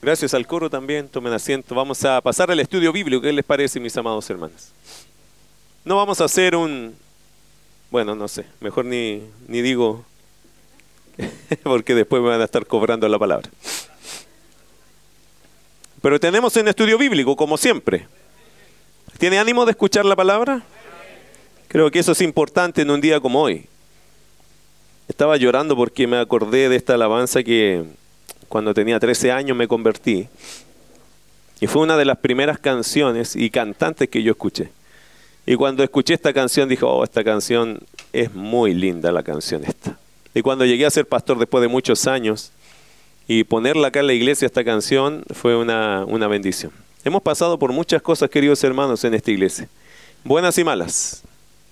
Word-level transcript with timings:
Gracias 0.00 0.32
al 0.32 0.46
coro 0.46 0.70
también, 0.70 1.08
tomen 1.08 1.32
asiento. 1.32 1.74
Vamos 1.74 2.04
a 2.04 2.20
pasar 2.20 2.50
al 2.50 2.60
estudio 2.60 2.92
bíblico. 2.92 3.20
¿Qué 3.20 3.32
les 3.32 3.44
parece, 3.44 3.80
mis 3.80 3.96
amados 3.96 4.30
hermanos? 4.30 4.68
No 5.84 5.96
vamos 5.96 6.20
a 6.20 6.24
hacer 6.24 6.54
un... 6.54 6.94
Bueno, 7.90 8.14
no 8.14 8.28
sé, 8.28 8.44
mejor 8.60 8.84
ni, 8.84 9.22
ni 9.48 9.62
digo, 9.62 10.04
porque 11.64 11.94
después 11.94 12.22
me 12.22 12.28
van 12.28 12.40
a 12.40 12.44
estar 12.44 12.64
cobrando 12.66 13.08
la 13.08 13.18
palabra. 13.18 13.50
Pero 16.00 16.20
tenemos 16.20 16.54
un 16.54 16.68
estudio 16.68 16.96
bíblico, 16.96 17.34
como 17.34 17.56
siempre. 17.56 18.06
¿Tiene 19.18 19.38
ánimo 19.38 19.64
de 19.64 19.72
escuchar 19.72 20.04
la 20.04 20.14
palabra? 20.14 20.62
Creo 21.66 21.90
que 21.90 21.98
eso 21.98 22.12
es 22.12 22.20
importante 22.20 22.82
en 22.82 22.90
un 22.90 23.00
día 23.00 23.18
como 23.18 23.42
hoy. 23.42 23.66
Estaba 25.08 25.36
llorando 25.36 25.74
porque 25.74 26.06
me 26.06 26.18
acordé 26.18 26.68
de 26.68 26.76
esta 26.76 26.94
alabanza 26.94 27.42
que 27.42 27.84
cuando 28.48 28.74
tenía 28.74 28.98
13 28.98 29.32
años 29.32 29.56
me 29.56 29.68
convertí. 29.68 30.28
Y 31.60 31.66
fue 31.66 31.82
una 31.82 31.96
de 31.96 32.04
las 32.04 32.18
primeras 32.18 32.58
canciones 32.58 33.34
y 33.34 33.50
cantantes 33.50 34.08
que 34.08 34.22
yo 34.22 34.32
escuché. 34.32 34.70
Y 35.46 35.56
cuando 35.56 35.82
escuché 35.82 36.14
esta 36.14 36.32
canción 36.32 36.68
dije, 36.68 36.84
oh, 36.84 37.02
esta 37.02 37.24
canción 37.24 37.80
es 38.12 38.34
muy 38.34 38.74
linda 38.74 39.10
la 39.10 39.22
canción 39.22 39.64
esta. 39.64 39.98
Y 40.34 40.42
cuando 40.42 40.64
llegué 40.64 40.86
a 40.86 40.90
ser 40.90 41.06
pastor 41.06 41.38
después 41.38 41.62
de 41.62 41.68
muchos 41.68 42.06
años 42.06 42.52
y 43.26 43.44
ponerla 43.44 43.88
acá 43.88 44.00
en 44.00 44.08
la 44.08 44.12
iglesia 44.12 44.46
esta 44.46 44.64
canción 44.64 45.24
fue 45.32 45.56
una, 45.56 46.04
una 46.06 46.28
bendición. 46.28 46.70
Hemos 47.04 47.22
pasado 47.22 47.58
por 47.58 47.72
muchas 47.72 48.02
cosas, 48.02 48.28
queridos 48.28 48.62
hermanos, 48.62 49.02
en 49.04 49.14
esta 49.14 49.30
iglesia. 49.30 49.68
Buenas 50.24 50.58
y 50.58 50.64
malas, 50.64 51.22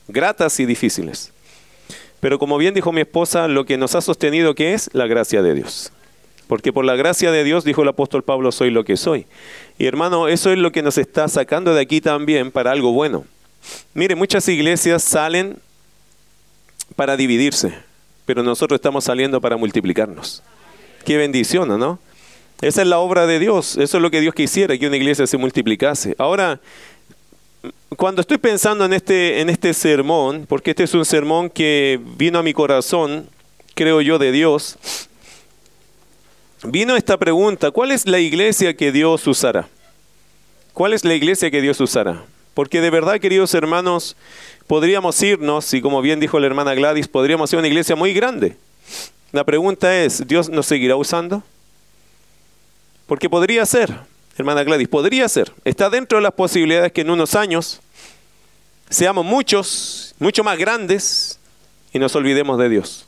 gratas 0.08 0.58
y 0.58 0.66
difíciles. 0.66 1.32
Pero 2.20 2.38
como 2.38 2.56
bien 2.58 2.74
dijo 2.74 2.92
mi 2.92 3.02
esposa, 3.02 3.46
lo 3.46 3.66
que 3.66 3.76
nos 3.76 3.94
ha 3.94 4.00
sostenido 4.00 4.54
que 4.54 4.72
es 4.72 4.88
la 4.94 5.06
gracia 5.06 5.42
de 5.42 5.54
Dios. 5.54 5.92
Porque 6.48 6.72
por 6.72 6.84
la 6.84 6.94
gracia 6.94 7.32
de 7.32 7.44
Dios, 7.44 7.64
dijo 7.64 7.82
el 7.82 7.88
apóstol 7.88 8.22
Pablo, 8.22 8.52
soy 8.52 8.70
lo 8.70 8.84
que 8.84 8.96
soy. 8.96 9.26
Y 9.78 9.86
hermano, 9.86 10.28
eso 10.28 10.52
es 10.52 10.58
lo 10.58 10.70
que 10.72 10.82
nos 10.82 10.98
está 10.98 11.28
sacando 11.28 11.74
de 11.74 11.80
aquí 11.80 12.00
también 12.00 12.50
para 12.50 12.70
algo 12.70 12.92
bueno. 12.92 13.24
Mire, 13.94 14.14
muchas 14.14 14.48
iglesias 14.48 15.02
salen 15.02 15.58
para 16.94 17.16
dividirse, 17.16 17.74
pero 18.24 18.42
nosotros 18.42 18.78
estamos 18.78 19.04
saliendo 19.04 19.40
para 19.40 19.56
multiplicarnos. 19.56 20.42
Qué 21.04 21.16
bendición, 21.16 21.68
¿no? 21.78 21.98
Esa 22.60 22.82
es 22.82 22.88
la 22.88 22.98
obra 22.98 23.26
de 23.26 23.38
Dios, 23.38 23.76
eso 23.76 23.98
es 23.98 24.02
lo 24.02 24.10
que 24.10 24.20
Dios 24.20 24.34
quisiera, 24.34 24.78
que 24.78 24.86
una 24.86 24.96
iglesia 24.96 25.26
se 25.26 25.36
multiplicase. 25.36 26.14
Ahora, 26.16 26.58
cuando 27.96 28.22
estoy 28.22 28.38
pensando 28.38 28.84
en 28.84 28.92
este, 28.92 29.40
en 29.40 29.50
este 29.50 29.74
sermón, 29.74 30.46
porque 30.48 30.70
este 30.70 30.84
es 30.84 30.94
un 30.94 31.04
sermón 31.04 31.50
que 31.50 32.00
vino 32.16 32.38
a 32.38 32.42
mi 32.42 32.54
corazón, 32.54 33.28
creo 33.74 34.00
yo, 34.00 34.18
de 34.18 34.32
Dios, 34.32 34.78
vino 36.64 36.96
esta 36.96 37.16
pregunta, 37.18 37.70
¿cuál 37.70 37.92
es 37.92 38.06
la 38.06 38.18
iglesia 38.18 38.76
que 38.76 38.92
Dios 38.92 39.26
usará? 39.26 39.68
¿Cuál 40.72 40.92
es 40.92 41.04
la 41.04 41.14
iglesia 41.14 41.50
que 41.50 41.60
Dios 41.60 41.80
usará? 41.80 42.22
Porque 42.54 42.80
de 42.80 42.90
verdad, 42.90 43.18
queridos 43.20 43.54
hermanos, 43.54 44.16
podríamos 44.66 45.22
irnos, 45.22 45.72
y 45.74 45.80
como 45.80 46.00
bien 46.02 46.20
dijo 46.20 46.38
la 46.38 46.46
hermana 46.46 46.74
Gladys, 46.74 47.08
podríamos 47.08 47.50
ser 47.50 47.58
una 47.58 47.68
iglesia 47.68 47.96
muy 47.96 48.12
grande. 48.12 48.56
La 49.32 49.44
pregunta 49.44 49.94
es, 50.02 50.26
¿Dios 50.26 50.48
nos 50.48 50.66
seguirá 50.66 50.96
usando? 50.96 51.42
Porque 53.06 53.28
podría 53.28 53.64
ser, 53.66 53.94
hermana 54.38 54.64
Gladys, 54.64 54.88
podría 54.88 55.28
ser. 55.28 55.52
Está 55.64 55.90
dentro 55.90 56.18
de 56.18 56.22
las 56.22 56.32
posibilidades 56.32 56.92
que 56.92 57.02
en 57.02 57.10
unos 57.10 57.34
años 57.34 57.80
seamos 58.88 59.24
muchos, 59.24 60.14
mucho 60.18 60.42
más 60.42 60.58
grandes 60.58 61.38
y 61.92 61.98
nos 61.98 62.14
olvidemos 62.16 62.58
de 62.58 62.68
Dios. 62.68 63.06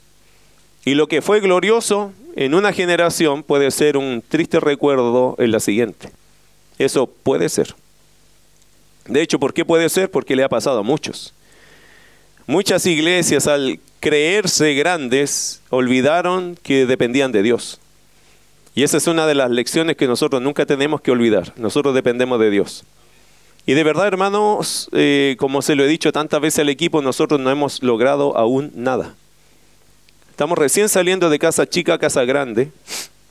Y 0.84 0.94
lo 0.94 1.06
que 1.06 1.22
fue 1.22 1.40
glorioso 1.40 2.12
en 2.36 2.54
una 2.54 2.72
generación 2.72 3.42
puede 3.42 3.70
ser 3.70 3.96
un 3.96 4.22
triste 4.26 4.60
recuerdo 4.60 5.34
en 5.38 5.50
la 5.50 5.60
siguiente. 5.60 6.10
Eso 6.78 7.06
puede 7.06 7.48
ser. 7.48 7.74
De 9.06 9.22
hecho, 9.22 9.38
¿por 9.38 9.54
qué 9.54 9.64
puede 9.64 9.88
ser? 9.88 10.10
Porque 10.10 10.36
le 10.36 10.44
ha 10.44 10.48
pasado 10.48 10.78
a 10.80 10.82
muchos. 10.82 11.34
Muchas 12.46 12.86
iglesias 12.86 13.46
al 13.46 13.80
creerse 14.00 14.74
grandes 14.74 15.60
olvidaron 15.70 16.56
que 16.62 16.86
dependían 16.86 17.32
de 17.32 17.42
Dios. 17.42 17.80
Y 18.74 18.84
esa 18.84 18.98
es 18.98 19.06
una 19.08 19.26
de 19.26 19.34
las 19.34 19.50
lecciones 19.50 19.96
que 19.96 20.06
nosotros 20.06 20.40
nunca 20.40 20.64
tenemos 20.64 21.00
que 21.00 21.10
olvidar. 21.10 21.52
Nosotros 21.56 21.94
dependemos 21.94 22.38
de 22.38 22.50
Dios. 22.50 22.84
Y 23.66 23.74
de 23.74 23.84
verdad, 23.84 24.06
hermanos, 24.06 24.88
eh, 24.92 25.36
como 25.38 25.60
se 25.60 25.74
lo 25.74 25.84
he 25.84 25.88
dicho 25.88 26.12
tantas 26.12 26.40
veces 26.40 26.60
al 26.60 26.68
equipo, 26.68 27.02
nosotros 27.02 27.40
no 27.40 27.50
hemos 27.50 27.82
logrado 27.82 28.36
aún 28.38 28.70
nada. 28.74 29.14
Estamos 30.38 30.56
recién 30.56 30.88
saliendo 30.88 31.30
de 31.30 31.38
casa 31.40 31.68
chica 31.68 31.94
a 31.94 31.98
casa 31.98 32.24
grande, 32.24 32.70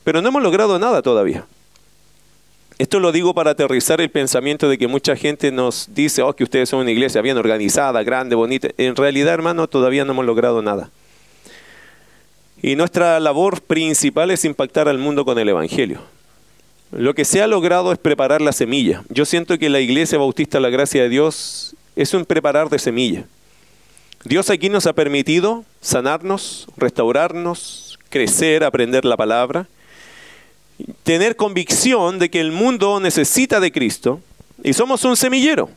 pero 0.04 0.20
no 0.20 0.28
hemos 0.28 0.42
logrado 0.42 0.78
nada 0.78 1.00
todavía. 1.00 1.46
Esto 2.76 3.00
lo 3.00 3.12
digo 3.12 3.32
para 3.32 3.52
aterrizar 3.52 4.02
el 4.02 4.10
pensamiento 4.10 4.68
de 4.68 4.76
que 4.76 4.88
mucha 4.88 5.16
gente 5.16 5.50
nos 5.50 5.88
dice, 5.94 6.20
oh, 6.20 6.36
que 6.36 6.44
ustedes 6.44 6.68
son 6.68 6.80
una 6.80 6.90
iglesia 6.90 7.22
bien 7.22 7.38
organizada, 7.38 8.02
grande, 8.02 8.34
bonita. 8.34 8.68
En 8.76 8.94
realidad, 8.94 9.32
hermano, 9.32 9.68
todavía 9.68 10.04
no 10.04 10.12
hemos 10.12 10.26
logrado 10.26 10.60
nada. 10.60 10.90
Y 12.60 12.76
nuestra 12.76 13.18
labor 13.20 13.62
principal 13.62 14.30
es 14.30 14.44
impactar 14.44 14.86
al 14.86 14.98
mundo 14.98 15.24
con 15.24 15.38
el 15.38 15.48
Evangelio. 15.48 16.02
Lo 16.92 17.14
que 17.14 17.24
se 17.24 17.40
ha 17.40 17.46
logrado 17.46 17.90
es 17.90 17.98
preparar 17.98 18.42
la 18.42 18.52
semilla. 18.52 19.02
Yo 19.08 19.24
siento 19.24 19.58
que 19.58 19.70
la 19.70 19.80
Iglesia 19.80 20.18
Bautista 20.18 20.60
La 20.60 20.68
Gracia 20.68 21.04
de 21.04 21.08
Dios 21.08 21.74
es 21.96 22.12
un 22.12 22.26
preparar 22.26 22.68
de 22.68 22.78
semilla. 22.78 23.24
Dios 24.24 24.50
aquí 24.50 24.68
nos 24.68 24.86
ha 24.86 24.92
permitido 24.92 25.64
sanarnos, 25.80 26.66
restaurarnos, 26.76 27.98
crecer, 28.08 28.64
aprender 28.64 29.04
la 29.04 29.16
palabra, 29.16 29.68
tener 31.02 31.36
convicción 31.36 32.18
de 32.18 32.30
que 32.30 32.40
el 32.40 32.52
mundo 32.52 33.00
necesita 33.00 33.60
de 33.60 33.72
Cristo 33.72 34.20
y 34.62 34.72
somos 34.72 35.04
un 35.04 35.16
semillero. 35.16 35.70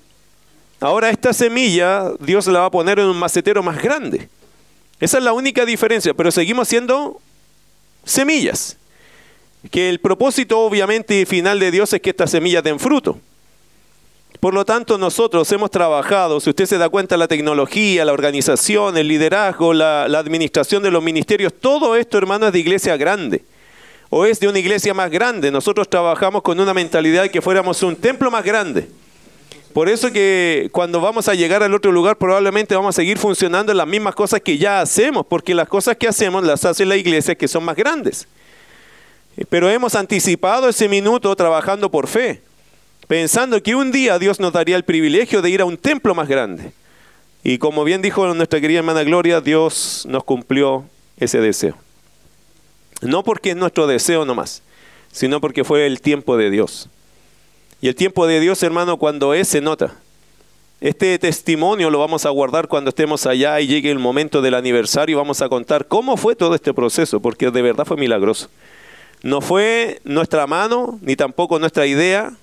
Ahora 0.79 1.09
esta 1.11 1.33
semilla 1.33 2.11
Dios 2.19 2.47
la 2.47 2.61
va 2.61 2.65
a 2.65 2.71
poner 2.71 2.99
en 2.99 3.05
un 3.05 3.17
macetero 3.17 3.61
más 3.61 3.81
grande. 3.81 4.27
Esa 4.99 5.19
es 5.19 5.23
la 5.23 5.33
única 5.33 5.65
diferencia, 5.65 6.13
pero 6.13 6.31
seguimos 6.31 6.67
siendo 6.67 7.21
semillas. 8.03 8.77
Que 9.69 9.89
el 9.89 9.99
propósito 9.99 10.59
obviamente 10.59 11.25
final 11.27 11.59
de 11.59 11.69
Dios 11.69 11.93
es 11.93 12.01
que 12.01 12.09
estas 12.09 12.31
semillas 12.31 12.63
den 12.63 12.79
fruto. 12.79 13.19
Por 14.41 14.55
lo 14.55 14.65
tanto, 14.65 14.97
nosotros 14.97 15.51
hemos 15.51 15.69
trabajado, 15.69 16.39
si 16.39 16.49
usted 16.49 16.65
se 16.65 16.79
da 16.79 16.89
cuenta, 16.89 17.15
la 17.15 17.27
tecnología, 17.27 18.03
la 18.03 18.11
organización, 18.11 18.97
el 18.97 19.07
liderazgo, 19.07 19.71
la, 19.71 20.05
administración 20.05 20.81
de 20.81 20.89
los 20.89 21.03
ministerios, 21.03 21.53
todo 21.53 21.95
esto, 21.95 22.17
hermanos, 22.17 22.47
es 22.47 22.53
de 22.53 22.59
iglesia 22.59 22.97
grande. 22.97 23.43
O 24.09 24.25
es 24.25 24.39
de 24.39 24.47
una 24.47 24.57
iglesia 24.57 24.95
más 24.95 25.11
grande. 25.11 25.51
Nosotros 25.51 25.87
trabajamos 25.87 26.41
con 26.41 26.59
una 26.59 26.73
mentalidad 26.73 27.21
de 27.21 27.29
que 27.29 27.39
fuéramos 27.39 27.83
un 27.83 27.95
templo 27.95 28.31
más 28.31 28.43
grande. 28.43 28.89
Por 29.75 29.87
eso 29.87 30.11
que 30.11 30.69
cuando 30.71 30.99
vamos 30.99 31.27
a 31.27 31.35
llegar 31.35 31.61
al 31.61 31.75
otro 31.75 31.91
lugar 31.91 32.17
probablemente 32.17 32.73
vamos 32.73 32.95
a 32.95 32.99
seguir 32.99 33.19
funcionando 33.19 33.71
en 33.71 33.77
las 33.77 33.87
mismas 33.87 34.15
cosas 34.15 34.41
que 34.41 34.57
ya 34.57 34.81
hacemos, 34.81 35.23
porque 35.23 35.53
las 35.53 35.67
cosas 35.67 35.97
que 35.97 36.07
hacemos 36.07 36.43
las 36.43 36.65
hace 36.65 36.83
la 36.83 36.97
iglesia 36.97 37.35
que 37.35 37.47
son 37.47 37.63
más 37.63 37.75
grandes. 37.75 38.27
Pero 39.49 39.69
hemos 39.69 39.93
anticipado 39.93 40.67
ese 40.67 40.89
minuto 40.89 41.33
trabajando 41.35 41.91
por 41.91 42.07
fe, 42.07 42.41
pensando 43.11 43.61
que 43.61 43.75
un 43.75 43.91
día 43.91 44.17
Dios 44.19 44.39
nos 44.39 44.53
daría 44.53 44.77
el 44.77 44.85
privilegio 44.85 45.41
de 45.41 45.49
ir 45.49 45.59
a 45.59 45.65
un 45.65 45.75
templo 45.75 46.15
más 46.15 46.29
grande. 46.29 46.71
Y 47.43 47.57
como 47.57 47.83
bien 47.83 48.01
dijo 48.01 48.33
nuestra 48.33 48.61
querida 48.61 48.79
hermana 48.79 49.03
Gloria, 49.03 49.41
Dios 49.41 50.05
nos 50.07 50.23
cumplió 50.23 50.85
ese 51.17 51.41
deseo. 51.41 51.75
No 53.01 53.21
porque 53.25 53.49
es 53.49 53.57
nuestro 53.57 53.85
deseo 53.85 54.23
nomás, 54.23 54.63
sino 55.11 55.41
porque 55.41 55.65
fue 55.65 55.87
el 55.87 55.99
tiempo 55.99 56.37
de 56.37 56.51
Dios. 56.51 56.87
Y 57.81 57.89
el 57.89 57.95
tiempo 57.95 58.27
de 58.27 58.39
Dios, 58.39 58.63
hermano, 58.63 58.95
cuando 58.95 59.33
es, 59.33 59.49
se 59.49 59.59
nota. 59.59 59.93
Este 60.79 61.19
testimonio 61.19 61.89
lo 61.89 61.99
vamos 61.99 62.25
a 62.25 62.29
guardar 62.29 62.69
cuando 62.69 62.91
estemos 62.91 63.25
allá 63.25 63.59
y 63.59 63.67
llegue 63.67 63.91
el 63.91 63.99
momento 63.99 64.41
del 64.41 64.53
aniversario. 64.53 65.17
Vamos 65.17 65.41
a 65.41 65.49
contar 65.49 65.85
cómo 65.85 66.15
fue 66.15 66.37
todo 66.37 66.55
este 66.55 66.73
proceso, 66.73 67.19
porque 67.19 67.51
de 67.51 67.61
verdad 67.61 67.83
fue 67.83 67.97
milagroso. 67.97 68.47
No 69.21 69.41
fue 69.41 69.99
nuestra 70.05 70.47
mano, 70.47 70.97
ni 71.01 71.17
tampoco 71.17 71.59
nuestra 71.59 71.85
idea 71.85 72.37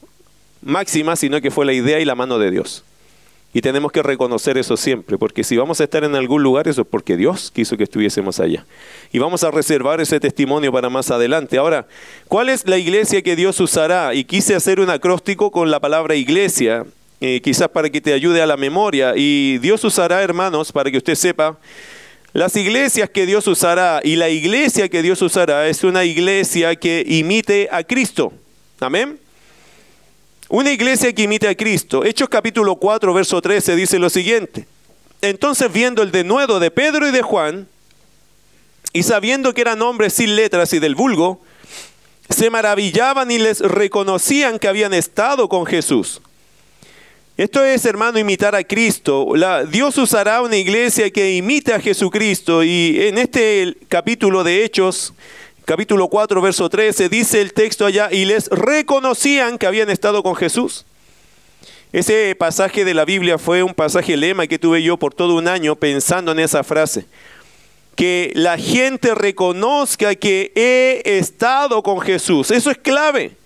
máxima, 0.63 1.17
sino 1.17 1.41
que 1.41 1.51
fue 1.51 1.67
la 1.67 1.73
idea 1.73 2.01
y 2.01 2.05
la 2.05 2.15
mano 2.15 2.39
de 2.39 2.51
Dios. 2.51 2.85
Y 3.55 3.63
tenemos 3.63 3.91
que 3.93 4.03
reconocer 4.03 4.59
eso 4.59 4.77
siempre, 4.77 5.17
porque 5.17 5.43
si 5.43 5.57
vamos 5.57 5.81
a 5.81 5.85
estar 5.85 6.05
en 6.05 6.15
algún 6.15 6.43
lugar, 6.43 6.69
eso 6.69 6.83
es 6.83 6.87
porque 6.87 7.17
Dios 7.17 7.51
quiso 7.51 7.79
que 7.79 7.85
estuviésemos 7.85 8.41
allá. 8.41 8.67
Y 9.11 9.19
vamos 9.19 9.43
a 9.43 9.51
reservar 9.51 10.03
ese 10.03 10.21
testimonio 10.21 10.71
para 10.71 10.91
más 10.91 11.11
adelante. 11.11 11.57
Ahora, 11.57 11.87
¿cuál 12.29 12.51
es 12.51 12.67
la 12.67 12.77
iglesia 12.77 13.23
que 13.23 13.37
Dios 13.37 13.59
usará? 13.59 14.15
Y 14.15 14.25
quise 14.25 14.55
hacer 14.55 14.81
un 14.81 14.91
acróstico 14.91 15.51
con 15.51 15.71
la 15.71 15.81
palabra 15.81 16.15
iglesia, 16.15 16.85
eh, 17.23 17.41
quizás 17.43 17.69
para 17.69 17.89
que 17.89 18.03
te 18.03 18.13
ayude 18.13 18.43
a 18.43 18.47
la 18.47 18.59
memoria. 18.59 19.15
Y 19.17 19.57
Dios 19.59 19.83
usará, 19.83 20.23
hermanos, 20.23 20.71
para 20.71 20.91
que 20.91 20.99
usted 20.99 21.15
sepa, 21.15 21.57
las 22.35 22.55
iglesias 22.55 23.09
que 23.09 23.25
Dios 23.25 23.47
usará 23.47 24.03
y 24.05 24.17
la 24.17 24.29
iglesia 24.29 24.91
que 24.91 25.03
Dios 25.03 25.23
usará 25.23 25.67
es 25.69 25.83
una 25.85 26.05
iglesia 26.05 26.77
que 26.77 27.03
imite 27.09 27.69
a 27.73 27.83
Cristo. 27.83 28.35
Amén. 28.79 29.19
Una 30.51 30.73
iglesia 30.73 31.13
que 31.13 31.25
imite 31.25 31.47
a 31.47 31.55
Cristo. 31.55 32.07
Hechos 32.07 32.31
capítulo 32.31 32.77
4, 32.77 33.13
verso 33.13 33.43
13 33.43 33.77
dice 33.77 33.99
lo 33.99 34.09
siguiente. 34.09 34.67
Entonces 35.21 35.71
viendo 35.71 36.03
el 36.03 36.11
denuedo 36.11 36.59
de 36.59 36.71
Pedro 36.71 37.07
y 37.07 37.11
de 37.11 37.21
Juan, 37.21 37.69
y 38.95 39.03
sabiendo 39.03 39.53
que 39.53 39.61
eran 39.61 39.83
hombres 39.83 40.15
sin 40.15 40.37
letras 40.37 40.73
y 40.73 40.79
del 40.79 40.95
vulgo, 40.95 41.43
se 42.31 42.49
maravillaban 42.49 43.31
y 43.31 43.37
les 43.37 43.61
reconocían 43.61 44.59
que 44.59 44.69
habían 44.69 44.95
estado 44.95 45.51
con 45.51 45.67
Jesús. 45.67 46.23
Esto 47.37 47.63
es, 47.63 47.85
hermano, 47.85 48.19
imitar 48.19 48.55
a 48.55 48.65
Cristo. 48.65 49.37
La, 49.37 49.65
Dios 49.65 49.99
usará 49.99 50.41
una 50.41 50.57
iglesia 50.57 51.11
que 51.11 51.37
imite 51.37 51.75
a 51.75 51.81
Jesucristo. 51.81 52.65
Y 52.65 52.99
en 53.03 53.19
este 53.19 53.77
capítulo 53.89 54.43
de 54.43 54.65
Hechos, 54.65 55.13
capítulo 55.69 56.09
4, 56.09 56.41
verso 56.41 56.71
13, 56.71 57.11
dice 57.11 57.43
el 57.43 57.53
texto 57.53 57.85
allá, 57.85 58.09
y 58.11 58.25
les 58.25 58.49
reconocían 58.49 59.59
que 59.59 59.67
habían 59.67 59.91
estado 59.91 60.23
con 60.23 60.35
Jesús. 60.35 60.87
Ese 61.93 62.35
pasaje 62.37 62.87
de 62.87 62.95
la 62.95 63.05
Biblia 63.05 63.37
fue 63.37 63.63
un 63.63 63.75
pasaje 63.75 64.17
lema 64.17 64.47
que 64.47 64.59
tuve 64.59 64.83
yo 64.83 64.97
por 64.97 65.13
todo 65.13 65.35
un 65.35 65.47
año 65.47 65.77
pensando 65.77 66.33
en 66.33 66.39
esa 66.39 66.65
frase 66.65 67.05
que 67.97 68.33
la 68.35 68.57
gente 68.57 69.15
reconozca 69.15 70.15
que 70.15 70.53
he 70.55 71.19
estado 71.19 71.83
con 71.83 72.01
Jesús. 72.01 72.51
Eso 72.51 72.71
es 72.71 72.79
clave. 72.79 73.37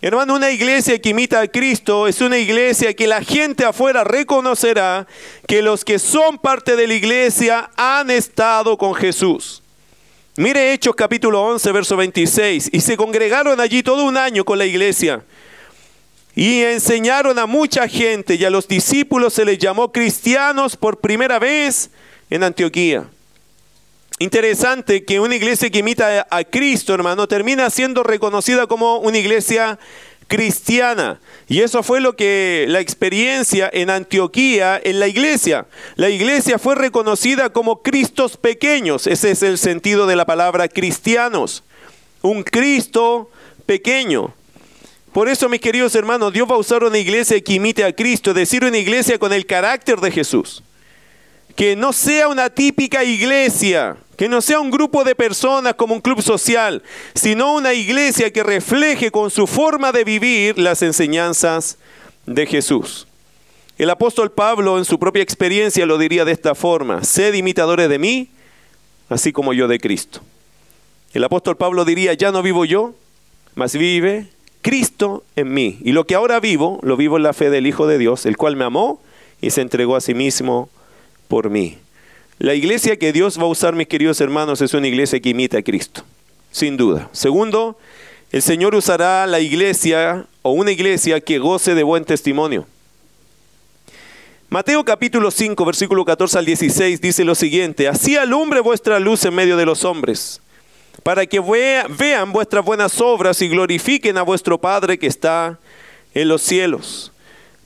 Hermano, 0.00 0.34
una 0.34 0.50
iglesia 0.50 1.00
que 1.00 1.10
imita 1.10 1.40
a 1.40 1.46
Cristo 1.46 2.08
es 2.08 2.20
una 2.20 2.38
iglesia 2.38 2.94
que 2.94 3.06
la 3.06 3.22
gente 3.22 3.64
afuera 3.64 4.02
reconocerá 4.02 5.06
que 5.46 5.62
los 5.62 5.84
que 5.84 6.00
son 6.00 6.38
parte 6.38 6.74
de 6.74 6.88
la 6.88 6.94
iglesia 6.94 7.70
han 7.76 8.10
estado 8.10 8.76
con 8.76 8.92
Jesús. 8.94 9.62
Mire 10.38 10.72
Hechos 10.72 10.94
capítulo 10.94 11.42
11, 11.42 11.72
verso 11.72 11.96
26. 11.96 12.70
Y 12.72 12.80
se 12.80 12.96
congregaron 12.96 13.58
allí 13.58 13.82
todo 13.82 14.04
un 14.04 14.16
año 14.16 14.44
con 14.44 14.56
la 14.56 14.66
iglesia. 14.66 15.24
Y 16.36 16.60
enseñaron 16.60 17.40
a 17.40 17.46
mucha 17.46 17.88
gente 17.88 18.36
y 18.36 18.44
a 18.44 18.50
los 18.50 18.68
discípulos 18.68 19.34
se 19.34 19.44
les 19.44 19.58
llamó 19.58 19.90
cristianos 19.90 20.76
por 20.76 21.00
primera 21.00 21.40
vez 21.40 21.90
en 22.30 22.44
Antioquía. 22.44 23.08
Interesante 24.20 25.04
que 25.04 25.18
una 25.18 25.34
iglesia 25.34 25.70
que 25.70 25.80
imita 25.80 26.24
a 26.30 26.44
Cristo, 26.44 26.94
hermano, 26.94 27.26
termina 27.26 27.68
siendo 27.68 28.04
reconocida 28.04 28.68
como 28.68 28.98
una 28.98 29.18
iglesia 29.18 29.76
cristiana. 30.28 31.20
Y 31.48 31.62
eso 31.62 31.82
fue 31.82 32.00
lo 32.00 32.14
que 32.14 32.66
la 32.68 32.80
experiencia 32.80 33.68
en 33.72 33.90
Antioquía, 33.90 34.80
en 34.82 35.00
la 35.00 35.08
iglesia. 35.08 35.66
La 35.96 36.10
iglesia 36.10 36.58
fue 36.58 36.76
reconocida 36.76 37.50
como 37.50 37.82
Cristos 37.82 38.36
pequeños. 38.36 39.06
Ese 39.06 39.32
es 39.32 39.42
el 39.42 39.58
sentido 39.58 40.06
de 40.06 40.14
la 40.14 40.26
palabra 40.26 40.68
cristianos. 40.68 41.64
Un 42.22 42.42
Cristo 42.42 43.30
pequeño. 43.66 44.34
Por 45.12 45.28
eso, 45.28 45.48
mis 45.48 45.60
queridos 45.60 45.94
hermanos, 45.94 46.32
Dios 46.32 46.48
va 46.48 46.54
a 46.54 46.58
usar 46.58 46.84
una 46.84 46.98
iglesia 46.98 47.40
que 47.40 47.54
imite 47.54 47.82
a 47.82 47.92
Cristo, 47.94 48.30
es 48.30 48.36
decir, 48.36 48.62
una 48.62 48.78
iglesia 48.78 49.18
con 49.18 49.32
el 49.32 49.46
carácter 49.46 49.98
de 50.00 50.10
Jesús. 50.10 50.62
Que 51.56 51.74
no 51.74 51.92
sea 51.92 52.28
una 52.28 52.50
típica 52.50 53.02
iglesia 53.02 53.96
que 54.18 54.28
no 54.28 54.42
sea 54.42 54.58
un 54.58 54.72
grupo 54.72 55.04
de 55.04 55.14
personas 55.14 55.74
como 55.74 55.94
un 55.94 56.00
club 56.00 56.20
social, 56.22 56.82
sino 57.14 57.54
una 57.54 57.72
iglesia 57.72 58.32
que 58.32 58.42
refleje 58.42 59.12
con 59.12 59.30
su 59.30 59.46
forma 59.46 59.92
de 59.92 60.02
vivir 60.02 60.58
las 60.58 60.82
enseñanzas 60.82 61.78
de 62.26 62.44
Jesús. 62.44 63.06
El 63.78 63.88
apóstol 63.90 64.32
Pablo 64.32 64.76
en 64.76 64.84
su 64.84 64.98
propia 64.98 65.22
experiencia 65.22 65.86
lo 65.86 65.98
diría 65.98 66.24
de 66.24 66.32
esta 66.32 66.56
forma, 66.56 67.04
sed 67.04 67.32
imitadores 67.34 67.88
de 67.88 68.00
mí, 68.00 68.28
así 69.08 69.30
como 69.30 69.52
yo 69.52 69.68
de 69.68 69.78
Cristo. 69.78 70.20
El 71.14 71.22
apóstol 71.22 71.56
Pablo 71.56 71.84
diría, 71.84 72.12
ya 72.14 72.32
no 72.32 72.42
vivo 72.42 72.64
yo, 72.64 72.94
mas 73.54 73.74
vive 73.74 74.26
Cristo 74.62 75.22
en 75.36 75.54
mí. 75.54 75.78
Y 75.84 75.92
lo 75.92 76.08
que 76.08 76.16
ahora 76.16 76.40
vivo, 76.40 76.80
lo 76.82 76.96
vivo 76.96 77.18
en 77.18 77.22
la 77.22 77.34
fe 77.34 77.50
del 77.50 77.68
Hijo 77.68 77.86
de 77.86 77.98
Dios, 77.98 78.26
el 78.26 78.36
cual 78.36 78.56
me 78.56 78.64
amó 78.64 79.00
y 79.40 79.50
se 79.50 79.60
entregó 79.60 79.94
a 79.94 80.00
sí 80.00 80.12
mismo 80.12 80.68
por 81.28 81.50
mí. 81.50 81.78
La 82.38 82.54
iglesia 82.54 82.96
que 82.96 83.12
Dios 83.12 83.36
va 83.36 83.42
a 83.42 83.48
usar, 83.48 83.74
mis 83.74 83.88
queridos 83.88 84.20
hermanos, 84.20 84.60
es 84.60 84.72
una 84.72 84.86
iglesia 84.86 85.18
que 85.18 85.30
imita 85.30 85.58
a 85.58 85.62
Cristo, 85.62 86.04
sin 86.52 86.76
duda. 86.76 87.08
Segundo, 87.10 87.76
el 88.30 88.42
Señor 88.42 88.76
usará 88.76 89.26
la 89.26 89.40
iglesia 89.40 90.24
o 90.42 90.52
una 90.52 90.70
iglesia 90.70 91.20
que 91.20 91.40
goce 91.40 91.74
de 91.74 91.82
buen 91.82 92.04
testimonio. 92.04 92.64
Mateo 94.50 94.84
capítulo 94.84 95.32
5, 95.32 95.64
versículo 95.64 96.04
14 96.04 96.38
al 96.38 96.44
16 96.44 97.00
dice 97.00 97.24
lo 97.24 97.34
siguiente, 97.34 97.88
así 97.88 98.16
alumbre 98.16 98.60
vuestra 98.60 99.00
luz 99.00 99.24
en 99.24 99.34
medio 99.34 99.56
de 99.56 99.66
los 99.66 99.84
hombres, 99.84 100.40
para 101.02 101.26
que 101.26 101.40
vean 101.40 102.32
vuestras 102.32 102.64
buenas 102.64 103.00
obras 103.00 103.42
y 103.42 103.48
glorifiquen 103.48 104.16
a 104.16 104.22
vuestro 104.22 104.58
Padre 104.58 104.96
que 104.96 105.08
está 105.08 105.58
en 106.14 106.28
los 106.28 106.42
cielos. 106.42 107.12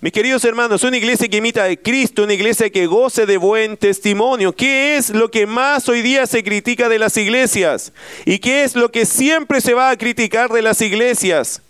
Mis 0.03 0.11
queridos 0.11 0.45
hermanos, 0.45 0.83
una 0.83 0.97
iglesia 0.97 1.29
que 1.29 1.37
imita 1.37 1.63
a 1.63 1.77
Cristo, 1.77 2.25
una 2.25 2.35
iglesia 2.35 2.69
que 2.71 2.87
goce 2.89 3.25
de 3.25 3.37
buen 3.37 3.77
testimonio. 3.77 4.53
¿Qué 4.53 4.97
es 4.97 5.11
lo 5.11 5.31
que 5.31 5.47
más 5.47 5.89
hoy 5.89 6.03
día 6.03 6.27
se 6.27 6.43
critica 6.43 6.89
de 6.89 6.99
las 6.99 7.17
iglesias? 7.17 7.93
¿Y 8.25 8.41
qué 8.41 8.65
es 8.65 8.75
lo 8.75 8.91
que 8.91 9.07
siempre 9.07 9.61
se 9.61 9.75
va 9.75 9.91
a 9.91 9.97
criticar 9.97 10.51
de 10.51 10.61
las 10.61 10.81
iglesias? 10.81 11.63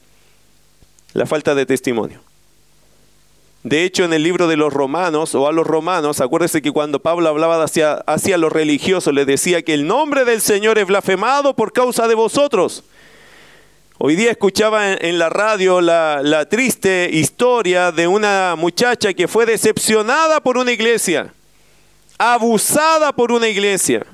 La 1.13 1.27
falta 1.27 1.55
de 1.55 1.67
testimonio. 1.67 2.23
De 3.65 3.85
hecho, 3.85 4.03
en 4.05 4.15
el 4.15 4.23
libro 4.23 4.49
de 4.49 4.57
los 4.57 4.73
romanos 4.73 5.35
o 5.35 5.47
a 5.47 5.53
los 5.53 5.67
romanos, 5.67 6.23
acuérdense 6.23 6.63
que 6.63 6.73
cuando 6.73 7.03
Pablo 7.03 7.29
hablaba 7.29 7.63
hacia, 7.63 7.97
hacia 8.07 8.39
los 8.39 8.51
religiosos, 8.51 9.13
les 9.13 9.27
decía 9.27 9.61
que 9.61 9.75
el 9.75 9.87
nombre 9.87 10.25
del 10.25 10.41
Señor 10.41 10.79
es 10.79 10.87
blasfemado 10.87 11.55
por 11.55 11.75
causa 11.75 12.09
de 12.09 12.15
vosotros. 12.15 12.83
Hoy 14.05 14.17
día 14.17 14.33
escuchaba 14.33 14.95
en, 14.95 15.17
la 15.17 15.29
radio 15.29 15.81
la, 15.81 16.45
triste 16.51 17.09
historia 17.13 17.93
de 17.93 18.09
una 18.09 18.57
muchacha 18.59 19.15
que 19.15 19.29
fue 19.29 19.47
decepcionada 19.47 20.41
por 20.41 20.59
una 20.59 20.73
iglesia, 20.73 21.33
abusada 22.19 23.13
por 23.13 23.31
una 23.31 23.47
iglesia. 23.47 24.05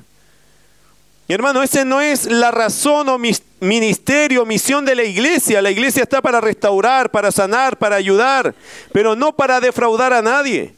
Mi 1.27 1.33
hermano, 1.33 1.63
esa 1.63 1.85
no 1.85 2.01
es 2.01 2.25
la 2.25 2.51
razón 2.51 3.09
o 3.09 3.17
ministerio, 3.61 4.45
misión 4.45 4.85
de 4.85 4.93
la 4.93 5.03
iglesia. 5.05 5.59
La 5.59 5.71
iglesia 5.71 6.03
está 6.03 6.21
para 6.21 6.39
restaurar, 6.39 7.09
para 7.09 7.31
sanar, 7.31 7.75
para 7.75 7.95
ayudar, 7.95 8.53
pero 8.91 9.15
no 9.15 9.35
para 9.35 9.59
defraudar 9.59 10.13
a 10.13 10.21
nadie. 10.21 10.75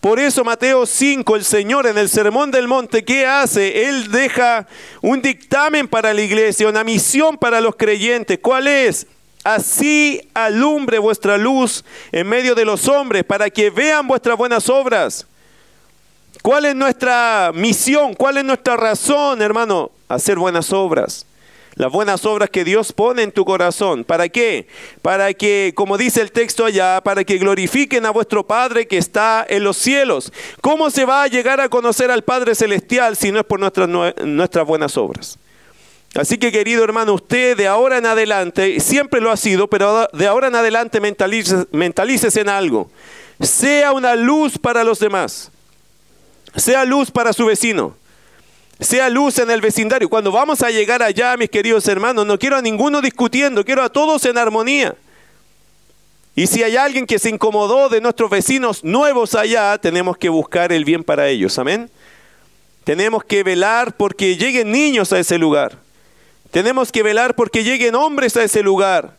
Por 0.00 0.20
eso 0.20 0.44
Mateo 0.44 0.84
5, 0.86 1.36
el 1.36 1.44
Señor 1.44 1.86
en 1.86 1.96
el 1.96 2.08
Sermón 2.08 2.50
del 2.50 2.68
Monte, 2.68 3.04
¿qué 3.04 3.26
hace? 3.26 3.88
Él 3.88 4.10
deja 4.10 4.66
un 5.00 5.22
dictamen 5.22 5.88
para 5.88 6.12
la 6.12 6.20
iglesia, 6.20 6.68
una 6.68 6.84
misión 6.84 7.38
para 7.38 7.60
los 7.60 7.76
creyentes. 7.76 8.38
¿Cuál 8.40 8.66
es? 8.66 9.06
Así 9.44 10.28
alumbre 10.34 10.98
vuestra 10.98 11.38
luz 11.38 11.84
en 12.12 12.28
medio 12.28 12.54
de 12.54 12.64
los 12.64 12.88
hombres 12.88 13.24
para 13.24 13.50
que 13.50 13.70
vean 13.70 14.06
vuestras 14.06 14.36
buenas 14.36 14.68
obras. 14.68 15.26
¿Cuál 16.42 16.66
es 16.66 16.74
nuestra 16.74 17.52
misión? 17.54 18.14
¿Cuál 18.14 18.38
es 18.38 18.44
nuestra 18.44 18.76
razón, 18.76 19.40
hermano? 19.40 19.90
Hacer 20.08 20.38
buenas 20.38 20.72
obras 20.72 21.26
las 21.76 21.90
buenas 21.90 22.24
obras 22.24 22.50
que 22.50 22.64
Dios 22.64 22.92
pone 22.92 23.22
en 23.22 23.32
tu 23.32 23.44
corazón. 23.44 24.04
¿Para 24.04 24.28
qué? 24.28 24.66
Para 25.02 25.34
que, 25.34 25.72
como 25.74 25.98
dice 25.98 26.20
el 26.20 26.30
texto 26.30 26.64
allá, 26.64 27.00
para 27.02 27.24
que 27.24 27.38
glorifiquen 27.38 28.06
a 28.06 28.10
vuestro 28.10 28.46
Padre 28.46 28.86
que 28.86 28.98
está 28.98 29.44
en 29.48 29.64
los 29.64 29.76
cielos. 29.76 30.32
¿Cómo 30.60 30.90
se 30.90 31.04
va 31.04 31.24
a 31.24 31.26
llegar 31.26 31.60
a 31.60 31.68
conocer 31.68 32.10
al 32.10 32.22
Padre 32.22 32.54
Celestial 32.54 33.16
si 33.16 33.32
no 33.32 33.40
es 33.40 33.44
por 33.44 33.58
nuestras, 33.58 33.88
nuestras 33.88 34.66
buenas 34.66 34.96
obras? 34.96 35.38
Así 36.14 36.38
que 36.38 36.52
querido 36.52 36.84
hermano, 36.84 37.14
usted 37.14 37.56
de 37.56 37.66
ahora 37.66 37.98
en 37.98 38.06
adelante, 38.06 38.78
siempre 38.78 39.20
lo 39.20 39.32
ha 39.32 39.36
sido, 39.36 39.68
pero 39.68 40.08
de 40.12 40.26
ahora 40.28 40.46
en 40.46 40.54
adelante 40.54 41.00
mentalícese 41.00 42.40
en 42.40 42.48
algo. 42.48 42.88
Sea 43.40 43.92
una 43.92 44.14
luz 44.14 44.58
para 44.58 44.84
los 44.84 45.00
demás. 45.00 45.50
Sea 46.54 46.84
luz 46.84 47.10
para 47.10 47.32
su 47.32 47.46
vecino 47.46 47.96
sea 48.84 49.08
luz 49.08 49.38
en 49.38 49.50
el 49.50 49.60
vecindario. 49.60 50.08
Cuando 50.08 50.30
vamos 50.30 50.62
a 50.62 50.70
llegar 50.70 51.02
allá, 51.02 51.36
mis 51.36 51.50
queridos 51.50 51.88
hermanos, 51.88 52.26
no 52.26 52.38
quiero 52.38 52.56
a 52.56 52.62
ninguno 52.62 53.00
discutiendo, 53.00 53.64
quiero 53.64 53.82
a 53.82 53.88
todos 53.88 54.24
en 54.24 54.38
armonía. 54.38 54.94
Y 56.36 56.46
si 56.46 56.62
hay 56.62 56.76
alguien 56.76 57.06
que 57.06 57.18
se 57.18 57.30
incomodó 57.30 57.88
de 57.88 58.00
nuestros 58.00 58.28
vecinos 58.28 58.82
nuevos 58.82 59.34
allá, 59.34 59.78
tenemos 59.78 60.16
que 60.16 60.28
buscar 60.28 60.72
el 60.72 60.84
bien 60.84 61.04
para 61.04 61.28
ellos. 61.28 61.58
Amén. 61.58 61.90
Tenemos 62.82 63.24
que 63.24 63.42
velar 63.42 63.96
porque 63.96 64.36
lleguen 64.36 64.72
niños 64.72 65.12
a 65.12 65.18
ese 65.18 65.38
lugar. 65.38 65.78
Tenemos 66.50 66.92
que 66.92 67.02
velar 67.02 67.34
porque 67.34 67.64
lleguen 67.64 67.94
hombres 67.94 68.36
a 68.36 68.44
ese 68.44 68.62
lugar. 68.62 69.16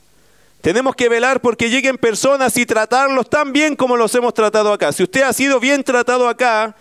Tenemos 0.62 0.96
que 0.96 1.10
velar 1.10 1.42
porque 1.42 1.70
lleguen 1.70 1.98
personas 1.98 2.58
y 2.58 2.66
tratarlos 2.66 3.30
tan 3.30 3.54
bien 3.54 3.76
como 3.76 3.98
los 3.98 4.14
hemos 4.16 4.34
tratado 4.34 4.74
acá. 4.74 4.92
Si 4.92 5.04
usted 5.04 5.22
ha 5.22 5.32
sido 5.32 5.60
bien 5.60 5.84
tratado 5.84 6.28
acá, 6.28 6.76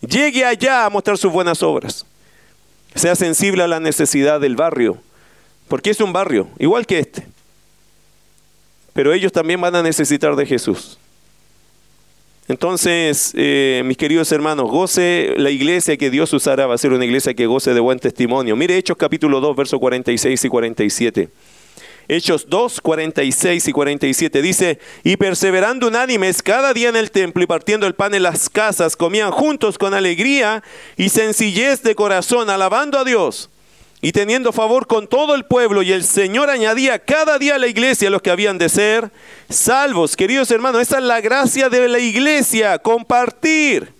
llegue 0.00 0.44
allá 0.44 0.84
a 0.84 0.90
mostrar 0.90 1.18
sus 1.18 1.32
buenas 1.32 1.62
obras. 1.62 2.06
Sea 2.94 3.14
sensible 3.14 3.62
a 3.62 3.68
la 3.68 3.80
necesidad 3.80 4.40
del 4.40 4.56
barrio, 4.56 4.98
porque 5.68 5.90
es 5.90 6.00
un 6.00 6.12
barrio, 6.12 6.48
igual 6.58 6.86
que 6.86 6.98
este. 6.98 7.26
Pero 8.92 9.12
ellos 9.12 9.32
también 9.32 9.60
van 9.60 9.74
a 9.76 9.82
necesitar 9.82 10.34
de 10.36 10.46
Jesús. 10.46 10.98
Entonces, 12.48 13.32
eh, 13.36 13.82
mis 13.84 13.96
queridos 13.96 14.32
hermanos, 14.32 14.68
goce 14.68 15.34
la 15.36 15.50
iglesia 15.50 15.96
que 15.96 16.10
Dios 16.10 16.32
usará, 16.32 16.66
va 16.66 16.74
a 16.74 16.78
ser 16.78 16.92
una 16.92 17.04
iglesia 17.04 17.32
que 17.32 17.46
goce 17.46 17.72
de 17.72 17.78
buen 17.78 18.00
testimonio. 18.00 18.56
Mire 18.56 18.76
Hechos 18.76 18.96
capítulo 18.96 19.40
2, 19.40 19.54
versos 19.54 19.78
46 19.78 20.44
y 20.44 20.48
47. 20.48 21.28
Hechos 22.12 22.46
2, 22.48 22.80
46 22.80 23.68
y 23.68 23.72
47 23.72 24.42
dice, 24.42 24.80
y 25.04 25.16
perseverando 25.16 25.86
unánimes 25.86 26.42
cada 26.42 26.74
día 26.74 26.88
en 26.88 26.96
el 26.96 27.12
templo 27.12 27.44
y 27.44 27.46
partiendo 27.46 27.86
el 27.86 27.94
pan 27.94 28.14
en 28.14 28.24
las 28.24 28.50
casas, 28.50 28.96
comían 28.96 29.30
juntos 29.30 29.78
con 29.78 29.94
alegría 29.94 30.64
y 30.96 31.10
sencillez 31.10 31.84
de 31.84 31.94
corazón, 31.94 32.50
alabando 32.50 32.98
a 32.98 33.04
Dios 33.04 33.48
y 34.02 34.10
teniendo 34.10 34.50
favor 34.50 34.88
con 34.88 35.06
todo 35.06 35.36
el 35.36 35.44
pueblo, 35.44 35.82
y 35.82 35.92
el 35.92 36.02
Señor 36.02 36.50
añadía 36.50 36.98
cada 36.98 37.38
día 37.38 37.54
a 37.54 37.58
la 37.58 37.68
iglesia 37.68 38.10
los 38.10 38.22
que 38.22 38.30
habían 38.30 38.58
de 38.58 38.68
ser 38.68 39.12
salvos. 39.48 40.16
Queridos 40.16 40.50
hermanos, 40.50 40.82
esa 40.82 40.98
es 40.98 41.04
la 41.04 41.20
gracia 41.20 41.68
de 41.68 41.86
la 41.86 42.00
iglesia, 42.00 42.80
compartir. 42.80 43.92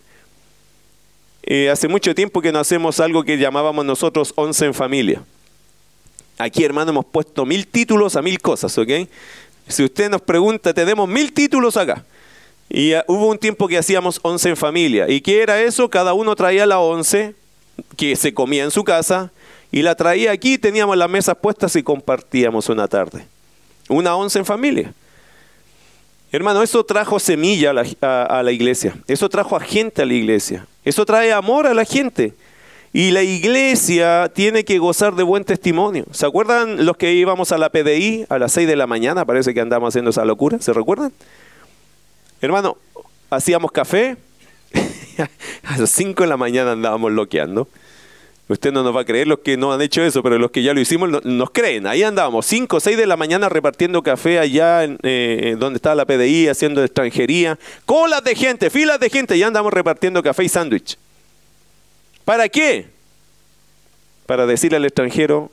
Eh, 1.44 1.70
hace 1.70 1.86
mucho 1.86 2.12
tiempo 2.12 2.42
que 2.42 2.50
no 2.50 2.58
hacemos 2.58 2.98
algo 2.98 3.22
que 3.22 3.38
llamábamos 3.38 3.84
nosotros 3.84 4.32
once 4.34 4.66
en 4.66 4.74
familia. 4.74 5.22
Aquí, 6.40 6.64
hermano, 6.64 6.90
hemos 6.90 7.04
puesto 7.04 7.44
mil 7.44 7.66
títulos 7.66 8.16
a 8.16 8.22
mil 8.22 8.40
cosas, 8.40 8.76
¿ok? 8.78 8.90
Si 9.68 9.84
usted 9.84 10.08
nos 10.08 10.22
pregunta, 10.22 10.72
tenemos 10.72 11.06
mil 11.06 11.32
títulos 11.32 11.76
acá. 11.76 12.02
Y 12.70 12.94
uh, 12.94 13.02
hubo 13.08 13.28
un 13.28 13.36
tiempo 13.36 13.68
que 13.68 13.76
hacíamos 13.76 14.18
once 14.22 14.48
en 14.48 14.56
familia. 14.56 15.06
¿Y 15.08 15.20
qué 15.20 15.42
era 15.42 15.60
eso? 15.60 15.90
Cada 15.90 16.14
uno 16.14 16.34
traía 16.34 16.64
la 16.64 16.78
once 16.78 17.34
que 17.96 18.16
se 18.16 18.32
comía 18.32 18.64
en 18.64 18.70
su 18.70 18.84
casa 18.84 19.30
y 19.70 19.82
la 19.82 19.94
traía 19.94 20.32
aquí, 20.32 20.56
teníamos 20.56 20.96
las 20.96 21.10
mesas 21.10 21.36
puestas 21.36 21.76
y 21.76 21.82
compartíamos 21.82 22.70
una 22.70 22.88
tarde. 22.88 23.26
Una 23.88 24.16
once 24.16 24.38
en 24.38 24.46
familia. 24.46 24.94
Hermano, 26.32 26.62
eso 26.62 26.84
trajo 26.84 27.18
semilla 27.18 27.70
a 27.70 28.42
la, 28.42 28.52
iglesia. 28.52 28.94
Eso 29.08 29.28
trajo 29.28 29.56
a 29.56 29.60
gente 29.60 30.00
a 30.00 30.06
la 30.06 30.14
iglesia. 30.14 30.66
Eso 30.84 31.04
trae 31.04 31.32
amor 31.32 31.66
a 31.66 31.74
la 31.74 31.84
gente. 31.84 32.32
Y 32.92 33.12
la 33.12 33.22
iglesia 33.22 34.30
tiene 34.34 34.64
que 34.64 34.78
gozar 34.78 35.14
de 35.14 35.22
buen 35.22 35.44
testimonio. 35.44 36.06
¿Se 36.10 36.26
acuerdan 36.26 36.84
los 36.84 36.96
que 36.96 37.12
íbamos 37.12 37.52
a 37.52 37.58
la 37.58 37.70
PDI 37.70 38.26
a 38.28 38.38
las 38.38 38.52
6 38.52 38.66
de 38.66 38.74
la 38.74 38.88
mañana? 38.88 39.24
Parece 39.24 39.54
que 39.54 39.60
andamos 39.60 39.90
haciendo 39.90 40.10
esa 40.10 40.24
locura. 40.24 40.58
¿Se 40.60 40.72
recuerdan? 40.72 41.12
Hermano, 42.40 42.76
hacíamos 43.30 43.70
café. 43.70 44.16
a 45.64 45.78
las 45.78 45.90
5 45.90 46.22
de 46.22 46.28
la 46.28 46.36
mañana 46.36 46.72
andábamos 46.72 47.12
loqueando. 47.12 47.68
Usted 48.48 48.72
no 48.72 48.82
nos 48.82 48.96
va 48.96 49.02
a 49.02 49.04
creer 49.04 49.28
los 49.28 49.38
que 49.38 49.56
no 49.56 49.72
han 49.72 49.80
hecho 49.80 50.02
eso, 50.02 50.24
pero 50.24 50.36
los 50.36 50.50
que 50.50 50.64
ya 50.64 50.74
lo 50.74 50.80
hicimos 50.80 51.24
nos 51.24 51.50
creen. 51.50 51.86
Ahí 51.86 52.02
andábamos, 52.02 52.46
5 52.46 52.78
o 52.78 52.80
6 52.80 52.96
de 52.96 53.06
la 53.06 53.16
mañana 53.16 53.48
repartiendo 53.48 54.02
café 54.02 54.40
allá 54.40 54.82
en, 54.82 54.98
eh, 55.04 55.54
donde 55.56 55.76
estaba 55.76 55.94
la 55.94 56.04
PDI, 56.04 56.48
haciendo 56.48 56.82
extranjería. 56.82 57.56
Colas 57.86 58.24
de 58.24 58.34
gente, 58.34 58.68
filas 58.68 58.98
de 58.98 59.08
gente, 59.08 59.38
ya 59.38 59.46
andamos 59.46 59.72
repartiendo 59.72 60.20
café 60.24 60.42
y 60.42 60.48
sándwich. 60.48 60.98
¿Para 62.24 62.48
qué? 62.48 62.88
Para 64.26 64.46
decirle 64.46 64.76
al 64.76 64.84
extranjero, 64.84 65.50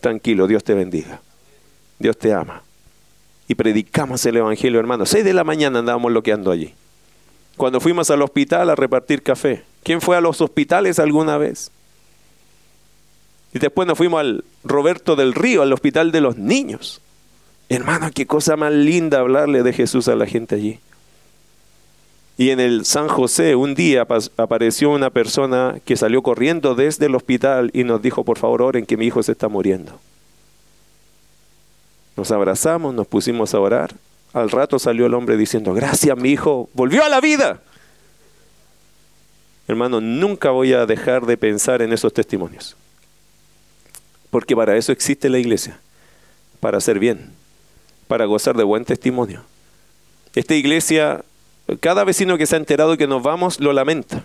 tranquilo, 0.00 0.46
Dios 0.46 0.64
te 0.64 0.74
bendiga. 0.74 1.20
Dios 1.98 2.18
te 2.18 2.32
ama. 2.32 2.62
Y 3.48 3.54
predicamos 3.54 4.24
el 4.26 4.36
Evangelio, 4.36 4.78
hermano. 4.78 5.06
6 5.06 5.24
de 5.24 5.32
la 5.32 5.44
mañana 5.44 5.78
andábamos 5.78 6.12
loqueando 6.12 6.50
allí. 6.50 6.74
Cuando 7.56 7.80
fuimos 7.80 8.10
al 8.10 8.22
hospital 8.22 8.70
a 8.70 8.74
repartir 8.74 9.22
café. 9.22 9.64
¿Quién 9.82 10.00
fue 10.00 10.16
a 10.16 10.20
los 10.20 10.40
hospitales 10.40 10.98
alguna 10.98 11.38
vez? 11.38 11.70
Y 13.54 13.58
después 13.58 13.88
nos 13.88 13.96
fuimos 13.96 14.20
al 14.20 14.44
Roberto 14.64 15.16
del 15.16 15.32
Río, 15.32 15.62
al 15.62 15.72
Hospital 15.72 16.12
de 16.12 16.20
los 16.20 16.36
Niños. 16.36 17.00
Hermano, 17.70 18.10
qué 18.14 18.26
cosa 18.26 18.56
más 18.56 18.72
linda 18.72 19.20
hablarle 19.20 19.62
de 19.62 19.72
Jesús 19.72 20.08
a 20.08 20.14
la 20.14 20.26
gente 20.26 20.54
allí. 20.54 20.80
Y 22.38 22.50
en 22.50 22.60
el 22.60 22.86
San 22.86 23.08
José 23.08 23.56
un 23.56 23.74
día 23.74 24.06
apareció 24.36 24.90
una 24.90 25.10
persona 25.10 25.80
que 25.84 25.96
salió 25.96 26.22
corriendo 26.22 26.76
desde 26.76 27.06
el 27.06 27.16
hospital 27.16 27.70
y 27.74 27.82
nos 27.82 28.00
dijo, 28.00 28.24
por 28.24 28.38
favor, 28.38 28.62
oren 28.62 28.86
que 28.86 28.96
mi 28.96 29.06
hijo 29.06 29.24
se 29.24 29.32
está 29.32 29.48
muriendo. 29.48 29.98
Nos 32.16 32.30
abrazamos, 32.30 32.94
nos 32.94 33.08
pusimos 33.08 33.54
a 33.54 33.60
orar. 33.60 33.92
Al 34.32 34.50
rato 34.50 34.78
salió 34.78 35.06
el 35.06 35.14
hombre 35.14 35.36
diciendo, 35.36 35.74
gracias, 35.74 36.16
mi 36.16 36.30
hijo 36.30 36.70
volvió 36.74 37.04
a 37.04 37.08
la 37.08 37.20
vida. 37.20 37.60
Hermano, 39.66 40.00
nunca 40.00 40.50
voy 40.50 40.74
a 40.74 40.86
dejar 40.86 41.26
de 41.26 41.36
pensar 41.36 41.82
en 41.82 41.92
esos 41.92 42.12
testimonios. 42.12 42.76
Porque 44.30 44.54
para 44.54 44.76
eso 44.76 44.92
existe 44.92 45.28
la 45.28 45.40
iglesia, 45.40 45.80
para 46.60 46.78
hacer 46.78 47.00
bien, 47.00 47.32
para 48.06 48.26
gozar 48.26 48.56
de 48.56 48.62
buen 48.62 48.84
testimonio. 48.84 49.42
Esta 50.36 50.54
iglesia, 50.54 51.24
cada 51.76 52.04
vecino 52.04 52.38
que 52.38 52.46
se 52.46 52.56
ha 52.56 52.58
enterado 52.58 52.96
que 52.96 53.06
nos 53.06 53.22
vamos, 53.22 53.60
lo 53.60 53.72
lamenta. 53.72 54.24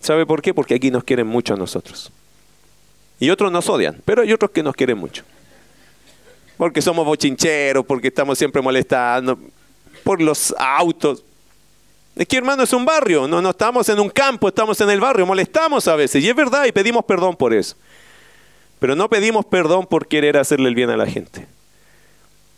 ¿Sabe 0.00 0.26
por 0.26 0.42
qué? 0.42 0.52
Porque 0.52 0.74
aquí 0.74 0.90
nos 0.90 1.04
quieren 1.04 1.26
mucho 1.26 1.54
a 1.54 1.56
nosotros. 1.56 2.12
Y 3.18 3.30
otros 3.30 3.50
nos 3.50 3.68
odian, 3.68 4.00
pero 4.04 4.22
hay 4.22 4.32
otros 4.32 4.50
que 4.50 4.62
nos 4.62 4.74
quieren 4.74 4.98
mucho. 4.98 5.24
Porque 6.58 6.82
somos 6.82 7.06
bochincheros, 7.06 7.84
porque 7.86 8.08
estamos 8.08 8.36
siempre 8.36 8.60
molestando, 8.60 9.38
por 10.04 10.20
los 10.20 10.54
autos. 10.58 11.24
Es 12.14 12.26
que 12.26 12.36
hermano 12.36 12.62
es 12.62 12.72
un 12.72 12.84
barrio, 12.84 13.26
no, 13.26 13.42
no 13.42 13.50
estamos 13.50 13.88
en 13.88 14.00
un 14.00 14.08
campo, 14.08 14.48
estamos 14.48 14.80
en 14.80 14.90
el 14.90 15.00
barrio, 15.00 15.26
molestamos 15.26 15.88
a 15.88 15.96
veces. 15.96 16.22
Y 16.22 16.28
es 16.28 16.36
verdad, 16.36 16.64
y 16.66 16.72
pedimos 16.72 17.04
perdón 17.04 17.36
por 17.36 17.52
eso. 17.52 17.76
Pero 18.78 18.94
no 18.94 19.08
pedimos 19.08 19.44
perdón 19.46 19.86
por 19.86 20.06
querer 20.06 20.36
hacerle 20.36 20.68
el 20.68 20.74
bien 20.74 20.90
a 20.90 20.96
la 20.96 21.06
gente. 21.06 21.46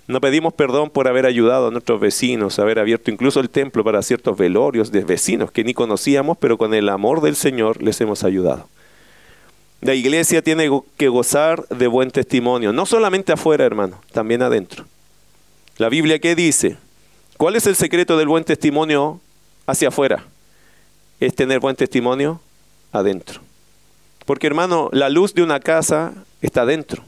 No 0.08 0.22
pedimos 0.22 0.54
perdón 0.54 0.88
por 0.88 1.06
haber 1.06 1.26
ayudado 1.26 1.68
a 1.68 1.70
nuestros 1.70 2.00
vecinos, 2.00 2.58
haber 2.58 2.78
abierto 2.78 3.10
incluso 3.10 3.40
el 3.40 3.50
templo 3.50 3.84
para 3.84 4.02
ciertos 4.02 4.38
velorios 4.38 4.90
de 4.90 5.04
vecinos 5.04 5.52
que 5.52 5.64
ni 5.64 5.74
conocíamos, 5.74 6.38
pero 6.38 6.56
con 6.56 6.72
el 6.72 6.88
amor 6.88 7.20
del 7.20 7.36
Señor 7.36 7.82
les 7.82 8.00
hemos 8.00 8.24
ayudado. 8.24 8.70
La 9.82 9.94
iglesia 9.94 10.40
tiene 10.40 10.70
que 10.96 11.08
gozar 11.08 11.68
de 11.68 11.86
buen 11.88 12.10
testimonio, 12.10 12.72
no 12.72 12.86
solamente 12.86 13.32
afuera, 13.32 13.66
hermano, 13.66 14.00
también 14.10 14.40
adentro. 14.40 14.86
La 15.76 15.90
Biblia 15.90 16.18
qué 16.18 16.34
dice? 16.34 16.78
¿Cuál 17.36 17.56
es 17.56 17.66
el 17.66 17.76
secreto 17.76 18.16
del 18.16 18.28
buen 18.28 18.44
testimonio 18.44 19.20
hacia 19.66 19.88
afuera? 19.88 20.24
Es 21.20 21.34
tener 21.34 21.60
buen 21.60 21.76
testimonio 21.76 22.40
adentro. 22.92 23.42
Porque 24.24 24.46
hermano, 24.46 24.88
la 24.90 25.10
luz 25.10 25.34
de 25.34 25.42
una 25.42 25.60
casa 25.60 26.14
está 26.40 26.64
dentro 26.64 27.02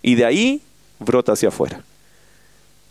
y 0.00 0.14
de 0.14 0.24
ahí 0.24 0.62
brota 0.98 1.32
hacia 1.32 1.48
afuera. 1.50 1.84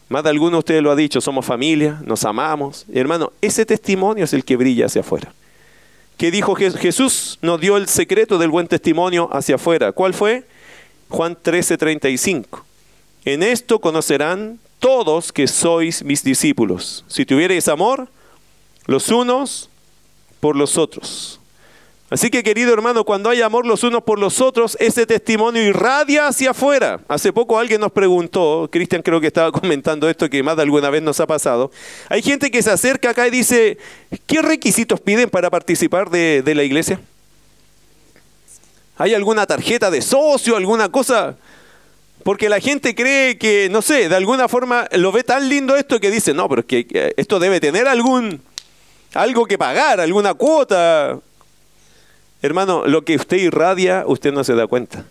Más 0.10 0.24
de 0.24 0.30
alguno 0.30 0.52
de 0.52 0.60
ustedes 0.60 0.84
lo 0.84 0.92
ha 0.92 0.96
dicho, 0.96 1.20
somos 1.20 1.46
familia, 1.46 2.02
nos 2.06 2.24
amamos. 2.24 2.86
hermano, 2.94 3.32
ese 3.42 3.66
testimonio 3.66 4.24
es 4.24 4.34
el 4.34 4.46
que 4.46 4.56
brilla 4.56 4.86
hacia 4.86 5.02
afuera. 5.02 5.34
¿Qué 6.18 6.32
dijo 6.32 6.56
Jesús? 6.56 7.38
Nos 7.42 7.62
dio 7.62 7.78
el 7.78 7.88
secreto 7.88 8.38
del 8.38 8.50
buen 8.50 8.68
testimonio 8.68 9.30
hacia 9.32 9.56
afuera. 9.56 9.92
¿Cuál 9.92 10.14
fue? 10.14 10.46
Juan 11.10 11.36
13:35. 11.36 12.64
En 13.26 13.44
esto 13.44 13.80
conocerán 13.80 14.60
todos 14.80 15.32
que 15.32 15.48
sois 15.48 16.04
mis 16.04 16.24
discípulos. 16.24 17.04
Si 17.08 17.26
tuvierais 17.26 17.68
amor, 17.68 18.08
los 18.86 19.10
unos 19.10 19.70
por 20.40 20.56
los 20.56 20.78
otros. 20.78 21.37
Así 22.10 22.30
que 22.30 22.42
querido 22.42 22.74
hermano, 22.74 23.04
cuando 23.04 23.30
hay 23.30 23.42
amor 23.42 23.66
los 23.66 23.84
unos 23.84 24.02
por 24.02 24.18
los 24.18 24.40
otros, 24.40 24.78
ese 24.80 25.06
testimonio 25.06 25.62
irradia 25.62 26.28
hacia 26.28 26.52
afuera. 26.52 27.02
Hace 27.10 27.34
poco 27.34 27.60
alguien 27.60 27.82
nos 27.82 27.92
preguntó, 27.92 28.70
Cristian 28.72 29.02
creo 29.02 29.20
que 29.20 29.28
estaba 29.28 29.52
comentando 29.60 30.10
esto 30.10 30.30
que 30.30 30.42
más 30.42 30.56
de 30.56 30.62
alguna 30.62 30.90
vez 30.90 31.02
nos 31.02 31.20
ha 31.20 31.28
pasado. 31.28 31.70
Hay 32.08 32.22
gente 32.22 32.50
que 32.50 32.64
se 32.64 32.72
acerca 32.72 33.10
acá 33.10 33.28
y 33.28 33.32
dice, 33.32 33.78
¿qué 34.26 34.42
requisitos 34.42 35.02
piden 35.02 35.30
para 35.30 35.50
participar 35.50 36.10
de, 36.10 36.42
de 36.44 36.56
la 36.56 36.64
iglesia? 36.64 37.02
¿Hay 38.98 39.14
alguna 39.14 39.46
tarjeta 39.46 39.92
de 39.92 40.02
socio, 40.02 40.56
alguna 40.56 40.90
cosa? 40.90 41.36
Porque 42.24 42.48
la 42.48 42.62
gente 42.62 42.96
cree 42.96 43.38
que, 43.38 43.68
no 43.70 43.82
sé, 43.82 44.08
de 44.08 44.16
alguna 44.16 44.48
forma 44.48 44.88
lo 44.94 45.12
ve 45.12 45.24
tan 45.24 45.50
lindo 45.50 45.76
esto 45.76 46.00
que 46.00 46.10
dice, 46.10 46.34
no, 46.34 46.48
pero 46.48 46.62
es 46.62 46.68
que 46.68 47.14
esto 47.18 47.38
debe 47.38 47.60
tener 47.60 47.86
algún, 47.86 48.42
algo 49.14 49.46
que 49.46 49.58
pagar, 49.58 50.00
alguna 50.00 50.34
cuota. 50.36 51.20
Hermano, 52.42 52.86
lo 52.86 53.04
que 53.04 53.16
usted 53.16 53.38
irradia, 53.38 54.04
usted 54.06 54.32
no 54.32 54.44
se 54.44 54.56
da 54.56 54.68
cuenta. 54.68 55.06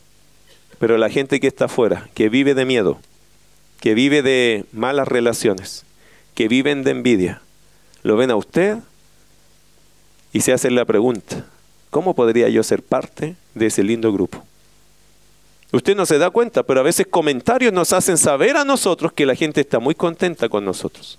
Pero 0.78 0.98
la 0.98 1.10
gente 1.10 1.40
que 1.40 1.46
está 1.46 1.64
afuera, 1.66 2.08
que 2.14 2.28
vive 2.28 2.54
de 2.54 2.64
miedo, 2.64 2.98
que 3.80 3.94
vive 3.94 4.22
de 4.22 4.64
malas 4.72 5.08
relaciones, 5.08 5.84
que 6.34 6.48
viven 6.48 6.82
de 6.82 6.90
envidia, 6.92 7.40
lo 8.02 8.16
ven 8.16 8.30
a 8.30 8.36
usted 8.36 8.78
y 10.32 10.42
se 10.42 10.52
hacen 10.52 10.74
la 10.74 10.84
pregunta, 10.84 11.46
¿cómo 11.90 12.14
podría 12.14 12.48
yo 12.48 12.62
ser 12.62 12.82
parte 12.82 13.36
de 13.54 13.66
ese 13.66 13.82
lindo 13.82 14.12
grupo? 14.12 14.44
Usted 15.72 15.96
no 15.96 16.06
se 16.06 16.18
da 16.18 16.30
cuenta, 16.30 16.62
pero 16.62 16.80
a 16.80 16.84
veces 16.84 17.06
comentarios 17.08 17.72
nos 17.72 17.92
hacen 17.92 18.18
saber 18.18 18.56
a 18.56 18.64
nosotros 18.64 19.12
que 19.12 19.26
la 19.26 19.34
gente 19.34 19.62
está 19.62 19.78
muy 19.78 19.94
contenta 19.94 20.48
con 20.48 20.64
nosotros. 20.64 21.18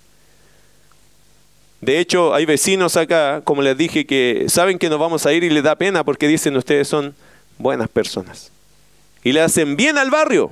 De 1.80 2.00
hecho, 2.00 2.34
hay 2.34 2.44
vecinos 2.44 2.96
acá, 2.96 3.40
como 3.44 3.62
les 3.62 3.76
dije, 3.76 4.04
que 4.04 4.46
saben 4.48 4.78
que 4.78 4.88
nos 4.88 4.98
vamos 4.98 5.26
a 5.26 5.32
ir 5.32 5.44
y 5.44 5.50
les 5.50 5.62
da 5.62 5.76
pena 5.76 6.04
porque 6.04 6.26
dicen 6.26 6.56
ustedes 6.56 6.88
son 6.88 7.14
buenas 7.58 7.88
personas. 7.88 8.50
Y 9.22 9.32
le 9.32 9.40
hacen 9.40 9.76
bien 9.76 9.96
al 9.98 10.10
barrio. 10.10 10.50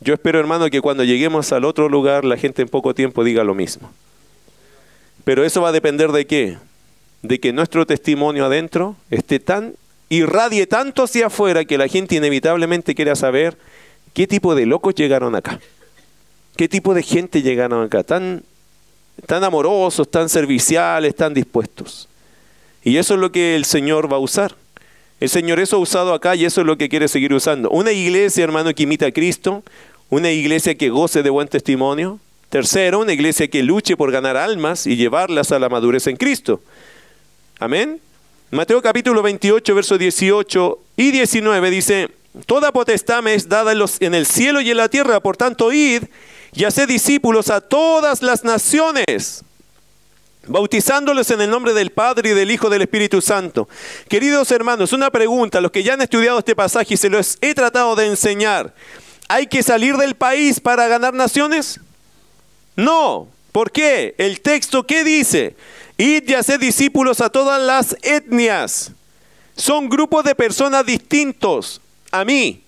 Yo 0.00 0.14
espero, 0.14 0.38
hermano, 0.38 0.68
que 0.68 0.82
cuando 0.82 1.04
lleguemos 1.04 1.52
al 1.52 1.64
otro 1.64 1.88
lugar 1.88 2.24
la 2.24 2.36
gente 2.36 2.62
en 2.62 2.68
poco 2.68 2.94
tiempo 2.94 3.24
diga 3.24 3.44
lo 3.44 3.54
mismo. 3.54 3.90
Pero 5.24 5.44
eso 5.44 5.62
va 5.62 5.70
a 5.70 5.72
depender 5.72 6.12
de 6.12 6.26
qué? 6.26 6.58
De 7.22 7.40
que 7.40 7.52
nuestro 7.52 7.86
testimonio 7.86 8.44
adentro 8.44 8.94
esté 9.10 9.40
tan, 9.40 9.74
irradie 10.10 10.66
tanto 10.66 11.02
hacia 11.02 11.26
afuera 11.26 11.64
que 11.64 11.78
la 11.78 11.88
gente 11.88 12.14
inevitablemente 12.14 12.94
quiera 12.94 13.16
saber 13.16 13.56
qué 14.12 14.26
tipo 14.26 14.54
de 14.54 14.66
locos 14.66 14.94
llegaron 14.94 15.34
acá. 15.34 15.60
¿Qué 16.56 16.68
tipo 16.68 16.94
de 16.94 17.02
gente 17.02 17.42
llegaron 17.42 17.84
acá? 17.84 18.02
Tan 18.02 18.42
tan 19.24 19.42
amorosos, 19.44 20.10
tan 20.10 20.28
serviciales, 20.28 21.14
tan 21.14 21.32
dispuestos. 21.32 22.08
Y 22.84 22.98
eso 22.98 23.14
es 23.14 23.20
lo 23.20 23.32
que 23.32 23.56
el 23.56 23.64
Señor 23.64 24.12
va 24.12 24.16
a 24.16 24.20
usar. 24.20 24.54
El 25.18 25.30
Señor 25.30 25.58
eso 25.60 25.76
ha 25.76 25.80
usado 25.80 26.12
acá 26.12 26.36
y 26.36 26.44
eso 26.44 26.60
es 26.60 26.66
lo 26.66 26.76
que 26.76 26.88
quiere 26.88 27.08
seguir 27.08 27.32
usando. 27.32 27.70
Una 27.70 27.92
iglesia, 27.92 28.44
hermano, 28.44 28.74
que 28.74 28.82
imita 28.82 29.06
a 29.06 29.12
Cristo, 29.12 29.62
una 30.10 30.30
iglesia 30.30 30.74
que 30.76 30.90
goce 30.90 31.22
de 31.22 31.30
buen 31.30 31.48
testimonio. 31.48 32.20
Tercero, 32.50 33.00
una 33.00 33.12
iglesia 33.12 33.48
que 33.48 33.62
luche 33.62 33.96
por 33.96 34.12
ganar 34.12 34.36
almas 34.36 34.86
y 34.86 34.96
llevarlas 34.96 35.50
a 35.52 35.58
la 35.58 35.68
madurez 35.68 36.06
en 36.06 36.16
Cristo. 36.16 36.60
Amén. 37.58 38.00
Mateo 38.50 38.80
capítulo 38.80 39.22
28, 39.22 39.74
versos 39.74 39.98
18 39.98 40.78
y 40.96 41.10
19 41.10 41.70
dice, 41.70 42.10
Toda 42.44 42.70
potestad 42.70 43.22
me 43.22 43.34
es 43.34 43.48
dada 43.48 43.72
en, 43.72 43.82
en 44.00 44.14
el 44.14 44.26
cielo 44.26 44.60
y 44.60 44.70
en 44.70 44.76
la 44.76 44.88
tierra, 44.88 45.18
por 45.20 45.36
tanto 45.36 45.72
id 45.72 46.04
y 46.52 46.64
haced 46.64 46.88
discípulos 46.88 47.50
a 47.50 47.60
todas 47.60 48.22
las 48.22 48.44
naciones 48.44 49.44
bautizándoles 50.48 51.30
en 51.30 51.40
el 51.40 51.50
nombre 51.50 51.74
del 51.74 51.90
Padre 51.90 52.30
y 52.30 52.34
del 52.34 52.50
Hijo 52.50 52.68
y 52.68 52.70
del 52.70 52.82
Espíritu 52.82 53.20
Santo. 53.20 53.68
Queridos 54.08 54.50
hermanos, 54.50 54.92
una 54.92 55.10
pregunta, 55.10 55.60
los 55.60 55.70
que 55.70 55.82
ya 55.82 55.94
han 55.94 56.02
estudiado 56.02 56.38
este 56.38 56.56
pasaje 56.56 56.94
y 56.94 56.96
se 56.96 57.10
los 57.10 57.38
he 57.40 57.54
tratado 57.54 57.96
de 57.96 58.06
enseñar, 58.06 58.74
¿hay 59.28 59.46
que 59.46 59.62
salir 59.62 59.96
del 59.96 60.14
país 60.14 60.60
para 60.60 60.88
ganar 60.88 61.14
naciones? 61.14 61.80
No, 62.76 63.28
¿por 63.52 63.70
qué? 63.70 64.14
El 64.18 64.40
texto, 64.40 64.86
¿qué 64.86 65.04
dice? 65.04 65.56
Id 65.98 66.28
y 66.28 66.34
haced 66.34 66.60
discípulos 66.60 67.20
a 67.20 67.30
todas 67.30 67.60
las 67.60 67.96
etnias. 68.02 68.92
Son 69.56 69.88
grupos 69.88 70.24
de 70.24 70.34
personas 70.34 70.84
distintos 70.84 71.80
a 72.10 72.24
mí. 72.24 72.62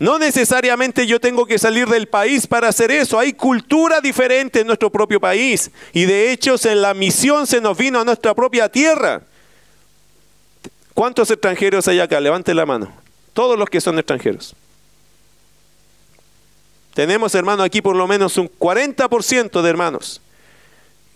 No 0.00 0.18
necesariamente 0.18 1.06
yo 1.06 1.20
tengo 1.20 1.44
que 1.44 1.58
salir 1.58 1.86
del 1.86 2.08
país 2.08 2.46
para 2.46 2.68
hacer 2.68 2.90
eso. 2.90 3.18
Hay 3.18 3.34
cultura 3.34 4.00
diferente 4.00 4.60
en 4.60 4.66
nuestro 4.66 4.90
propio 4.90 5.20
país. 5.20 5.70
Y 5.92 6.06
de 6.06 6.32
hecho 6.32 6.54
en 6.64 6.80
la 6.80 6.94
misión 6.94 7.46
se 7.46 7.60
nos 7.60 7.76
vino 7.76 8.00
a 8.00 8.04
nuestra 8.04 8.34
propia 8.34 8.70
tierra. 8.70 9.20
¿Cuántos 10.94 11.30
extranjeros 11.30 11.86
hay 11.86 12.00
acá? 12.00 12.18
Levante 12.18 12.54
la 12.54 12.64
mano. 12.64 12.90
Todos 13.34 13.58
los 13.58 13.68
que 13.68 13.78
son 13.82 13.98
extranjeros. 13.98 14.56
Tenemos, 16.94 17.34
hermano, 17.34 17.62
aquí 17.62 17.82
por 17.82 17.94
lo 17.94 18.06
menos 18.06 18.38
un 18.38 18.48
40% 18.48 19.60
de 19.60 19.68
hermanos. 19.68 20.22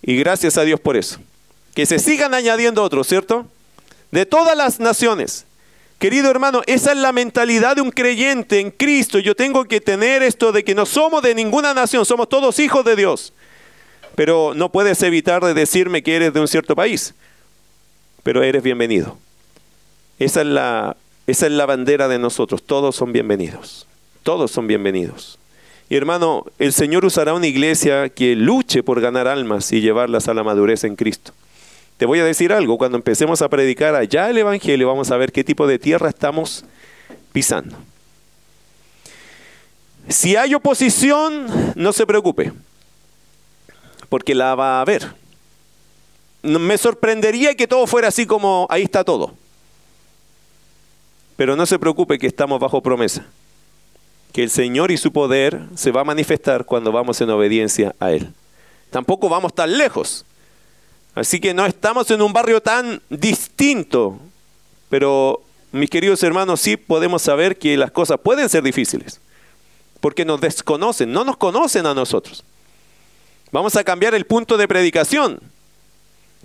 Y 0.03 0.15
gracias 0.17 0.59
a 0.59 0.63
Dios 0.63 0.79
por 0.79 0.99
eso. 0.99 1.21
Que 1.75 1.87
se 1.87 1.99
sigan 1.99 2.35
añadiendo 2.35 2.83
otros, 2.83 3.07
¿cierto? 3.07 3.47
De 4.11 4.27
todas 4.27 4.55
las 4.55 4.79
naciones. 4.79 5.47
Querido 6.05 6.31
hermano, 6.31 6.61
esa 6.67 6.93
es 6.93 6.99
la 6.99 7.13
mentalidad 7.13 7.77
de 7.77 7.81
un 7.81 7.91
creyente 7.91 8.61
en 8.61 8.71
Cristo. 8.71 9.21
Yo 9.21 9.35
tengo 9.35 9.65
que 9.65 9.81
tener 9.81 10.23
esto 10.23 10.53
de 10.53 10.63
que 10.63 10.75
no 10.75 10.85
somos 10.85 11.23
de 11.23 11.35
ninguna 11.35 11.73
nación, 11.73 12.05
somos 12.05 12.29
todos 12.29 12.59
hijos 12.59 12.85
de 12.85 12.95
Dios. 12.95 13.33
Pero 14.15 14.53
no 14.55 14.71
puedes 14.71 15.03
evitar 15.03 15.43
de 15.43 15.55
decirme 15.55 16.03
que 16.03 16.15
eres 16.15 16.35
de 16.35 16.41
un 16.41 16.47
cierto 16.47 16.77
país. 16.77 17.15
Pero 18.23 18.43
eres 18.43 18.63
bienvenido. 18.63 19.17
Esa 20.19 20.43
es 20.43 20.47
la, 20.47 20.99
esa 21.27 21.47
es 21.47 21.53
la 21.53 21.65
bandera 21.65 22.07
de 22.07 22.19
nosotros. 22.19 22.63
Todos 22.63 22.95
son 22.95 23.15
bienvenidos. 23.15 23.87
Todos 24.23 24.51
son 24.51 24.67
bienvenidos. 24.67 25.39
Y 25.89 25.97
hermano, 25.97 26.45
el 26.59 26.75
Señor 26.75 27.07
usará 27.07 27.33
una 27.33 27.47
iglesia 27.47 28.11
que 28.11 28.37
luche 28.37 28.83
por 28.83 29.01
ganar 29.01 29.27
almas 29.27 29.73
y 29.73 29.81
llevarlas 29.81 30.29
a 30.29 30.35
la 30.35 30.45
madurez 30.45 30.85
en 30.85 30.97
Cristo. 30.97 31.33
Te 31.97 32.07
voy 32.07 32.19
a 32.19 32.25
decir 32.25 32.53
algo, 32.53 32.77
cuando 32.77 32.97
empecemos 32.97 33.41
a 33.41 33.49
predicar 33.49 33.95
allá 33.95 34.29
el 34.29 34.39
Evangelio 34.39 34.89
vamos 34.89 35.11
a 35.11 35.17
ver 35.17 35.31
qué 35.31 35.45
tipo 35.45 35.67
de 35.67 35.79
tierra 35.79 36.09
estamos 36.09 36.65
pisando. 37.33 37.77
Si 40.09 40.37
hay 40.37 40.55
oposición, 40.55 41.47
no 41.77 41.93
se 41.93 42.07
preocupe, 42.07 42.53
porque 44.09 44.35
la 44.35 44.55
va 44.55 44.79
a 44.79 44.81
haber. 44.81 45.15
Me 46.43 46.77
sorprendería 46.77 47.55
que 47.55 47.67
todo 47.67 47.87
fuera 47.87 48.09
así 48.09 48.27
como 48.27 48.67
ahí 48.69 48.83
está 48.83 49.03
todo. 49.03 49.33
Pero 51.37 51.57
no 51.57 51.65
se 51.65 51.79
preocupe 51.79 52.19
que 52.19 52.27
estamos 52.27 52.61
bajo 52.61 52.83
promesa. 52.83 53.25
Que 54.33 54.43
el 54.43 54.51
Señor 54.51 54.91
y 54.91 54.97
su 54.97 55.13
poder 55.13 55.63
se 55.75 55.91
va 55.91 56.03
a 56.03 56.05
manifestar 56.05 56.65
cuando 56.65 56.93
vamos 56.93 57.21
en 57.21 57.31
obediencia 57.31 57.95
a 57.99 58.13
Él. 58.13 58.33
Tampoco 58.91 59.29
vamos 59.29 59.55
tan 59.55 59.79
lejos. 59.79 60.27
Así 61.15 61.41
que 61.41 61.55
no 61.55 61.65
estamos 61.65 62.11
en 62.11 62.23
un 62.23 62.33
barrio 62.33 62.61
tan 62.61 63.01
distinto, 63.09 64.19
pero 64.89 65.43
mis 65.71 65.91
queridos 65.91 66.23
hermanos, 66.23 66.61
sí 66.61 66.77
podemos 66.77 67.23
saber 67.23 67.59
que 67.59 67.77
las 67.77 67.91
cosas 67.91 68.19
pueden 68.23 68.49
ser 68.49 68.63
difíciles, 68.63 69.21
porque 70.01 70.25
nos 70.25 70.41
desconocen, 70.41 71.13
no 71.13 71.25
nos 71.25 71.37
conocen 71.37 71.87
a 71.87 71.95
nosotros. 71.95 72.45
Vamos 73.53 73.77
a 73.77 73.85
cambiar 73.85 74.15
el 74.15 74.27
punto 74.27 74.57
de 74.57 74.67
predicación, 74.67 75.41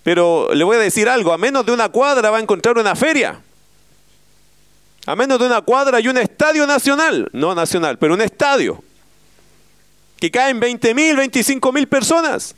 pero 0.03 0.53
le 0.53 0.63
voy 0.63 0.77
a 0.77 0.79
decir 0.79 1.10
algo, 1.10 1.34
a 1.34 1.38
menos 1.38 1.65
de 1.65 1.71
una 1.71 1.89
cuadra 1.89 2.29
va 2.29 2.38
a 2.38 2.41
encontrar 2.41 2.77
una 2.77 2.95
feria. 2.95 3.41
A 5.05 5.15
menos 5.15 5.39
de 5.39 5.47
una 5.47 5.62
cuadra 5.62 5.97
hay 5.97 6.08
un 6.08 6.17
estadio 6.17 6.67
nacional, 6.67 7.29
no 7.34 7.55
nacional, 7.55 7.97
pero 7.97 8.13
un 8.13 8.21
estadio, 8.21 8.84
que 10.19 10.29
caen 10.29 10.60
20 10.60 10.93
mil, 10.93 11.15
25 11.15 11.71
mil 11.71 11.88
personas. 11.88 12.55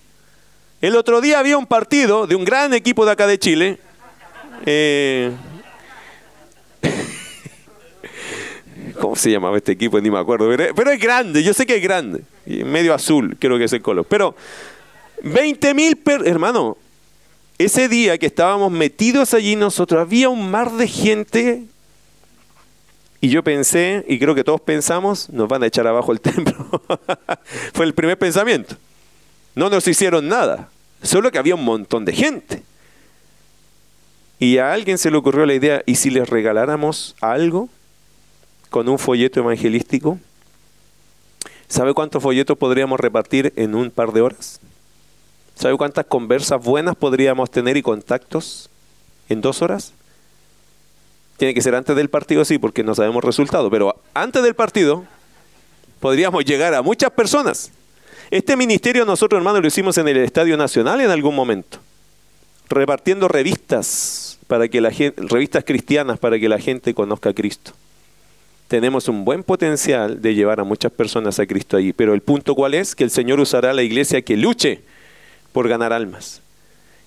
El 0.82 0.96
otro 0.96 1.22
día 1.22 1.38
había 1.38 1.60
un 1.60 1.67
partido 1.67 2.26
de 2.26 2.36
un 2.36 2.44
gran 2.44 2.74
equipo 2.74 3.06
de 3.06 3.12
acá 3.12 3.28
de 3.28 3.38
Chile. 3.38 3.78
Eh, 4.65 5.32
¿Cómo 9.00 9.15
se 9.15 9.30
llamaba 9.30 9.58
este 9.58 9.74
equipo? 9.74 10.02
Ni 10.02 10.10
me 10.10 10.17
acuerdo. 10.17 10.50
Pero 10.76 10.91
es 10.91 11.00
grande, 11.00 11.44
yo 11.44 11.54
sé 11.54 11.67
que 11.67 11.76
es 11.76 11.84
grande. 11.84 12.24
Medio 12.48 12.96
azul, 12.96 13.38
creo 13.39 13.60
que 13.60 13.65
es 13.65 13.74
el 13.74 13.84
color. 13.84 14.08
Pero 14.10 14.36
20 15.22 15.72
mil, 15.76 16.02
hermano, 16.26 16.78
ese 17.60 17.88
día 17.88 18.17
que 18.17 18.26
estábamos 18.26 18.72
metidos 18.72 19.36
allí 19.36 19.56
nosotros, 19.56 20.02
había 20.02 20.30
un 20.30 20.50
mar 20.50 20.72
de 20.72 20.88
gente. 20.88 21.63
Y 23.20 23.30
yo 23.30 23.44
pensé, 23.44 24.04
y 24.08 24.17
creo 24.17 24.34
que 24.34 24.44
todos 24.44 24.62
pensamos, 24.62 25.30
nos 25.30 25.48
van 25.48 25.62
a 25.62 25.67
echar 25.67 25.86
abajo 25.86 26.12
el 26.12 26.22
templo. 26.22 26.82
Fue 27.74 27.86
el 27.86 27.94
primer 27.94 28.17
pensamiento. 28.17 28.78
No 29.56 29.70
nos 29.70 29.88
hicieron 29.88 30.28
nada, 30.28 30.70
solo 31.04 31.32
que 31.32 31.38
había 31.38 31.56
un 31.56 31.66
montón 31.66 32.06
de 32.06 32.14
gente. 32.14 32.64
Y 34.40 34.58
a 34.58 34.74
alguien 34.74 34.98
se 34.98 35.12
le 35.12 35.18
ocurrió 35.18 35.46
la 35.46 35.54
idea, 35.54 35.84
¿y 35.86 35.96
si 35.96 36.10
les 36.10 36.28
regaláramos 36.30 37.16
algo 37.22 37.70
con 38.70 38.90
un 38.90 38.98
folleto 38.98 39.40
evangelístico? 39.40 40.18
¿Sabe 41.68 41.94
cuántos 41.94 42.24
folletos 42.24 42.58
podríamos 42.58 43.00
repartir 43.00 43.54
en 43.56 43.76
un 43.76 43.92
par 43.92 44.14
de 44.14 44.22
horas? 44.22 44.60
¿Sabe 45.56 45.78
cuántas 45.78 46.06
conversas 46.06 46.64
buenas 46.64 46.96
podríamos 46.96 47.52
tener 47.52 47.78
y 47.78 47.82
contactos 47.82 48.70
en 49.30 49.42
dos 49.42 49.62
horas? 49.62 49.94
Tiene 51.38 51.54
que 51.54 51.62
ser 51.62 51.76
antes 51.76 51.96
del 51.96 52.10
partido, 52.10 52.46
sí, 52.46 52.58
porque 52.58 52.84
no 52.84 52.96
sabemos 52.96 53.24
resultado, 53.24 53.70
pero 53.70 53.96
antes 54.14 54.42
del 54.44 54.56
partido 54.56 55.06
podríamos 56.00 56.46
llegar 56.46 56.74
a 56.74 56.82
muchas 56.82 57.12
personas. 57.12 57.72
Este 58.32 58.56
ministerio 58.56 59.04
nosotros, 59.04 59.39
hermanos, 59.39 59.62
lo 59.62 59.67
hicimos 59.67 59.98
en 59.98 60.08
el 60.08 60.15
Estadio 60.15 60.56
Nacional 60.56 61.02
en 61.02 61.10
algún 61.10 61.36
momento, 61.36 61.80
repartiendo 62.70 63.28
revistas 63.28 64.39
para 64.48 64.70
que 64.70 64.80
la 64.80 64.89
gente, 64.89 65.22
revistas 65.22 65.65
cristianas 65.65 66.17
para 66.17 66.39
que 66.39 66.48
la 66.48 66.58
gente 66.58 66.94
conozca 66.94 67.32
a 67.32 67.34
Cristo. 67.34 67.74
Tenemos 68.70 69.10
un 69.10 69.26
buen 69.26 69.44
potencial 69.44 70.22
de 70.22 70.34
llevar 70.34 70.62
a 70.62 70.63
muchas 70.63 70.94
personas 70.94 71.39
a 71.39 71.46
Cristo 71.46 71.76
allí, 71.76 71.91
pero 71.91 72.13
el 72.13 72.22
punto 72.22 72.56
cuál 72.56 72.74
es 72.74 72.96
que 72.96 73.04
el 73.04 73.12
Señor 73.12 73.41
usará 73.41 73.72
a 73.72 73.74
la 73.74 73.84
iglesia 73.84 74.22
que 74.22 74.38
luche 74.38 74.80
por 75.52 75.67
ganar 75.67 75.91
almas. 75.91 76.41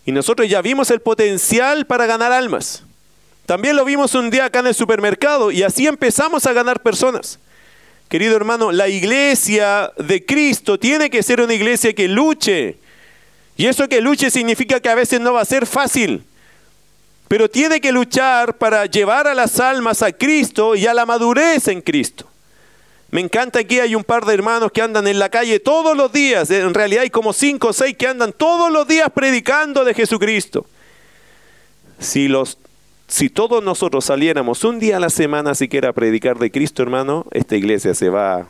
Y 0.04 0.12
nosotros 0.12 0.46
ya 0.50 0.60
vimos 0.60 0.90
el 0.90 1.00
potencial 1.00 1.86
para 1.86 2.04
ganar 2.04 2.32
almas. 2.32 2.82
También 3.46 3.76
lo 3.76 3.86
vimos 3.86 4.14
un 4.14 4.28
día 4.28 4.44
acá 4.44 4.58
en 4.58 4.66
el 4.66 4.74
supermercado 4.74 5.50
y 5.50 5.62
así 5.62 5.86
empezamos 5.86 6.44
a 6.44 6.52
ganar 6.52 6.82
personas. 6.82 7.38
Querido 8.08 8.36
hermano, 8.36 8.70
la 8.70 8.88
iglesia 8.88 9.92
de 9.96 10.24
Cristo 10.24 10.78
tiene 10.78 11.10
que 11.10 11.22
ser 11.22 11.40
una 11.40 11.54
iglesia 11.54 11.92
que 11.92 12.08
luche. 12.08 12.76
Y 13.56 13.66
eso 13.66 13.88
que 13.88 14.00
luche 14.00 14.30
significa 14.30 14.80
que 14.80 14.88
a 14.88 14.94
veces 14.94 15.20
no 15.20 15.32
va 15.32 15.40
a 15.40 15.46
ser 15.46 15.66
fácil. 15.66 16.22
Pero 17.28 17.48
tiene 17.48 17.80
que 17.80 17.92
luchar 17.92 18.56
para 18.58 18.86
llevar 18.86 19.26
a 19.26 19.34
las 19.34 19.58
almas 19.58 20.02
a 20.02 20.12
Cristo 20.12 20.76
y 20.76 20.86
a 20.86 20.94
la 20.94 21.06
madurez 21.06 21.68
en 21.68 21.80
Cristo. 21.80 22.28
Me 23.10 23.20
encanta 23.20 23.62
que 23.62 23.80
hay 23.80 23.94
un 23.94 24.02
par 24.02 24.24
de 24.24 24.34
hermanos 24.34 24.72
que 24.72 24.82
andan 24.82 25.06
en 25.06 25.18
la 25.18 25.28
calle 25.28 25.60
todos 25.60 25.96
los 25.96 26.12
días. 26.12 26.50
En 26.50 26.74
realidad 26.74 27.02
hay 27.02 27.10
como 27.10 27.32
cinco 27.32 27.68
o 27.68 27.72
seis 27.72 27.96
que 27.96 28.08
andan 28.08 28.32
todos 28.32 28.72
los 28.72 28.88
días 28.88 29.08
predicando 29.14 29.84
de 29.84 29.94
Jesucristo. 29.94 30.66
Si 32.00 32.26
los 32.26 32.58
si 33.06 33.28
todos 33.28 33.62
nosotros 33.62 34.04
saliéramos 34.04 34.64
un 34.64 34.78
día 34.78 34.96
a 34.96 35.00
la 35.00 35.10
semana 35.10 35.54
siquiera 35.54 35.90
a 35.90 35.92
predicar 35.92 36.38
de 36.38 36.50
Cristo, 36.50 36.82
hermano, 36.82 37.26
esta 37.30 37.56
iglesia 37.56 37.94
se 37.94 38.08
va... 38.08 38.48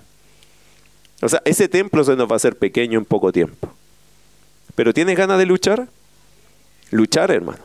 O 1.20 1.28
sea, 1.28 1.42
ese 1.44 1.68
templo 1.68 2.04
se 2.04 2.16
nos 2.16 2.28
va 2.28 2.34
a 2.34 2.36
hacer 2.36 2.56
pequeño 2.56 2.98
en 2.98 3.04
poco 3.04 3.32
tiempo. 3.32 3.72
Pero 4.74 4.92
¿tienes 4.92 5.16
ganas 5.16 5.38
de 5.38 5.46
luchar? 5.46 5.86
Luchar, 6.90 7.30
hermano. 7.30 7.60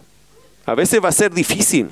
A 0.65 0.75
veces 0.75 1.03
va 1.03 1.09
a 1.09 1.13
ser 1.13 1.31
difícil. 1.33 1.89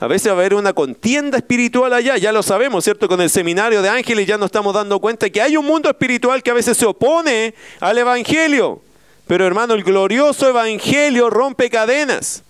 A 0.00 0.06
veces 0.06 0.28
va 0.28 0.36
a 0.36 0.38
haber 0.38 0.54
una 0.54 0.72
contienda 0.72 1.36
espiritual 1.38 1.92
allá, 1.92 2.16
ya 2.16 2.32
lo 2.32 2.42
sabemos, 2.42 2.84
¿cierto? 2.84 3.06
Con 3.06 3.20
el 3.20 3.28
seminario 3.28 3.82
de 3.82 3.90
ángeles 3.90 4.26
ya 4.26 4.38
nos 4.38 4.46
estamos 4.46 4.74
dando 4.74 4.98
cuenta 4.98 5.28
que 5.28 5.42
hay 5.42 5.56
un 5.56 5.66
mundo 5.66 5.90
espiritual 5.90 6.42
que 6.42 6.50
a 6.50 6.54
veces 6.54 6.76
se 6.76 6.86
opone 6.86 7.54
al 7.80 7.98
Evangelio. 7.98 8.80
Pero 9.26 9.46
hermano, 9.46 9.74
el 9.74 9.84
glorioso 9.84 10.48
Evangelio 10.48 11.28
rompe 11.28 11.68
cadenas. 11.68 12.42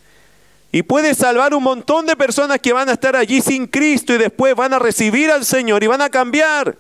Y 0.73 0.83
puede 0.83 1.15
salvar 1.15 1.53
un 1.53 1.63
montón 1.63 2.07
de 2.07 2.15
personas 2.15 2.61
que 2.61 2.73
van 2.73 2.89
a 2.89 2.93
estar 2.93 3.17
allí 3.17 3.41
sin 3.41 3.67
Cristo 3.67 4.15
y 4.15 4.19
después 4.19 4.55
van 4.55 4.73
a 4.73 4.79
recibir 4.79 5.31
al 5.31 5.45
Señor 5.45 5.83
y 5.83 5.89
van 5.89 6.01
a 6.01 6.11
cambiar. 6.11 6.77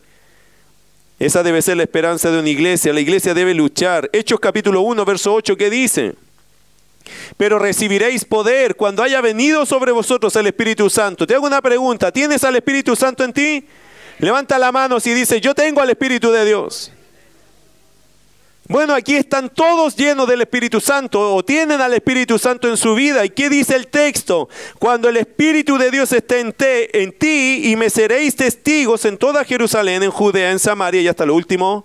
Esa 1.18 1.42
debe 1.42 1.60
ser 1.60 1.76
la 1.76 1.82
esperanza 1.82 2.30
de 2.30 2.38
una 2.38 2.48
iglesia. 2.48 2.92
La 2.92 3.00
iglesia 3.00 3.34
debe 3.34 3.52
luchar. 3.52 4.08
Hechos 4.12 4.38
capítulo 4.38 4.80
1, 4.82 5.04
verso 5.04 5.34
8, 5.34 5.56
¿qué 5.56 5.68
dice? 5.68 6.14
Pero 7.36 7.58
recibiréis 7.58 8.24
poder 8.24 8.76
cuando 8.76 9.02
haya 9.02 9.20
venido 9.20 9.66
sobre 9.66 9.90
vosotros 9.90 10.34
el 10.36 10.46
Espíritu 10.46 10.88
Santo. 10.88 11.26
Te 11.26 11.34
hago 11.34 11.46
una 11.46 11.60
pregunta. 11.60 12.12
¿Tienes 12.12 12.44
al 12.44 12.56
Espíritu 12.56 12.94
Santo 12.94 13.24
en 13.24 13.32
ti? 13.32 13.66
Levanta 14.18 14.58
la 14.58 14.70
mano 14.70 15.00
si 15.00 15.12
dice, 15.12 15.40
yo 15.40 15.54
tengo 15.54 15.80
al 15.80 15.90
Espíritu 15.90 16.30
de 16.30 16.44
Dios. 16.44 16.92
Bueno, 18.70 18.94
aquí 18.94 19.16
están 19.16 19.48
todos 19.48 19.96
llenos 19.96 20.28
del 20.28 20.42
Espíritu 20.42 20.80
Santo 20.80 21.34
o 21.34 21.44
tienen 21.44 21.80
al 21.80 21.92
Espíritu 21.92 22.38
Santo 22.38 22.68
en 22.68 22.76
su 22.76 22.94
vida. 22.94 23.24
¿Y 23.24 23.30
qué 23.30 23.50
dice 23.50 23.74
el 23.74 23.88
texto? 23.88 24.48
Cuando 24.78 25.08
el 25.08 25.16
Espíritu 25.16 25.76
de 25.76 25.90
Dios 25.90 26.12
esté 26.12 26.38
en, 26.38 26.54
en 26.60 27.10
ti 27.10 27.62
y 27.64 27.74
me 27.74 27.90
seréis 27.90 28.36
testigos 28.36 29.04
en 29.06 29.18
toda 29.18 29.44
Jerusalén, 29.44 30.04
en 30.04 30.12
Judea, 30.12 30.52
en 30.52 30.60
Samaria 30.60 31.00
y 31.00 31.08
hasta 31.08 31.26
lo 31.26 31.34
último 31.34 31.84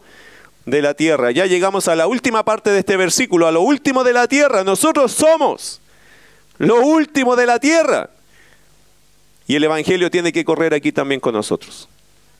de 0.67 0.83
la 0.83 0.93
tierra. 0.93 1.31
Ya 1.31 1.47
llegamos 1.47 1.87
a 1.87 1.95
la 1.95 2.05
última 2.05 2.45
parte 2.45 2.69
de 2.69 2.77
este 2.77 2.97
versículo, 2.97 3.47
a 3.47 3.51
lo 3.51 3.61
último 3.61 4.03
de 4.03 4.13
la 4.13 4.27
tierra. 4.27 4.63
Nosotros 4.63 5.11
somos 5.11 5.81
lo 6.59 6.81
último 6.81 7.35
de 7.35 7.47
la 7.47 7.57
tierra. 7.57 8.11
Y 9.47 9.55
el 9.55 9.63
Evangelio 9.63 10.11
tiene 10.11 10.31
que 10.31 10.45
correr 10.45 10.75
aquí 10.75 10.91
también 10.91 11.19
con 11.19 11.33
nosotros. 11.33 11.89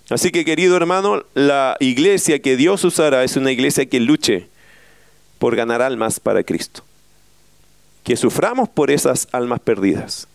Así 0.10 0.32
que 0.32 0.46
querido 0.46 0.78
hermano, 0.78 1.24
la 1.34 1.78
iglesia 1.80 2.40
que 2.40 2.58
Dios 2.58 2.84
usará 2.84 3.24
es 3.24 3.38
una 3.38 3.52
iglesia 3.52 3.88
que 3.88 4.00
luche 4.00 4.48
por 5.40 5.56
ganar 5.56 5.82
almas 5.82 6.20
para 6.20 6.44
Cristo. 6.44 6.84
Que 8.04 8.16
suframos 8.16 8.70
por 8.70 8.92
esas 8.92 9.28
almas 9.32 9.60
perdidas. 9.60 10.28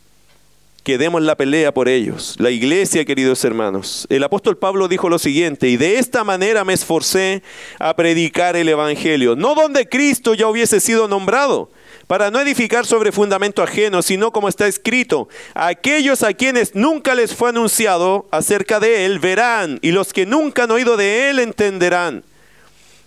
Que 0.83 0.99
demos 0.99 1.23
la 1.23 1.37
pelea 1.37 1.73
por 1.73 1.89
ellos. 1.89 2.35
La 2.39 2.51
iglesia, 2.51 3.05
queridos 3.05 3.45
hermanos. 3.45 4.07
El 4.11 4.25
apóstol 4.25 4.57
Pablo 4.59 4.89
dijo 4.89 5.09
lo 5.09 5.19
siguiente, 5.19 5.69
y 5.69 5.77
de 5.77 5.99
esta 5.99 6.25
manera 6.25 6.65
me 6.65 6.73
esforcé 6.73 7.43
a 7.79 7.95
predicar 7.95 8.57
el 8.57 8.69
Evangelio, 8.69 9.37
no 9.37 9.55
donde 9.55 9.89
Cristo 9.89 10.35
ya 10.35 10.49
hubiese 10.49 10.81
sido 10.81 11.07
nombrado 11.07 11.71
para 12.11 12.33
no 12.33 12.41
edificar 12.41 12.87
sobre 12.87 13.13
fundamento 13.13 13.63
ajeno, 13.63 14.03
sino 14.03 14.33
como 14.33 14.49
está 14.49 14.67
escrito, 14.67 15.29
aquellos 15.55 16.25
a 16.25 16.33
quienes 16.35 16.75
nunca 16.75 17.15
les 17.15 17.37
fue 17.37 17.51
anunciado 17.51 18.27
acerca 18.33 18.81
de 18.81 19.05
él 19.07 19.21
verán, 19.21 19.79
y 19.81 19.93
los 19.93 20.13
que 20.13 20.27
nunca 20.27 20.65
han 20.65 20.73
oído 20.73 20.97
de 20.97 21.31
él 21.31 21.39
entenderán. 21.39 22.25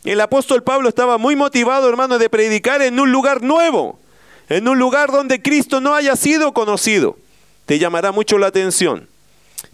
El 0.05 0.21
apóstol 0.21 0.63
Pablo 0.63 0.87
estaba 0.87 1.17
muy 1.17 1.35
motivado, 1.35 1.89
hermano, 1.89 2.17
de 2.17 2.29
predicar 2.29 2.81
en 2.81 2.97
un 2.97 3.11
lugar 3.11 3.41
nuevo, 3.41 3.99
en 4.47 4.69
un 4.69 4.79
lugar 4.79 5.11
donde 5.11 5.41
Cristo 5.41 5.81
no 5.81 5.95
haya 5.95 6.15
sido 6.15 6.53
conocido. 6.53 7.17
Te 7.65 7.79
llamará 7.79 8.13
mucho 8.13 8.37
la 8.37 8.47
atención. 8.47 9.09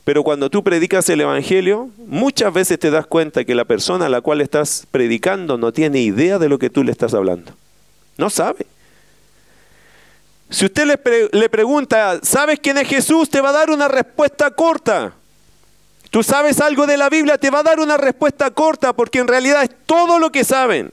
Pero 0.06 0.24
cuando 0.24 0.50
tú 0.50 0.64
predicas 0.64 1.08
el 1.08 1.22
Evangelio, 1.22 1.92
muchas 2.08 2.52
veces 2.52 2.80
te 2.80 2.90
das 2.90 3.06
cuenta 3.06 3.46
que 3.46 3.54
la 3.54 3.66
persona 3.66 4.08
a 4.08 4.10
la 4.10 4.22
cual 4.22 4.42
estás 4.42 4.88
predicando 4.90 5.60
no 5.60 5.72
tiene 5.72 6.02
idea 6.02 6.40
de 6.40 6.50
lo 6.50 6.58
que 6.58 6.72
tú 6.72 6.84
le 6.84 6.92
estás 6.92 7.14
hablando. 7.14 7.52
No 8.18 8.32
sabe. 8.32 8.66
Si 10.50 10.66
usted 10.66 10.86
le, 11.32 11.50
pregunta, 11.50 12.20
¿sabes 12.24 12.60
quién 12.60 12.78
es 12.80 12.88
Jesús? 12.88 13.30
Te 13.30 13.40
va 13.40 13.50
a 13.50 13.54
dar 13.54 13.70
una 13.70 13.88
respuesta 13.88 14.50
corta. 14.50 15.14
Tú 16.10 16.24
sabes 16.24 16.60
algo 16.60 16.88
de 16.88 16.98
la 16.98 17.08
Biblia, 17.08 17.38
te 17.38 17.52
va 17.52 17.60
a 17.60 17.64
dar 17.64 17.80
una 17.80 17.98
respuesta 17.98 18.50
corta 18.50 18.94
porque 18.94 19.20
en 19.20 19.28
realidad 19.28 19.64
es 19.64 19.70
todo 19.86 20.18
lo 20.18 20.32
que 20.32 20.44
saben. 20.44 20.92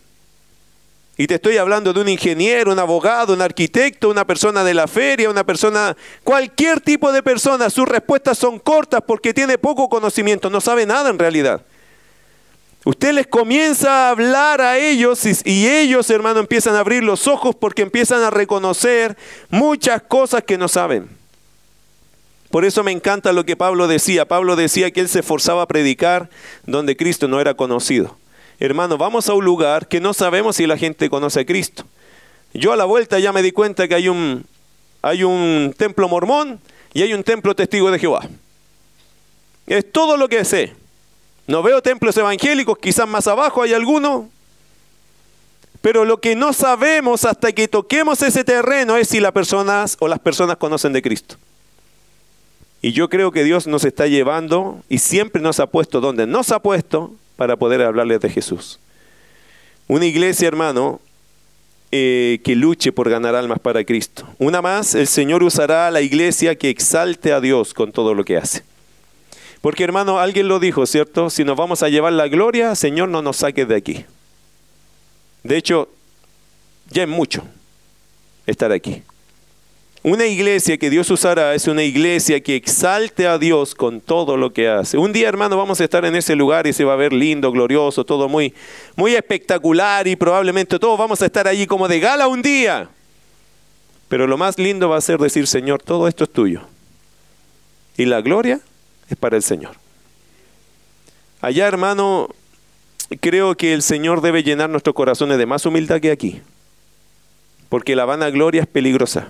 Y 1.17 1.27
te 1.27 1.37
estoy 1.37 1.57
hablando 1.57 1.95
de 1.95 2.01
un 2.03 2.09
ingeniero, 2.11 2.71
un 2.73 2.79
abogado, 2.79 3.33
un 3.33 3.41
arquitecto, 3.41 4.11
una 4.11 4.27
persona 4.27 4.63
de 4.63 4.75
la 4.75 4.87
feria, 4.87 5.31
una 5.31 5.45
persona, 5.45 5.97
cualquier 6.23 6.83
tipo 6.83 7.11
de 7.11 7.23
persona, 7.23 7.71
sus 7.71 7.89
respuestas 7.89 8.37
son 8.37 8.59
cortas 8.59 9.01
porque 9.07 9.33
tiene 9.33 9.57
poco 9.57 9.89
conocimiento, 9.89 10.51
no 10.51 10.61
sabe 10.61 10.85
nada 10.85 11.09
en 11.09 11.19
realidad. 11.19 11.63
Usted 12.87 13.15
les 13.15 13.27
comienza 13.27 14.07
a 14.07 14.11
hablar 14.11 14.61
a 14.61 14.79
ellos 14.79 15.21
y, 15.45 15.67
ellos, 15.67 16.09
hermano, 16.09 16.39
empiezan 16.39 16.77
a 16.77 16.79
abrir 16.79 17.03
los 17.03 17.27
ojos 17.27 17.57
porque 17.57 17.83
empiezan 17.83 18.23
a 18.23 18.31
reconocer 18.31 19.17
muchas 19.51 20.03
cosas 20.03 20.45
que 20.45 20.57
no 20.57 20.69
saben. 20.69 21.09
Por 22.49 22.65
eso 22.65 22.85
me 22.85 22.93
encanta 22.93 23.33
lo 23.33 23.45
que 23.45 23.57
Pablo 23.57 23.89
decía. 23.89 24.29
Pablo 24.29 24.55
decía 24.55 24.93
que 24.93 25.01
él 25.01 25.09
se 25.09 25.19
esforzaba 25.19 25.63
a 25.63 25.67
predicar 25.67 26.31
donde 26.65 26.97
Cristo 26.97 27.27
no 27.27 27.41
era 27.41 27.55
conocido. 27.55 28.17
Hermano, 28.61 28.97
vamos 28.97 29.29
a 29.29 29.35
un 29.35 29.45
lugar 29.45 29.89
que 29.89 29.99
no 29.99 30.15
sabemos 30.15 30.55
si 30.55 30.69
la 30.69 30.79
gente 30.79 31.11
conoce 31.11 31.41
a 31.41 31.45
Cristo. 31.45 31.87
Yo 32.55 32.73
a 32.73 32.77
la 32.77 32.85
vuelta 32.85 33.19
ya 33.19 33.33
me 33.33 33.43
di 33.43 33.51
cuenta 33.51 33.89
que 33.89 33.97
hay 33.97 34.09
un, 34.09 34.47
hay 35.03 35.25
un 35.25 35.75
templo 35.77 36.09
mormón 36.09 36.61
y 36.95 37.03
hay 37.03 37.15
un 37.15 37.25
templo 37.25 37.57
testigo 37.57 37.91
de 37.91 37.99
Jehová. 37.99 38.29
Es 39.67 39.91
todo 39.91 40.17
lo 40.17 40.29
que 40.29 40.45
sé. 40.45 40.86
No 41.47 41.63
veo 41.63 41.81
templos 41.81 42.17
evangélicos, 42.17 42.79
quizás 42.79 43.09
más 43.09 43.27
abajo 43.27 43.63
hay 43.63 43.73
alguno. 43.73 44.29
Pero 45.81 46.05
lo 46.05 46.21
que 46.21 46.35
no 46.35 46.53
sabemos 46.53 47.25
hasta 47.25 47.53
que 47.53 47.69
toquemos 47.69 48.21
ese 48.23 48.43
terreno 48.43 48.97
es 48.97 49.09
si 49.09 49.21
las 49.21 49.33
personas 49.33 49.97
o 50.01 50.09
las 50.09 50.19
personas 50.19 50.57
conocen 50.57 50.93
de 50.93 51.03
Cristo. 51.03 51.37
Y 52.83 52.93
yo 52.93 53.09
creo 53.09 53.31
que 53.31 53.45
Dios 53.45 53.67
nos 53.67 53.85
está 53.85 54.07
llevando 54.07 54.83
y 54.89 54.99
siempre 54.99 55.41
nos 55.41 55.61
ha 55.61 55.67
puesto 55.67 56.01
donde 56.01 56.27
nos 56.27 56.51
ha 56.51 56.61
puesto 56.61 57.15
para 57.37 57.57
poder 57.57 57.83
hablarles 57.83 58.21
de 58.21 58.31
Jesús. 58.31 58.81
Una 59.89 60.07
iglesia, 60.07 60.49
hermano, 60.49 61.01
eh, 61.93 62.41
que 62.43 62.57
luche 62.57 62.91
por 62.91 63.09
ganar 63.09 63.37
almas 63.37 63.61
para 63.61 63.85
Cristo. 63.85 64.27
Una 64.39 64.61
más, 64.61 64.95
el 64.95 65.07
Señor 65.07 65.45
usará 65.45 65.87
a 65.87 65.91
la 65.91 66.01
iglesia 66.01 66.57
que 66.57 66.69
exalte 66.69 67.33
a 67.33 67.41
Dios 67.41 67.75
con 67.75 67.93
todo 67.93 68.15
lo 68.15 68.25
que 68.25 68.37
hace. 68.37 68.65
Porque 69.67 69.83
hermano, 69.83 70.21
alguien 70.21 70.47
lo 70.47 70.61
dijo, 70.61 70.87
¿cierto? 70.87 71.29
Si 71.29 71.43
nos 71.43 71.57
vamos 71.57 71.83
a 71.83 71.89
llevar 71.89 72.13
la 72.13 72.29
gloria, 72.29 72.77
Señor, 72.77 73.09
no 73.09 73.21
nos 73.21 73.39
saques 73.39 73.67
de 73.67 73.75
aquí. 73.75 74.05
De 75.43 75.57
hecho, 75.57 75.89
ya 76.89 77.03
es 77.03 77.09
mucho 77.09 77.43
estar 78.47 78.71
aquí. 78.71 79.03
Una 80.05 80.25
iglesia 80.25 80.79
que 80.79 80.89
Dios 80.89 81.11
usará 81.11 81.53
es 81.53 81.67
una 81.67 81.83
iglesia 81.83 82.41
que 82.41 82.55
exalte 82.55 83.27
a 83.27 83.39
Dios 83.39 83.75
con 83.75 84.01
todo 84.01 84.37
lo 84.37 84.53
que 84.53 84.69
hace. 84.69 84.99
Un 84.99 85.13
día, 85.13 85.29
hermano, 85.29 85.57
vamos 85.57 85.81
a 85.81 85.83
estar 85.83 86.05
en 86.05 86.15
ese 86.15 86.37
lugar 86.37 86.69
y 86.69 86.73
se 86.73 86.85
va 86.85 86.93
a 86.93 86.97
ver 86.97 87.13
lindo, 87.13 87.51
glorioso, 87.51 88.05
todo 88.05 88.29
muy, 88.29 88.55
muy 88.95 89.17
espectacular 89.17 90.07
y 90.07 90.15
probablemente 90.15 90.79
todos 90.79 90.97
vamos 90.97 91.21
a 91.23 91.27
estar 91.27 91.49
allí 91.49 91.67
como 91.67 91.89
de 91.89 91.99
gala 91.99 92.29
un 92.29 92.41
día. 92.41 92.89
Pero 94.09 94.29
lo 94.29 94.39
más 94.39 94.61
lindo 94.61 94.89
va 94.89 94.99
a 94.99 95.01
ser 95.01 95.19
decir, 95.19 95.49
Señor, 95.49 95.83
todo 95.83 96.07
esto 96.07 96.23
es 96.23 96.31
tuyo. 96.31 96.61
Y 97.97 98.05
la 98.05 98.21
gloria 98.21 98.61
es 99.09 99.17
para 99.17 99.37
el 99.37 99.43
Señor. 99.43 99.77
Allá, 101.41 101.67
hermano, 101.67 102.29
creo 103.21 103.57
que 103.57 103.73
el 103.73 103.83
Señor 103.83 104.21
debe 104.21 104.43
llenar 104.43 104.71
nuestros 104.71 104.95
corazones 104.95 105.39
de 105.39 105.47
más 105.47 105.67
humildad 105.67 106.01
que 106.01 106.11
aquí. 106.11 106.41
Porque 107.69 107.97
la 107.97 108.05
vanagloria 108.05 108.63
es 108.63 108.67
peligrosa. 108.67 109.29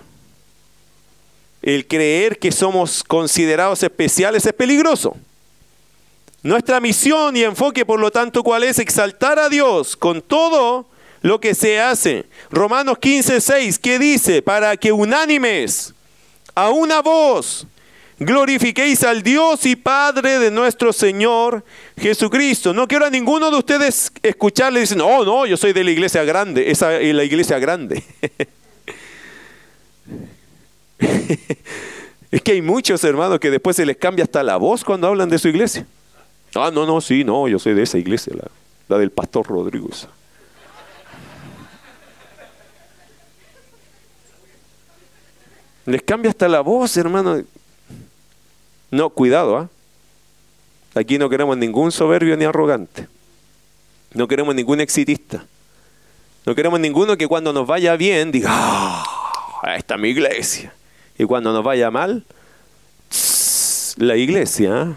El 1.63 1.87
creer 1.87 2.39
que 2.39 2.53
somos 2.53 3.03
considerados 3.03 3.83
especiales 3.83 4.47
es 4.47 4.53
peligroso. 4.53 5.17
Nuestra 6.43 6.81
misión 6.81 7.37
y 7.37 7.43
enfoque, 7.43 7.85
por 7.85 7.99
lo 7.99 8.11
tanto, 8.11 8.43
¿cuál 8.43 8.63
es? 8.63 8.79
Exaltar 8.79 9.39
a 9.39 9.49
Dios 9.49 9.97
con 9.97 10.23
todo 10.23 10.87
lo 11.23 11.41
que 11.41 11.55
se 11.55 11.81
hace. 11.81 12.27
Romanos 12.51 12.99
15, 12.99 13.41
6, 13.41 13.79
¿qué 13.81 13.99
dice? 13.99 14.43
Para 14.43 14.77
que 14.77 14.93
unánimes, 14.93 15.93
a 16.55 16.71
una 16.71 17.03
voz, 17.03 17.67
glorifiquéis 18.19 19.03
al 19.05 19.23
Dios 19.23 19.67
y 19.67 19.77
Padre 19.77 20.39
de 20.39 20.51
nuestro 20.51 20.93
Señor 20.93 21.65
Jesucristo. 21.99 22.73
No 22.73 22.89
quiero 22.89 23.07
a 23.07 23.11
ninguno 23.11 23.51
de 23.51 23.59
ustedes 23.59 24.11
escucharle 24.23 24.81
y 24.81 24.83
decir, 24.83 24.97
no, 24.97 25.25
no, 25.25 25.47
yo 25.47 25.57
soy 25.57 25.73
de 25.73 25.85
la 25.85 25.91
iglesia 25.91 26.25
grande, 26.25 26.71
esa 26.71 26.99
es 26.99 27.15
la 27.15 27.25
iglesia 27.25 27.59
grande. 27.59 28.03
es 32.31 32.43
que 32.43 32.53
hay 32.53 32.63
muchos 32.63 33.05
hermanos 33.05 33.39
que 33.39 33.51
después 33.51 33.77
se 33.77 33.85
les 33.85 33.97
cambia 33.97 34.25
hasta 34.25 34.43
la 34.43 34.57
voz 34.57 34.85
cuando 34.85 35.07
hablan 35.09 35.29
de 35.29 35.39
su 35.39 35.49
iglesia. 35.49 35.87
Ah, 36.55 36.71
no, 36.73 36.87
no, 36.87 37.01
sí, 37.01 37.23
no, 37.23 37.49
yo 37.49 37.59
soy 37.59 37.75
de 37.75 37.83
esa 37.83 37.99
iglesia, 37.99 38.33
la, 38.35 38.49
la 38.89 38.99
del 38.99 39.11
pastor 39.11 39.47
Rodríguez. 39.47 40.09
Les 45.85 46.03
cambia 46.03 46.31
hasta 46.31 46.49
la 46.49 46.61
voz, 46.63 46.97
hermano. 46.97 47.43
No, 48.97 49.11
cuidado, 49.11 49.59
¿ah? 49.59 49.69
Aquí 50.95 51.19
no 51.19 51.29
queremos 51.29 51.59
ningún 51.59 51.93
soberbio 51.93 52.35
ni 52.35 52.47
arrogante. 52.47 53.07
No 54.15 54.27
queremos 54.27 54.55
ningún 54.55 54.81
exitista. 54.81 55.45
No 56.47 56.55
queremos 56.55 56.81
ninguno 56.81 57.19
que 57.19 57.29
cuando 57.29 57.53
nos 57.53 57.67
vaya 57.67 57.95
bien 57.97 58.33
diga, 58.33 58.49
ah, 58.51 59.05
esta 59.77 59.97
es 59.97 60.01
mi 60.01 60.09
iglesia. 60.09 60.73
Y 61.19 61.25
cuando 61.25 61.53
nos 61.53 61.63
vaya 61.63 61.91
mal, 61.91 62.25
la 63.99 64.17
iglesia. 64.17 64.81
¿ah? 64.81 64.95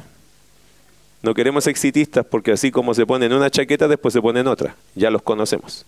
No 1.22 1.34
queremos 1.34 1.68
exitistas 1.68 2.26
porque 2.26 2.54
así 2.54 2.72
como 2.72 2.94
se 2.94 3.06
ponen 3.06 3.34
una 3.34 3.50
chaqueta, 3.50 3.90
después 3.90 4.14
se 4.14 4.22
ponen 4.22 4.48
otra. 4.48 4.78
Ya 4.96 5.10
los 5.10 5.22
conocemos. 5.22 5.86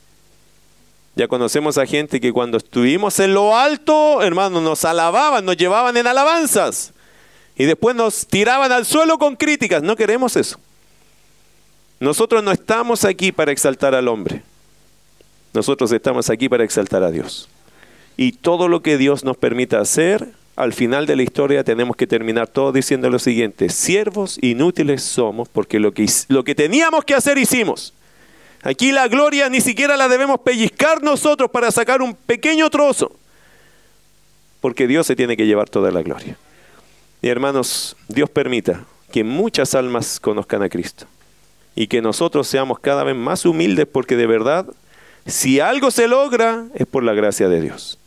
Ya 1.16 1.30
conocemos 1.30 1.78
a 1.78 1.86
gente 1.86 2.20
que 2.20 2.34
cuando 2.34 2.58
estuvimos 2.58 3.18
en 3.22 3.34
lo 3.34 3.56
alto, 3.56 4.22
hermano, 4.22 4.60
nos 4.60 4.84
alababan, 4.84 5.46
nos 5.46 5.56
llevaban 5.56 5.96
en 5.96 6.08
alabanzas. 6.08 6.92
Y 7.62 7.66
después 7.66 7.96
nos 7.96 8.26
tiraban 8.26 8.72
al 8.72 8.88
suelo 8.88 9.20
con 9.20 9.36
críticas. 9.36 9.84
No 9.84 9.96
queremos 9.96 10.36
eso. 10.36 10.60
Nosotros 12.00 12.44
no 12.44 12.52
estamos 12.52 13.06
aquí 13.06 13.32
para 13.32 13.52
exaltar 13.52 13.94
al 13.94 14.08
hombre. 14.08 14.42
Nosotros 15.54 15.92
estamos 15.92 16.32
aquí 16.32 16.50
para 16.50 16.64
exaltar 16.64 17.04
a 17.04 17.12
Dios. 17.12 17.50
Y 18.18 18.32
todo 18.32 18.68
lo 18.68 18.82
que 18.82 18.98
Dios 18.98 19.24
nos 19.24 19.38
permita 19.38 19.80
hacer, 19.80 20.30
al 20.56 20.74
final 20.74 21.06
de 21.06 21.16
la 21.16 21.22
historia 21.22 21.64
tenemos 21.64 21.96
que 21.96 22.08
terminar 22.08 22.48
todo 22.48 22.72
diciendo 22.72 23.12
lo 23.12 23.20
siguiente, 23.20 23.70
siervos 23.70 24.40
inútiles 24.42 25.04
somos 25.04 25.48
porque 25.48 25.80
lo 25.80 25.94
que, 25.94 26.10
lo 26.30 26.44
que 26.44 26.56
teníamos 26.56 27.06
que 27.06 27.14
hacer 27.14 27.38
hicimos. 27.38 27.94
Aquí 28.64 28.92
la 28.92 29.08
gloria 29.08 29.50
ni 29.50 29.62
siquiera 29.62 29.98
la 29.98 30.08
debemos 30.08 30.40
pellizcar 30.40 31.04
nosotros 31.04 31.52
para 31.52 31.70
sacar 31.70 32.02
un 32.02 32.16
pequeño 32.16 32.72
trozo, 32.72 33.12
porque 34.62 34.88
Dios 34.88 35.06
se 35.06 35.16
tiene 35.16 35.38
que 35.38 35.46
llevar 35.46 35.70
toda 35.70 35.92
la 35.92 36.02
gloria. 36.02 36.36
Y 37.22 37.30
hermanos, 37.30 37.96
Dios 38.08 38.30
permita 38.30 38.86
que 39.12 39.24
muchas 39.24 39.76
almas 39.76 40.20
conozcan 40.20 40.64
a 40.64 40.70
Cristo 40.70 41.06
y 41.76 41.88
que 41.88 42.02
nosotros 42.02 42.48
seamos 42.48 42.80
cada 42.80 43.04
vez 43.04 43.16
más 43.16 43.46
humildes 43.46 43.88
porque 43.92 44.16
de 44.16 44.28
verdad, 44.28 44.66
si 45.26 45.60
algo 45.60 45.92
se 45.92 46.08
logra, 46.08 46.66
es 46.76 46.86
por 46.88 47.04
la 47.04 47.14
gracia 47.14 47.48
de 47.48 47.62
Dios 47.62 48.00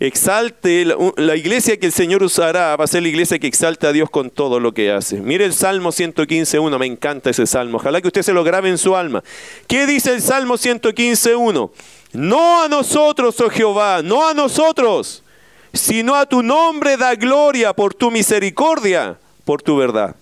exalte, 0.00 0.86
la, 1.16 1.36
iglesia 1.36 1.76
que 1.78 1.86
el 1.86 1.92
Señor 1.92 2.22
usará 2.22 2.76
va 2.76 2.84
a 2.84 2.86
ser 2.86 3.02
la 3.02 3.08
iglesia 3.08 3.38
que 3.38 3.48
exalte 3.48 3.86
a 3.86 3.92
Dios 3.92 4.10
con 4.10 4.30
todo 4.30 4.60
lo 4.60 4.72
que 4.72 4.92
hace. 4.92 5.20
Mire 5.20 5.44
el 5.44 5.52
Salmo 5.52 5.90
115.1, 5.90 6.78
me 6.78 6.86
encanta 6.86 7.30
ese 7.30 7.46
Salmo, 7.46 7.78
ojalá 7.78 8.00
que 8.00 8.08
usted 8.08 8.22
se 8.22 8.32
lo 8.32 8.44
grabe 8.44 8.68
en 8.68 8.78
su 8.78 8.94
alma. 8.94 9.24
¿Qué 9.66 9.86
dice 9.86 10.14
el 10.14 10.22
Salmo 10.22 10.54
115.1? 10.54 11.70
No 12.12 12.62
a 12.62 12.68
nosotros, 12.68 13.40
oh 13.40 13.50
Jehová, 13.50 14.02
no 14.02 14.26
a 14.26 14.34
nosotros, 14.34 15.24
sino 15.72 16.14
a 16.14 16.26
tu 16.26 16.42
nombre 16.42 16.96
da 16.96 17.14
gloria 17.14 17.72
por 17.72 17.94
tu 17.94 18.10
misericordia, 18.10 19.18
por 19.44 19.62
tu 19.62 19.76
verdad. 19.76 20.16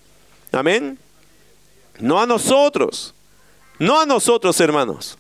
Amén. 0.52 0.98
No 1.98 2.20
a 2.20 2.26
nosotros, 2.26 3.14
no 3.78 4.00
a 4.00 4.06
nosotros, 4.06 4.60
hermanos. 4.60 5.18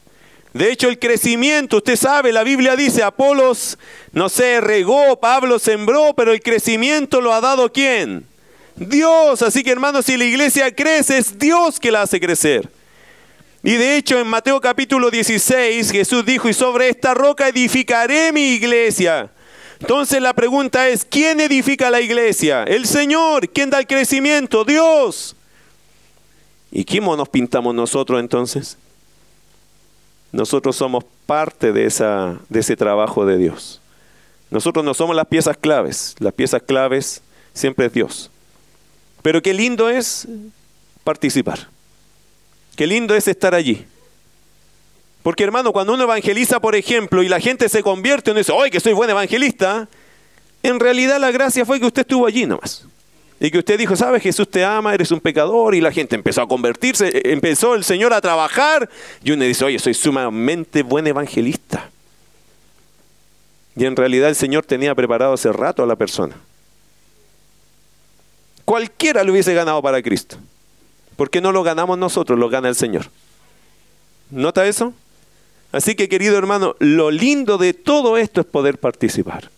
De 0.52 0.70
hecho, 0.70 0.88
el 0.88 0.98
crecimiento, 0.98 1.78
usted 1.78 1.96
sabe, 1.96 2.32
la 2.32 2.42
Biblia 2.42 2.76
dice, 2.76 3.02
Apolos, 3.02 3.78
no 4.12 4.30
sé, 4.30 4.60
regó, 4.62 5.20
Pablo 5.20 5.58
sembró, 5.58 6.14
pero 6.14 6.32
el 6.32 6.40
crecimiento 6.40 7.20
lo 7.20 7.34
ha 7.34 7.42
dado 7.42 7.70
quién? 7.70 8.26
Dios. 8.76 9.42
Así 9.42 9.62
que 9.62 9.70
hermanos, 9.70 10.06
si 10.06 10.16
la 10.16 10.24
iglesia 10.24 10.74
crece, 10.74 11.18
es 11.18 11.38
Dios 11.38 11.78
que 11.78 11.90
la 11.90 12.02
hace 12.02 12.20
crecer. 12.20 12.70
Y 13.62 13.72
de 13.72 13.96
hecho, 13.96 14.18
en 14.18 14.28
Mateo 14.28 14.60
capítulo 14.60 15.10
16, 15.10 15.90
Jesús 15.90 16.24
dijo, 16.24 16.48
y 16.48 16.54
sobre 16.54 16.88
esta 16.88 17.12
roca 17.12 17.48
edificaré 17.48 18.32
mi 18.32 18.54
iglesia. 18.54 19.30
Entonces 19.80 20.22
la 20.22 20.32
pregunta 20.32 20.88
es, 20.88 21.04
¿quién 21.04 21.40
edifica 21.40 21.90
la 21.90 22.00
iglesia? 22.00 22.64
El 22.64 22.86
Señor. 22.86 23.48
¿Quién 23.50 23.70
da 23.70 23.78
el 23.78 23.86
crecimiento? 23.86 24.64
Dios. 24.64 25.36
¿Y 26.72 26.84
cómo 26.84 27.16
nos 27.16 27.28
pintamos 27.28 27.74
nosotros 27.74 28.20
entonces? 28.20 28.78
nosotros 30.36 30.76
somos 30.76 31.04
parte 31.24 31.72
de, 31.72 31.86
esa, 31.86 32.38
de 32.48 32.60
ese 32.60 32.76
trabajo 32.76 33.26
de 33.26 33.38
Dios. 33.38 33.80
Nosotros 34.50 34.84
no 34.84 34.94
somos 34.94 35.16
las 35.16 35.26
piezas 35.26 35.56
claves, 35.56 36.14
las 36.18 36.32
piezas 36.32 36.62
claves 36.62 37.22
siempre 37.52 37.86
es 37.86 37.92
Dios. 37.92 38.30
Pero 39.22 39.42
qué 39.42 39.52
lindo 39.52 39.88
es 39.88 40.28
participar. 41.02 41.68
Qué 42.76 42.86
lindo 42.86 43.14
es 43.14 43.26
estar 43.26 43.54
allí. 43.54 43.86
Porque 45.26 45.42
hermano, 45.42 45.72
cuando 45.72 45.92
uno 45.92 46.04
evangeliza, 46.04 46.60
por 46.60 46.76
ejemplo, 46.76 47.20
y 47.20 47.28
la 47.28 47.40
gente 47.40 47.68
se 47.68 47.82
convierte, 47.82 48.30
uno 48.30 48.38
dice, 48.38 48.52
¡ay, 48.56 48.70
que 48.70 48.78
soy 48.78 48.92
buen 48.92 49.10
evangelista! 49.10 49.88
En 50.62 50.78
realidad 50.78 51.18
la 51.18 51.32
gracia 51.32 51.66
fue 51.66 51.80
que 51.80 51.86
usted 51.86 52.02
estuvo 52.02 52.28
allí 52.28 52.46
nomás. 52.46 52.86
Y 53.40 53.50
que 53.50 53.58
usted 53.58 53.76
dijo, 53.76 53.96
sabes, 53.96 54.22
Jesús 54.22 54.48
te 54.48 54.64
ama, 54.64 54.94
eres 54.94 55.10
un 55.10 55.18
pecador, 55.18 55.74
y 55.74 55.80
la 55.80 55.90
gente 55.90 56.14
empezó 56.14 56.42
a 56.42 56.46
convertirse, 56.46 57.08
e, 57.08 57.32
empezó 57.32 57.74
el 57.74 57.82
Señor 57.82 58.12
a 58.12 58.20
trabajar, 58.20 58.88
y 59.24 59.32
uno 59.32 59.42
dice, 59.42 59.64
oye, 59.64 59.80
soy 59.80 59.94
sumamente 59.94 60.84
buen 60.84 61.08
evangelista. 61.08 61.90
Y 63.74 63.84
en 63.84 63.96
realidad 63.96 64.28
el 64.28 64.36
Señor 64.36 64.64
tenía 64.64 64.94
preparado 64.94 65.32
hace 65.32 65.52
rato 65.52 65.82
a 65.82 65.86
la 65.86 65.96
persona. 65.96 66.36
Cualquiera 68.64 69.24
lo 69.24 69.32
hubiese 69.32 69.54
ganado 69.54 69.82
para 69.82 70.00
Cristo. 70.04 70.36
Porque 71.16 71.40
no 71.40 71.50
lo 71.50 71.64
ganamos 71.64 71.98
nosotros, 71.98 72.38
lo 72.38 72.48
gana 72.48 72.68
el 72.68 72.76
Señor. 72.76 73.06
¿Nota 74.30 74.64
eso? 74.68 74.94
Así 75.72 75.94
que 75.94 76.08
querido 76.08 76.38
hermano, 76.38 76.76
lo 76.78 77.10
lindo 77.10 77.58
de 77.58 77.74
todo 77.74 78.16
esto 78.16 78.40
es 78.40 78.46
poder 78.46 78.78
participar. 78.78 79.50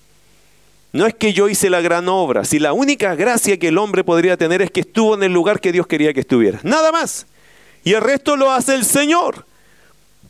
No 0.92 1.06
es 1.06 1.14
que 1.14 1.32
yo 1.32 1.48
hice 1.48 1.68
la 1.68 1.80
gran 1.80 2.08
obra, 2.08 2.44
si 2.44 2.58
la 2.58 2.72
única 2.72 3.14
gracia 3.14 3.58
que 3.58 3.68
el 3.68 3.78
hombre 3.78 4.04
podría 4.04 4.36
tener 4.36 4.62
es 4.62 4.70
que 4.70 4.80
estuvo 4.80 5.14
en 5.14 5.22
el 5.22 5.32
lugar 5.32 5.60
que 5.60 5.70
Dios 5.70 5.86
quería 5.86 6.14
que 6.14 6.20
estuviera. 6.20 6.60
Nada 6.62 6.92
más. 6.92 7.26
Y 7.84 7.92
el 7.92 8.00
resto 8.00 8.36
lo 8.36 8.50
hace 8.50 8.74
el 8.74 8.84
Señor. 8.84 9.44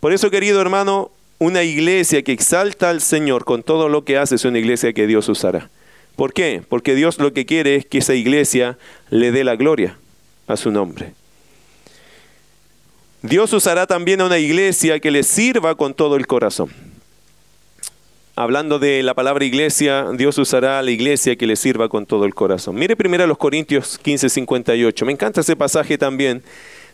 Por 0.00 0.12
eso, 0.12 0.30
querido 0.30 0.60
hermano, 0.60 1.10
una 1.38 1.62
iglesia 1.62 2.22
que 2.22 2.32
exalta 2.32 2.90
al 2.90 3.00
Señor 3.00 3.44
con 3.44 3.62
todo 3.62 3.88
lo 3.88 4.04
que 4.04 4.18
hace 4.18 4.34
es 4.34 4.44
una 4.44 4.58
iglesia 4.58 4.92
que 4.92 5.06
Dios 5.06 5.28
usará. 5.28 5.70
¿Por 6.16 6.32
qué? 6.32 6.62
Porque 6.68 6.96
Dios 6.96 7.18
lo 7.18 7.32
que 7.32 7.46
quiere 7.46 7.76
es 7.76 7.86
que 7.86 7.98
esa 7.98 8.14
iglesia 8.14 8.76
le 9.10 9.30
dé 9.30 9.44
la 9.44 9.54
gloria 9.54 9.96
a 10.48 10.56
su 10.56 10.72
nombre. 10.72 11.12
Dios 13.22 13.52
usará 13.52 13.87
también 13.87 14.20
a 14.20 14.26
una 14.26 14.38
iglesia 14.38 15.00
que 15.00 15.11
le 15.11 15.22
sirva 15.22 15.74
con 15.74 15.94
todo 15.94 16.16
el 16.16 16.26
corazón 16.26 16.70
hablando 18.38 18.78
de 18.78 19.02
la 19.02 19.14
palabra 19.14 19.44
iglesia, 19.44 20.07
Dios 20.12 20.38
usará 20.38 20.78
a 20.78 20.83
la 20.83 20.92
iglesia 20.92 21.35
que 21.35 21.46
le 21.46 21.57
sirva 21.57 21.88
con 21.88 22.07
todo 22.07 22.24
el 22.24 22.37
corazón. 22.37 22.76
Mire 22.76 22.94
primero 22.94 23.26
los 23.26 23.37
Corintios 23.37 23.98
15, 23.98 24.28
58. 24.28 25.04
Me 25.04 25.12
encanta 25.12 25.40
ese 25.40 25.57
pasaje 25.57 25.98
también. 25.98 26.44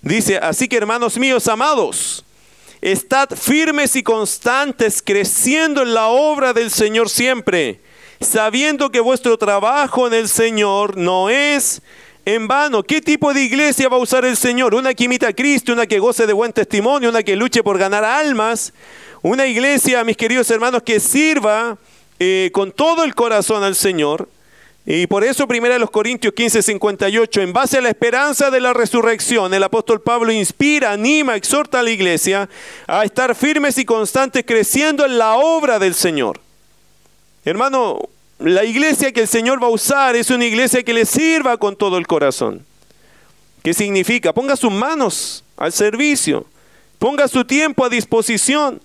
Dice, 0.01 0.39
así 0.39 0.69
que 0.69 0.79
hermanos 0.79 1.19
míos 1.19 1.47
amados, 1.47 2.25
estad 2.81 3.29
firmes 3.37 3.95
y 3.95 4.03
constantes, 4.03 5.03
creciendo 5.03 5.83
en 5.83 5.93
la 5.93 6.09
obra 6.09 6.55
del 6.55 6.71
Señor 6.71 7.11
siempre, 7.11 7.79
sabiendo 8.23 8.91
que 8.91 9.01
vuestro 9.01 9.37
trabajo 9.37 10.07
en 10.07 10.15
el 10.15 10.31
Señor 10.31 10.97
no 10.97 11.29
es 11.29 11.83
en 12.25 12.49
vano. 12.49 12.83
¿Qué 12.83 13.01
tipo 13.01 13.35
de 13.35 13.43
iglesia 13.43 13.89
va 13.89 13.97
a 13.97 14.01
usar 14.01 14.25
el 14.25 14.37
Señor? 14.37 14.75
¿Una 14.75 14.95
que 14.95 15.05
imita 15.05 15.29
a 15.29 15.33
Cristo, 15.33 15.73
una 15.73 15.87
que 15.87 15.99
goce 15.99 16.27
de 16.27 16.33
buen 16.33 16.53
testimonio, 16.53 17.11
una 17.11 17.23
que 17.23 17.37
luche 17.37 17.63
por 17.63 17.79
ganar 17.79 18.05
almas? 18.05 18.73
Una 19.23 19.47
iglesia, 19.47 20.05
mis 20.05 20.17
queridos 20.17 20.51
hermanos, 20.51 20.83
que 20.83 21.01
sirva 21.01 21.79
eh, 22.19 22.51
con 22.53 22.73
todo 22.73 23.05
el 23.05 23.15
corazón 23.15 23.63
al 23.63 23.75
Señor. 23.75 24.29
Y 24.87 25.07
por 25.07 25.25
eso, 25.25 25.49
primera 25.49 25.79
los 25.79 25.91
Corintios 25.91 26.35
15, 26.35 26.63
58, 26.63 27.41
en 27.41 27.55
base 27.55 27.79
a 27.79 27.81
la 27.81 27.89
esperanza 27.89 28.51
de 28.51 28.61
la 28.61 28.75
resurrección, 28.75 29.55
el 29.55 29.63
apóstol 29.63 30.03
Pablo 30.03 30.31
inspira, 30.31 30.93
anima, 30.93 31.37
exhorta 31.37 31.81
a 31.81 31.83
la 31.83 31.91
iglesia 31.91 32.51
a 32.87 33.03
estar 33.05 33.35
firmes 33.35 33.79
y 33.79 33.87
constantes 33.87 34.45
creciendo 34.47 35.07
en 35.07 35.17
la 35.17 35.37
obra 35.37 35.79
del 35.79 35.95
Señor. 35.95 36.39
Hermano, 37.47 38.11
la 38.45 38.65
iglesia 38.65 39.11
que 39.11 39.23
el 39.23 39.29
Señor 39.29 39.63
va 39.63 39.69
a 39.69 39.71
usar 39.71 40.17
es 40.17 40.31
una 40.31 40.45
iglesia 40.45 40.83
que 40.83 40.93
le 40.93 41.07
sirva 41.07 41.57
con 41.57 41.77
todo 41.77 41.97
el 41.97 42.07
corazón. 42.07 42.65
¿Qué 43.63 43.73
significa? 43.73 44.35
Ponga 44.35 44.57
sus 44.57 44.71
manos 44.71 45.43
al 45.57 45.73
servicio, 45.73 46.45
ponga 46.99 47.27
su 47.27 47.45
tiempo 47.47 47.85
a 47.85 47.89
disposición. 47.89 48.83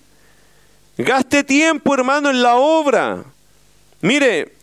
Gaste 0.96 1.44
tiempo, 1.44 1.92
hermano, 1.92 2.30
en 2.30 2.42
la 2.42 2.56
obra. 2.56 3.22
Mire, 4.00 4.54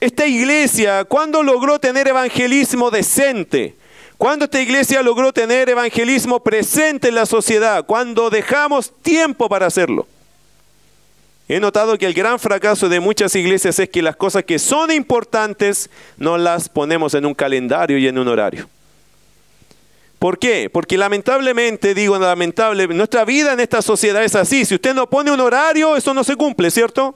esta 0.00 0.26
iglesia, 0.26 1.04
¿cuándo 1.04 1.42
logró 1.42 1.78
tener 1.78 2.06
evangelismo 2.08 2.90
decente? 2.90 3.74
¿Cuándo 4.18 4.44
esta 4.44 4.60
iglesia 4.60 5.02
logró 5.02 5.32
tener 5.32 5.70
evangelismo 5.70 6.40
presente 6.40 7.08
en 7.08 7.14
la 7.14 7.24
sociedad? 7.24 7.86
Cuando 7.86 8.28
dejamos 8.28 8.92
tiempo 9.02 9.48
para 9.48 9.66
hacerlo. 9.66 10.06
He 11.46 11.60
notado 11.60 11.98
que 11.98 12.06
el 12.06 12.14
gran 12.14 12.38
fracaso 12.38 12.88
de 12.88 13.00
muchas 13.00 13.34
iglesias 13.34 13.78
es 13.78 13.88
que 13.90 14.00
las 14.00 14.16
cosas 14.16 14.44
que 14.44 14.58
son 14.58 14.90
importantes 14.90 15.90
no 16.16 16.38
las 16.38 16.68
ponemos 16.70 17.12
en 17.14 17.26
un 17.26 17.34
calendario 17.34 17.98
y 17.98 18.08
en 18.08 18.18
un 18.18 18.28
horario. 18.28 18.68
¿Por 20.18 20.38
qué? 20.38 20.70
Porque 20.70 20.96
lamentablemente, 20.96 21.92
digo 21.92 22.18
lamentable, 22.18 22.88
nuestra 22.88 23.26
vida 23.26 23.52
en 23.52 23.60
esta 23.60 23.82
sociedad 23.82 24.24
es 24.24 24.34
así. 24.34 24.64
Si 24.64 24.74
usted 24.74 24.94
no 24.94 25.06
pone 25.06 25.30
un 25.30 25.40
horario, 25.40 25.96
eso 25.96 26.14
no 26.14 26.24
se 26.24 26.34
cumple, 26.34 26.70
¿cierto? 26.70 27.14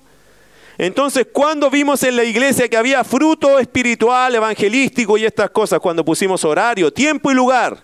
Entonces, 0.77 1.27
¿cuándo 1.33 1.71
vimos 1.71 2.03
en 2.03 2.14
la 2.14 2.25
iglesia 2.25 2.69
que 2.69 2.77
había 2.77 3.03
fruto 3.05 3.59
espiritual, 3.59 4.35
evangelístico 4.35 5.17
y 5.17 5.25
estas 5.25 5.49
cosas? 5.49 5.81
Cuando 5.81 6.05
pusimos 6.05 6.45
horario, 6.45 6.93
tiempo 6.93 7.31
y 7.31 7.35
lugar. 7.35 7.83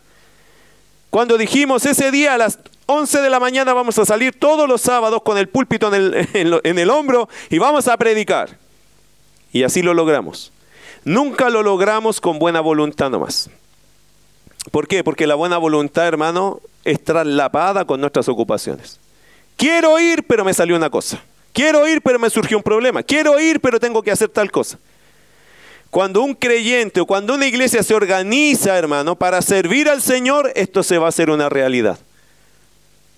Cuando 1.08 1.38
dijimos 1.38 1.86
ese 1.86 2.10
día 2.10 2.34
a 2.34 2.38
las 2.38 2.58
11 2.86 3.20
de 3.20 3.30
la 3.30 3.40
mañana 3.40 3.72
vamos 3.72 3.98
a 3.98 4.04
salir 4.04 4.38
todos 4.38 4.68
los 4.68 4.80
sábados 4.80 5.22
con 5.22 5.38
el 5.38 5.48
púlpito 5.48 5.88
en 5.88 5.94
el, 5.94 6.60
en 6.64 6.78
el 6.78 6.90
hombro 6.90 7.28
y 7.50 7.58
vamos 7.58 7.88
a 7.88 7.96
predicar. 7.96 8.58
Y 9.52 9.62
así 9.62 9.82
lo 9.82 9.94
logramos. 9.94 10.52
Nunca 11.04 11.50
lo 11.50 11.62
logramos 11.62 12.20
con 12.20 12.38
buena 12.38 12.60
voluntad 12.60 13.10
nomás. 13.10 13.50
¿Por 14.70 14.88
qué? 14.88 15.04
Porque 15.04 15.26
la 15.26 15.34
buena 15.34 15.58
voluntad, 15.58 16.06
hermano, 16.06 16.60
es 16.84 17.02
traslapada 17.02 17.84
con 17.84 18.00
nuestras 18.00 18.28
ocupaciones. 18.28 18.98
Quiero 19.56 19.98
ir, 20.00 20.24
pero 20.24 20.44
me 20.44 20.54
salió 20.54 20.76
una 20.76 20.90
cosa. 20.90 21.22
Quiero 21.52 21.86
ir, 21.86 22.02
pero 22.02 22.18
me 22.18 22.30
surgió 22.30 22.56
un 22.56 22.62
problema. 22.62 23.02
Quiero 23.02 23.38
ir, 23.38 23.60
pero 23.60 23.78
tengo 23.78 24.02
que 24.02 24.10
hacer 24.10 24.28
tal 24.28 24.50
cosa. 24.50 24.78
Cuando 25.90 26.22
un 26.22 26.34
creyente 26.34 27.00
o 27.00 27.06
cuando 27.06 27.34
una 27.34 27.46
iglesia 27.46 27.82
se 27.82 27.94
organiza, 27.94 28.76
hermano, 28.76 29.14
para 29.14 29.40
servir 29.42 29.88
al 29.88 30.02
Señor, 30.02 30.50
esto 30.56 30.82
se 30.82 30.98
va 30.98 31.06
a 31.06 31.08
hacer 31.10 31.30
una 31.30 31.48
realidad. 31.48 31.98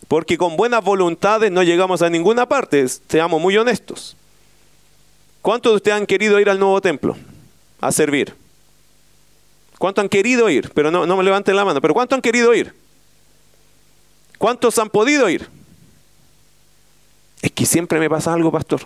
Porque 0.08 0.38
con 0.38 0.56
buenas 0.56 0.84
voluntades 0.84 1.50
no 1.50 1.62
llegamos 1.62 2.02
a 2.02 2.10
ninguna 2.10 2.46
parte, 2.46 2.86
seamos 2.88 3.40
muy 3.40 3.56
honestos. 3.56 4.16
¿Cuántos 5.42 5.72
de 5.72 5.76
ustedes 5.76 5.96
han 5.96 6.06
querido 6.06 6.40
ir 6.40 6.48
al 6.48 6.58
nuevo 6.58 6.80
templo 6.80 7.16
a 7.80 7.92
servir? 7.92 8.34
¿Cuántos 9.78 10.02
han 10.02 10.08
querido 10.08 10.48
ir? 10.48 10.70
Pero 10.74 10.90
no, 10.90 11.06
no 11.06 11.16
me 11.16 11.24
levanten 11.24 11.56
la 11.56 11.64
mano, 11.64 11.80
pero 11.80 11.94
¿cuántos 11.94 12.16
han 12.16 12.22
querido 12.22 12.54
ir? 12.54 12.74
¿Cuántos 14.38 14.78
han 14.78 14.90
podido 14.90 15.28
ir? 15.28 15.48
Es 17.42 17.52
que 17.52 17.66
siempre 17.66 17.98
me 17.98 18.08
pasa 18.08 18.32
algo, 18.32 18.50
pastor. 18.50 18.82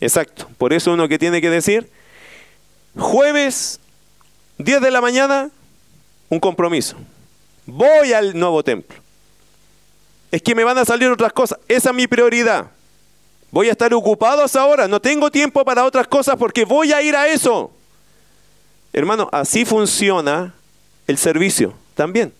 Exacto. 0.00 0.48
Por 0.58 0.72
eso 0.72 0.92
uno 0.92 1.08
que 1.08 1.18
tiene 1.18 1.40
que 1.40 1.50
decir, 1.50 1.88
jueves, 2.96 3.80
10 4.58 4.80
de 4.80 4.90
la 4.90 5.00
mañana, 5.00 5.50
un 6.28 6.40
compromiso. 6.40 6.96
Voy 7.66 8.12
al 8.12 8.38
nuevo 8.38 8.62
templo. 8.62 9.01
Es 10.32 10.42
que 10.42 10.54
me 10.54 10.64
van 10.64 10.78
a 10.78 10.84
salir 10.84 11.10
otras 11.10 11.32
cosas. 11.32 11.58
Esa 11.68 11.90
es 11.90 11.94
mi 11.94 12.06
prioridad. 12.08 12.66
Voy 13.50 13.68
a 13.68 13.72
estar 13.72 13.92
ocupado 13.92 14.42
hasta 14.42 14.62
ahora. 14.62 14.88
No 14.88 14.98
tengo 14.98 15.30
tiempo 15.30 15.62
para 15.62 15.84
otras 15.84 16.08
cosas 16.08 16.36
porque 16.36 16.64
voy 16.64 16.90
a 16.90 17.02
ir 17.02 17.14
a 17.14 17.28
eso. 17.28 17.70
Hermano, 18.94 19.28
así 19.30 19.66
funciona 19.66 20.54
el 21.06 21.18
servicio 21.18 21.74
también. 21.94 22.32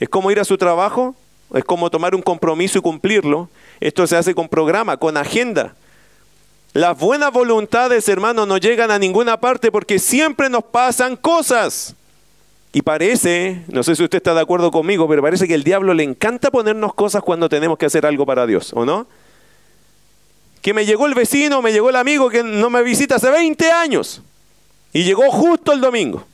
Es 0.00 0.08
como 0.08 0.30
ir 0.30 0.40
a 0.40 0.44
su 0.44 0.56
trabajo, 0.56 1.14
es 1.54 1.64
como 1.64 1.90
tomar 1.90 2.14
un 2.14 2.22
compromiso 2.22 2.78
y 2.78 2.82
cumplirlo. 2.82 3.50
Esto 3.78 4.06
se 4.06 4.16
hace 4.16 4.34
con 4.34 4.48
programa, 4.48 4.96
con 4.96 5.18
agenda. 5.18 5.74
Las 6.72 6.98
buenas 6.98 7.30
voluntades, 7.30 8.08
hermanos, 8.08 8.48
no 8.48 8.56
llegan 8.56 8.90
a 8.90 8.98
ninguna 8.98 9.38
parte 9.38 9.70
porque 9.70 9.98
siempre 9.98 10.48
nos 10.48 10.64
pasan 10.64 11.16
cosas. 11.16 11.94
Y 12.72 12.82
parece, 12.82 13.64
no 13.68 13.82
sé 13.82 13.94
si 13.94 14.02
usted 14.02 14.16
está 14.16 14.32
de 14.32 14.40
acuerdo 14.40 14.70
conmigo, 14.70 15.06
pero 15.06 15.20
parece 15.20 15.46
que 15.46 15.54
el 15.54 15.62
diablo 15.62 15.92
le 15.92 16.04
encanta 16.04 16.50
ponernos 16.50 16.94
cosas 16.94 17.22
cuando 17.22 17.48
tenemos 17.48 17.76
que 17.76 17.86
hacer 17.86 18.06
algo 18.06 18.24
para 18.24 18.46
Dios, 18.46 18.72
¿o 18.74 18.86
no? 18.86 19.06
Que 20.62 20.72
me 20.72 20.86
llegó 20.86 21.06
el 21.06 21.14
vecino, 21.14 21.60
me 21.60 21.72
llegó 21.72 21.90
el 21.90 21.96
amigo 21.96 22.30
que 22.30 22.42
no 22.42 22.70
me 22.70 22.82
visita 22.82 23.16
hace 23.16 23.30
20 23.30 23.70
años 23.70 24.22
y 24.92 25.04
llegó 25.04 25.30
justo 25.30 25.72
el 25.72 25.80
domingo. 25.80 26.24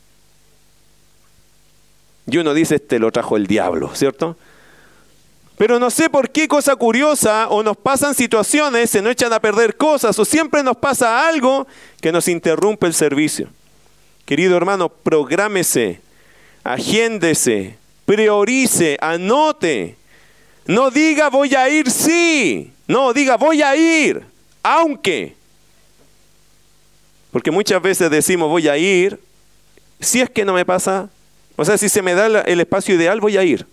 Y 2.27 2.37
uno 2.39 2.55
dice, 2.55 2.77
este 2.77 2.99
lo 3.01 3.11
trajo 3.11 3.37
el 3.37 3.47
diablo, 3.47 3.91
¿cierto? 3.95 4.37
Pero 5.57 5.81
no 5.81 5.91
sé 5.91 6.09
por 6.09 6.31
qué 6.31 6.47
cosa 6.47 6.77
curiosa 6.77 7.49
o 7.49 7.65
nos 7.65 7.77
pasan 7.77 8.15
situaciones, 8.15 8.91
se 8.91 9.03
nos 9.03 9.13
echan 9.13 9.33
a 9.33 9.41
perder 9.41 9.77
cosas 9.77 10.17
o 10.17 10.25
siempre 10.25 10.63
nos 10.63 10.77
pasa 10.77 11.27
algo 11.27 11.67
que 12.01 12.13
nos 12.13 12.29
interrumpe 12.29 12.87
el 12.87 12.95
servicio. 12.95 13.49
Querido 14.25 14.57
hermano, 14.57 14.89
prográmese, 14.89 16.01
agéndese, 16.69 17.77
priorice, 18.05 18.99
anote. 19.01 19.97
No 20.67 20.91
diga 20.91 21.31
voy 21.31 21.55
a 21.55 21.69
ir 21.71 21.91
sí, 21.91 22.71
no, 22.87 23.15
diga 23.15 23.39
voy 23.39 23.63
a 23.63 23.75
ir, 23.75 24.23
aunque. 24.63 25.35
Porque 27.33 27.51
muchas 27.51 27.81
veces 27.81 28.11
decimos 28.11 28.51
voy 28.51 28.69
a 28.69 28.77
ir, 28.77 29.19
si 29.99 30.21
es 30.21 30.29
que 30.29 30.45
no 30.45 30.53
me 30.53 30.67
pasa, 30.67 31.09
o 31.57 31.65
sea, 31.65 31.79
si 31.79 31.89
se 31.89 32.03
me 32.03 32.15
da 32.15 32.43
el 32.43 32.61
espacio 32.61 32.95
ideal, 32.95 33.19
voy 33.19 33.39
a 33.39 33.45
ir. 33.45 33.67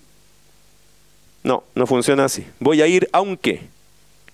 No, 1.44 1.64
no 1.76 1.86
funciona 1.86 2.26
así. 2.26 2.46
Voy 2.60 2.82
a 2.82 2.88
ir 2.88 3.08
aunque. 3.12 3.62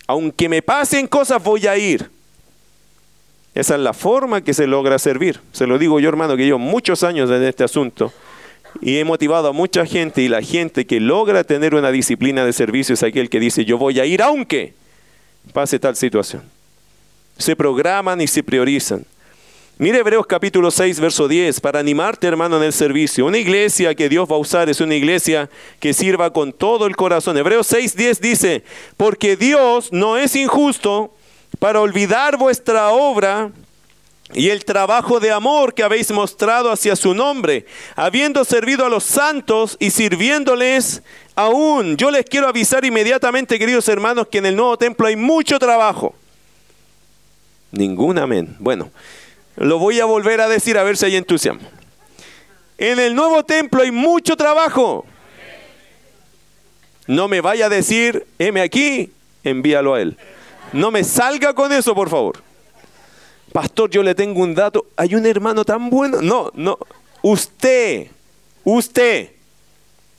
Aunque 0.08 0.48
me 0.48 0.62
pasen 0.62 1.08
cosas, 1.08 1.44
voy 1.44 1.68
a 1.68 1.78
ir. 1.78 2.10
Esa 3.54 3.76
es 3.76 3.82
la 3.82 3.94
forma 3.94 4.42
que 4.42 4.54
se 4.54 4.68
logra 4.68 4.98
servir. 4.98 5.42
Se 5.52 5.68
lo 5.68 5.78
digo 5.78 6.00
yo, 6.00 6.08
hermano, 6.08 6.38
que 6.38 6.46
llevo 6.46 6.60
muchos 6.60 7.04
años 7.04 7.30
en 7.30 7.44
este 7.44 7.66
asunto 7.66 8.14
y 8.80 8.98
he 8.98 9.04
motivado 9.04 9.50
a 9.50 9.54
mucha 9.54 9.86
gente 9.86 10.22
y 10.22 10.28
la 10.28 10.42
gente 10.42 10.86
que 10.86 11.00
logra 11.00 11.44
tener 11.44 11.76
una 11.76 11.92
disciplina 11.92 12.46
de 12.46 12.54
servicio 12.54 12.94
es 12.94 13.04
aquel 13.04 13.30
que 13.30 13.40
dice, 13.40 13.66
yo 13.66 13.78
voy 13.78 14.00
a 14.00 14.06
ir 14.06 14.22
aunque 14.22 14.74
pase 15.54 15.80
tal 15.80 15.96
situación. 15.96 16.44
Se 17.38 17.56
programan 17.56 18.22
y 18.22 18.28
se 18.28 18.44
priorizan. 18.44 19.06
Mire 19.78 19.98
Hebreos 19.98 20.28
capítulo 20.28 20.70
6, 20.70 21.00
verso 21.00 21.28
10, 21.28 21.60
para 21.60 21.80
animarte 21.80 22.28
hermano 22.28 22.58
en 22.58 22.64
el 22.64 22.74
servicio. 22.74 23.26
Una 23.26 23.40
iglesia 23.40 23.96
que 23.96 24.10
Dios 24.10 24.30
va 24.30 24.36
a 24.36 24.40
usar 24.40 24.70
es 24.70 24.80
una 24.80 24.94
iglesia 24.94 25.50
que 25.80 25.94
sirva 25.94 26.32
con 26.32 26.54
todo 26.54 26.86
el 26.86 26.96
corazón. 26.96 27.36
Hebreos 27.36 27.66
6, 27.66 27.96
10 27.96 28.22
dice, 28.22 28.64
porque 28.96 29.36
Dios 29.36 29.92
no 29.92 30.18
es 30.18 30.36
injusto 30.36 31.16
para 31.58 31.82
olvidar 31.82 32.38
vuestra 32.38 32.92
obra 32.92 33.52
y 34.34 34.50
el 34.50 34.66
trabajo 34.66 35.20
de 35.20 35.32
amor 35.32 35.74
que 35.74 35.84
habéis 35.84 36.12
mostrado 36.12 36.72
hacia 36.72 36.96
su 36.96 37.14
nombre, 37.14 37.66
habiendo 37.96 38.46
servido 38.46 38.86
a 38.86 38.90
los 38.90 39.04
santos 39.04 39.78
y 39.80 39.92
sirviéndoles 39.92 41.02
aún. 41.36 41.98
Yo 41.98 42.12
les 42.12 42.26
quiero 42.26 42.48
avisar 42.48 42.86
inmediatamente, 42.86 43.60
queridos 43.60 43.88
hermanos, 43.90 44.28
que 44.28 44.38
en 44.38 44.46
el 44.46 44.56
nuevo 44.56 44.78
templo 44.78 45.08
hay 45.08 45.16
mucho 45.16 45.60
trabajo. 45.60 46.16
Ningún 47.72 48.18
amén. 48.18 48.56
Bueno, 48.60 48.92
lo 49.56 49.80
voy 49.80 50.00
a 50.00 50.06
volver 50.06 50.42
a 50.42 50.48
decir 50.48 50.78
a 50.78 50.84
ver 50.84 50.98
si 50.98 51.06
hay 51.06 51.16
entusiasmo. 51.16 51.68
En 52.78 53.00
el 53.00 53.16
nuevo 53.16 53.44
templo 53.44 53.82
hay 53.82 53.92
mucho 53.92 54.36
trabajo. 54.36 55.06
No 57.08 57.28
me 57.28 57.42
vaya 57.42 57.66
a 57.66 57.70
decir, 57.70 58.26
heme 58.40 58.62
aquí, 58.62 59.12
envíalo 59.44 59.94
a 59.94 60.02
él. 60.02 60.18
No 60.74 60.92
me 60.92 61.04
salga 61.04 61.54
con 61.54 61.72
eso, 61.74 61.94
por 61.94 62.10
favor. 62.10 62.51
Pastor, 63.52 63.90
yo 63.90 64.02
le 64.04 64.16
tengo 64.16 64.42
un 64.42 64.56
dato. 64.56 64.88
Hay 64.96 65.16
un 65.16 65.26
hermano 65.26 65.66
tan 65.66 65.90
bueno. 65.90 66.22
No, 66.22 66.52
no. 66.56 66.78
Usted, 67.22 68.08
usted, 68.64 69.32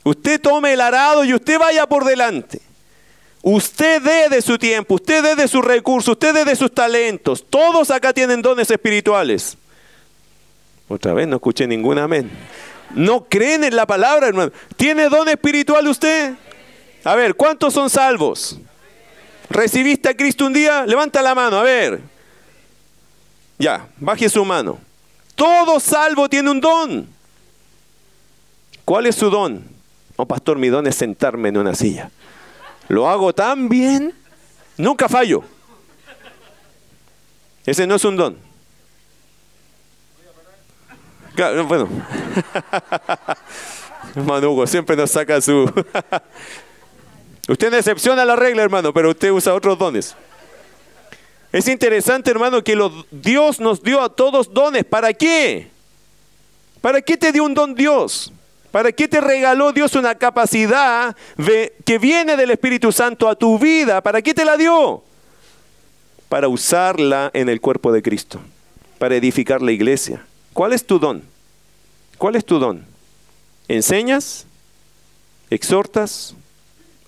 usted 0.04 0.40
tome 0.40 0.74
el 0.74 0.80
arado 0.80 1.24
y 1.24 1.34
usted 1.34 1.58
vaya 1.58 1.86
por 1.86 2.04
delante. 2.04 2.60
Usted 3.42 4.00
dé 4.02 4.28
de 4.28 4.40
su 4.40 4.56
tiempo, 4.56 4.94
usted 4.94 5.22
dé 5.22 5.34
de 5.34 5.48
sus 5.48 5.64
recursos, 5.64 6.12
usted 6.12 6.32
dé 6.32 6.44
de 6.44 6.54
sus 6.54 6.72
talentos. 6.72 7.44
Todos 7.48 7.90
acá 7.90 8.12
tienen 8.12 8.40
dones 8.40 8.70
espirituales. 8.70 9.56
Otra 10.86 11.12
vez 11.12 11.26
no 11.26 11.36
escuché 11.36 11.66
ningún 11.66 11.98
amén. 11.98 12.30
No 12.94 13.24
creen 13.24 13.64
en 13.64 13.74
la 13.74 13.86
palabra, 13.86 14.28
hermano. 14.28 14.52
¿Tiene 14.76 15.08
don 15.08 15.28
espiritual 15.28 15.88
usted? 15.88 16.34
A 17.02 17.16
ver, 17.16 17.34
¿cuántos 17.34 17.74
son 17.74 17.90
salvos? 17.90 18.58
¿Recibiste 19.50 20.08
a 20.08 20.16
Cristo 20.16 20.46
un 20.46 20.52
día? 20.52 20.86
Levanta 20.86 21.20
la 21.20 21.34
mano, 21.34 21.56
a 21.56 21.62
ver. 21.62 22.11
Ya, 23.62 23.86
baje 23.96 24.28
su 24.28 24.44
mano. 24.44 24.80
Todo 25.36 25.78
salvo 25.78 26.28
tiene 26.28 26.50
un 26.50 26.60
don. 26.60 27.08
¿Cuál 28.84 29.06
es 29.06 29.14
su 29.14 29.30
don? 29.30 29.62
Oh, 30.16 30.26
pastor, 30.26 30.58
mi 30.58 30.66
don 30.66 30.84
es 30.88 30.96
sentarme 30.96 31.50
en 31.50 31.56
una 31.56 31.72
silla. 31.72 32.10
Lo 32.88 33.08
hago 33.08 33.32
tan 33.32 33.68
bien, 33.68 34.12
nunca 34.76 35.08
fallo. 35.08 35.44
Ese 37.64 37.86
no 37.86 37.94
es 37.94 38.04
un 38.04 38.16
don. 38.16 38.36
Claro, 41.36 41.64
bueno. 41.64 41.88
Hermano 44.16 44.66
siempre 44.66 44.96
nos 44.96 45.12
saca 45.12 45.40
su... 45.40 45.72
usted 47.48 47.70
no 47.70 47.76
excepciona 47.76 48.24
la 48.24 48.34
regla, 48.34 48.64
hermano, 48.64 48.92
pero 48.92 49.10
usted 49.10 49.30
usa 49.30 49.54
otros 49.54 49.78
dones. 49.78 50.16
Es 51.52 51.68
interesante, 51.68 52.30
hermano, 52.30 52.64
que 52.64 52.76
Dios 53.10 53.60
nos 53.60 53.82
dio 53.82 54.00
a 54.00 54.08
todos 54.08 54.52
dones. 54.52 54.84
¿Para 54.84 55.12
qué? 55.12 55.68
¿Para 56.80 57.02
qué 57.02 57.16
te 57.18 57.30
dio 57.30 57.44
un 57.44 57.52
don 57.52 57.74
Dios? 57.74 58.32
¿Para 58.70 58.90
qué 58.90 59.06
te 59.06 59.20
regaló 59.20 59.70
Dios 59.70 59.94
una 59.94 60.14
capacidad 60.14 61.14
que 61.84 61.98
viene 61.98 62.38
del 62.38 62.52
Espíritu 62.52 62.90
Santo 62.90 63.28
a 63.28 63.36
tu 63.36 63.58
vida? 63.58 64.00
¿Para 64.00 64.22
qué 64.22 64.32
te 64.32 64.46
la 64.46 64.56
dio? 64.56 65.04
Para 66.30 66.48
usarla 66.48 67.30
en 67.34 67.50
el 67.50 67.60
cuerpo 67.60 67.92
de 67.92 68.00
Cristo, 68.00 68.40
para 68.98 69.14
edificar 69.14 69.60
la 69.60 69.72
iglesia. 69.72 70.24
¿Cuál 70.54 70.72
es 70.72 70.86
tu 70.86 70.98
don? 70.98 71.22
¿Cuál 72.16 72.36
es 72.36 72.46
tu 72.46 72.58
don? 72.58 72.86
¿Enseñas? 73.68 74.46
¿Exhortas? 75.50 76.34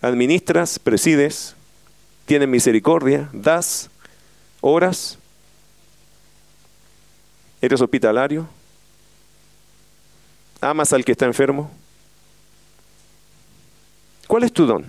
¿Administras? 0.02 0.78
¿Presides? 0.78 1.54
¿Tienes 2.26 2.48
misericordia? 2.48 3.30
¿Das? 3.32 3.88
¿Oras? 4.66 5.18
¿Eres 7.60 7.82
hospitalario? 7.82 8.48
¿Amas 10.58 10.90
al 10.94 11.04
que 11.04 11.12
está 11.12 11.26
enfermo? 11.26 11.70
¿Cuál 14.26 14.44
es 14.44 14.52
tu 14.54 14.64
don? 14.64 14.86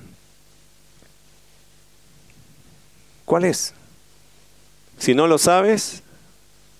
¿Cuál 3.26 3.43
es? 3.43 3.73
Si 4.97 5.13
no 5.13 5.28
lo 5.28 5.38
sabes, 5.38 6.03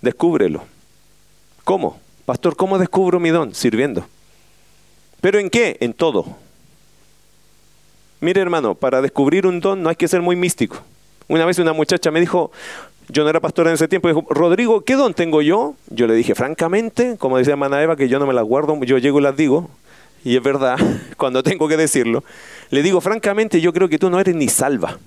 descúbrelo. 0.01 0.63
¿Cómo? 1.65 1.99
Pastor, 2.25 2.55
¿cómo 2.55 2.77
descubro 2.77 3.19
mi 3.19 3.29
don? 3.29 3.53
Sirviendo. 3.53 4.07
¿Pero 5.19 5.37
en 5.37 5.49
qué? 5.49 5.75
En 5.81 5.93
todo. 5.93 6.37
Mire 8.21 8.39
hermano, 8.39 8.73
para 8.73 9.01
descubrir 9.01 9.45
un 9.45 9.59
don 9.59 9.83
no 9.83 9.89
hay 9.89 9.97
que 9.97 10.07
ser 10.07 10.21
muy 10.21 10.37
místico. 10.37 10.81
Una 11.28 11.45
vez 11.45 11.59
una 11.59 11.73
muchacha 11.73 12.11
me 12.11 12.19
dijo, 12.19 12.51
yo 13.09 13.23
no 13.23 13.30
era 13.30 13.39
pastor 13.39 13.67
en 13.67 13.73
ese 13.73 13.88
tiempo, 13.88 14.07
dijo, 14.07 14.26
Rodrigo, 14.30 14.82
¿qué 14.82 14.95
don 14.95 15.13
tengo 15.13 15.41
yo? 15.41 15.76
Yo 15.89 16.07
le 16.07 16.13
dije, 16.13 16.36
francamente, 16.36 17.17
como 17.17 17.38
decía 17.38 17.55
Mana 17.55 17.82
Eva, 17.82 17.95
que 17.95 18.07
yo 18.07 18.19
no 18.19 18.28
me 18.28 18.34
las 18.34 18.43
guardo, 18.43 18.80
yo 18.84 18.97
llego 18.97 19.19
y 19.19 19.23
las 19.23 19.36
digo, 19.36 19.69
y 20.23 20.36
es 20.36 20.43
verdad, 20.43 20.78
cuando 21.17 21.43
tengo 21.43 21.67
que 21.67 21.78
decirlo, 21.78 22.23
le 22.69 22.82
digo, 22.84 23.01
francamente, 23.01 23.61
yo 23.61 23.73
creo 23.73 23.89
que 23.89 23.99
tú 23.99 24.09
no 24.09 24.19
eres 24.19 24.36
ni 24.36 24.47
salva. 24.47 24.97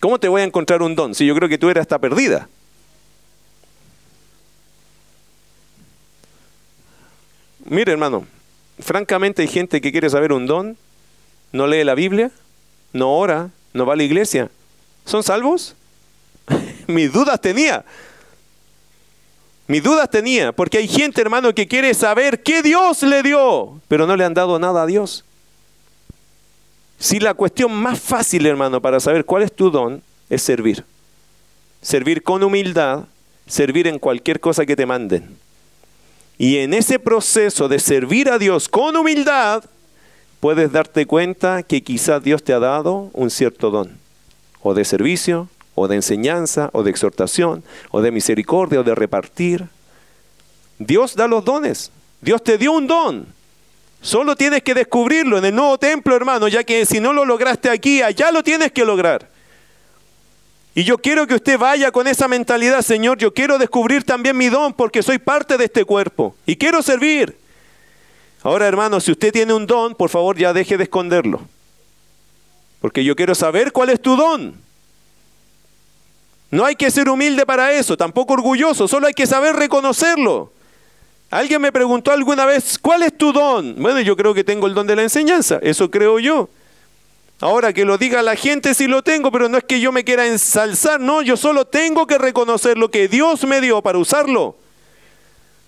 ¿Cómo 0.00 0.18
te 0.18 0.28
voy 0.28 0.42
a 0.42 0.44
encontrar 0.44 0.82
un 0.82 0.94
don 0.94 1.14
si 1.14 1.26
yo 1.26 1.34
creo 1.34 1.48
que 1.48 1.58
tú 1.58 1.70
eres 1.70 1.82
hasta 1.82 1.98
perdida? 1.98 2.48
Mire, 7.64 7.92
hermano, 7.92 8.26
francamente 8.78 9.42
hay 9.42 9.48
gente 9.48 9.80
que 9.80 9.90
quiere 9.90 10.08
saber 10.08 10.32
un 10.32 10.46
don, 10.46 10.76
no 11.52 11.66
lee 11.66 11.82
la 11.82 11.94
Biblia, 11.94 12.30
no 12.92 13.16
ora, 13.16 13.50
no 13.76 13.86
va 13.86 13.92
a 13.92 13.96
la 13.96 14.02
iglesia. 14.02 14.50
¿Son 15.04 15.22
salvos? 15.22 15.74
Mis 16.86 17.12
dudas 17.12 17.40
tenía. 17.40 17.84
Mis 19.68 19.82
dudas 19.82 20.08
tenía, 20.08 20.52
porque 20.52 20.78
hay 20.78 20.86
gente, 20.86 21.20
hermano, 21.20 21.52
que 21.52 21.66
quiere 21.66 21.92
saber 21.92 22.42
qué 22.42 22.62
Dios 22.62 23.02
le 23.02 23.22
dio, 23.22 23.80
pero 23.88 24.06
no 24.06 24.16
le 24.16 24.24
han 24.24 24.34
dado 24.34 24.58
nada 24.58 24.82
a 24.82 24.86
Dios. 24.86 25.24
Si 26.98 27.18
la 27.18 27.34
cuestión 27.34 27.74
más 27.74 28.00
fácil, 28.00 28.46
hermano, 28.46 28.80
para 28.80 29.00
saber 29.00 29.24
cuál 29.24 29.42
es 29.42 29.52
tu 29.52 29.70
don, 29.70 30.02
es 30.30 30.42
servir. 30.42 30.84
Servir 31.82 32.22
con 32.22 32.42
humildad, 32.42 33.04
servir 33.46 33.86
en 33.88 33.98
cualquier 33.98 34.40
cosa 34.40 34.64
que 34.64 34.76
te 34.76 34.86
manden. 34.86 35.36
Y 36.38 36.58
en 36.58 36.72
ese 36.72 36.98
proceso 36.98 37.68
de 37.68 37.78
servir 37.78 38.30
a 38.30 38.38
Dios 38.38 38.68
con 38.68 38.96
humildad, 38.96 39.64
puedes 40.46 40.70
darte 40.70 41.06
cuenta 41.06 41.64
que 41.64 41.82
quizás 41.82 42.22
Dios 42.22 42.40
te 42.40 42.52
ha 42.52 42.60
dado 42.60 43.10
un 43.14 43.30
cierto 43.30 43.72
don, 43.72 43.98
o 44.62 44.74
de 44.74 44.84
servicio, 44.84 45.48
o 45.74 45.88
de 45.88 45.96
enseñanza, 45.96 46.70
o 46.72 46.84
de 46.84 46.90
exhortación, 46.92 47.64
o 47.90 48.00
de 48.00 48.12
misericordia, 48.12 48.78
o 48.78 48.84
de 48.84 48.94
repartir. 48.94 49.64
Dios 50.78 51.16
da 51.16 51.26
los 51.26 51.44
dones. 51.44 51.90
Dios 52.20 52.44
te 52.44 52.58
dio 52.58 52.70
un 52.70 52.86
don. 52.86 53.26
Solo 54.00 54.36
tienes 54.36 54.62
que 54.62 54.72
descubrirlo 54.72 55.36
en 55.36 55.46
el 55.46 55.54
nuevo 55.56 55.78
templo, 55.78 56.14
hermano, 56.14 56.46
ya 56.46 56.62
que 56.62 56.86
si 56.86 57.00
no 57.00 57.12
lo 57.12 57.24
lograste 57.24 57.68
aquí, 57.68 58.00
allá 58.00 58.30
lo 58.30 58.44
tienes 58.44 58.70
que 58.70 58.84
lograr. 58.84 59.28
Y 60.76 60.84
yo 60.84 60.98
quiero 60.98 61.26
que 61.26 61.34
usted 61.34 61.58
vaya 61.58 61.90
con 61.90 62.06
esa 62.06 62.28
mentalidad, 62.28 62.82
Señor, 62.82 63.18
yo 63.18 63.34
quiero 63.34 63.58
descubrir 63.58 64.04
también 64.04 64.36
mi 64.36 64.48
don 64.48 64.72
porque 64.74 65.02
soy 65.02 65.18
parte 65.18 65.58
de 65.58 65.64
este 65.64 65.84
cuerpo 65.84 66.36
y 66.46 66.54
quiero 66.54 66.82
servir. 66.82 67.36
Ahora, 68.46 68.68
hermano, 68.68 69.00
si 69.00 69.10
usted 69.10 69.32
tiene 69.32 69.52
un 69.52 69.66
don, 69.66 69.96
por 69.96 70.08
favor 70.08 70.38
ya 70.38 70.52
deje 70.52 70.76
de 70.76 70.84
esconderlo. 70.84 71.40
Porque 72.80 73.02
yo 73.02 73.16
quiero 73.16 73.34
saber 73.34 73.72
cuál 73.72 73.90
es 73.90 74.00
tu 74.00 74.14
don. 74.14 74.54
No 76.52 76.64
hay 76.64 76.76
que 76.76 76.92
ser 76.92 77.08
humilde 77.08 77.44
para 77.44 77.72
eso, 77.72 77.96
tampoco 77.96 78.34
orgulloso, 78.34 78.86
solo 78.86 79.08
hay 79.08 79.14
que 79.14 79.26
saber 79.26 79.56
reconocerlo. 79.56 80.52
Alguien 81.28 81.60
me 81.60 81.72
preguntó 81.72 82.12
alguna 82.12 82.46
vez, 82.46 82.78
¿cuál 82.78 83.02
es 83.02 83.18
tu 83.18 83.32
don? 83.32 83.74
Bueno, 83.82 84.00
yo 84.00 84.16
creo 84.16 84.32
que 84.32 84.44
tengo 84.44 84.68
el 84.68 84.74
don 84.74 84.86
de 84.86 84.94
la 84.94 85.02
enseñanza, 85.02 85.58
eso 85.60 85.90
creo 85.90 86.20
yo. 86.20 86.48
Ahora 87.40 87.72
que 87.72 87.84
lo 87.84 87.98
diga 87.98 88.22
la 88.22 88.36
gente 88.36 88.74
sí 88.74 88.86
lo 88.86 89.02
tengo, 89.02 89.32
pero 89.32 89.48
no 89.48 89.58
es 89.58 89.64
que 89.64 89.80
yo 89.80 89.90
me 89.90 90.04
quiera 90.04 90.24
ensalzar, 90.24 91.00
no, 91.00 91.20
yo 91.20 91.36
solo 91.36 91.64
tengo 91.64 92.06
que 92.06 92.16
reconocer 92.16 92.78
lo 92.78 92.92
que 92.92 93.08
Dios 93.08 93.42
me 93.42 93.60
dio 93.60 93.82
para 93.82 93.98
usarlo. 93.98 94.54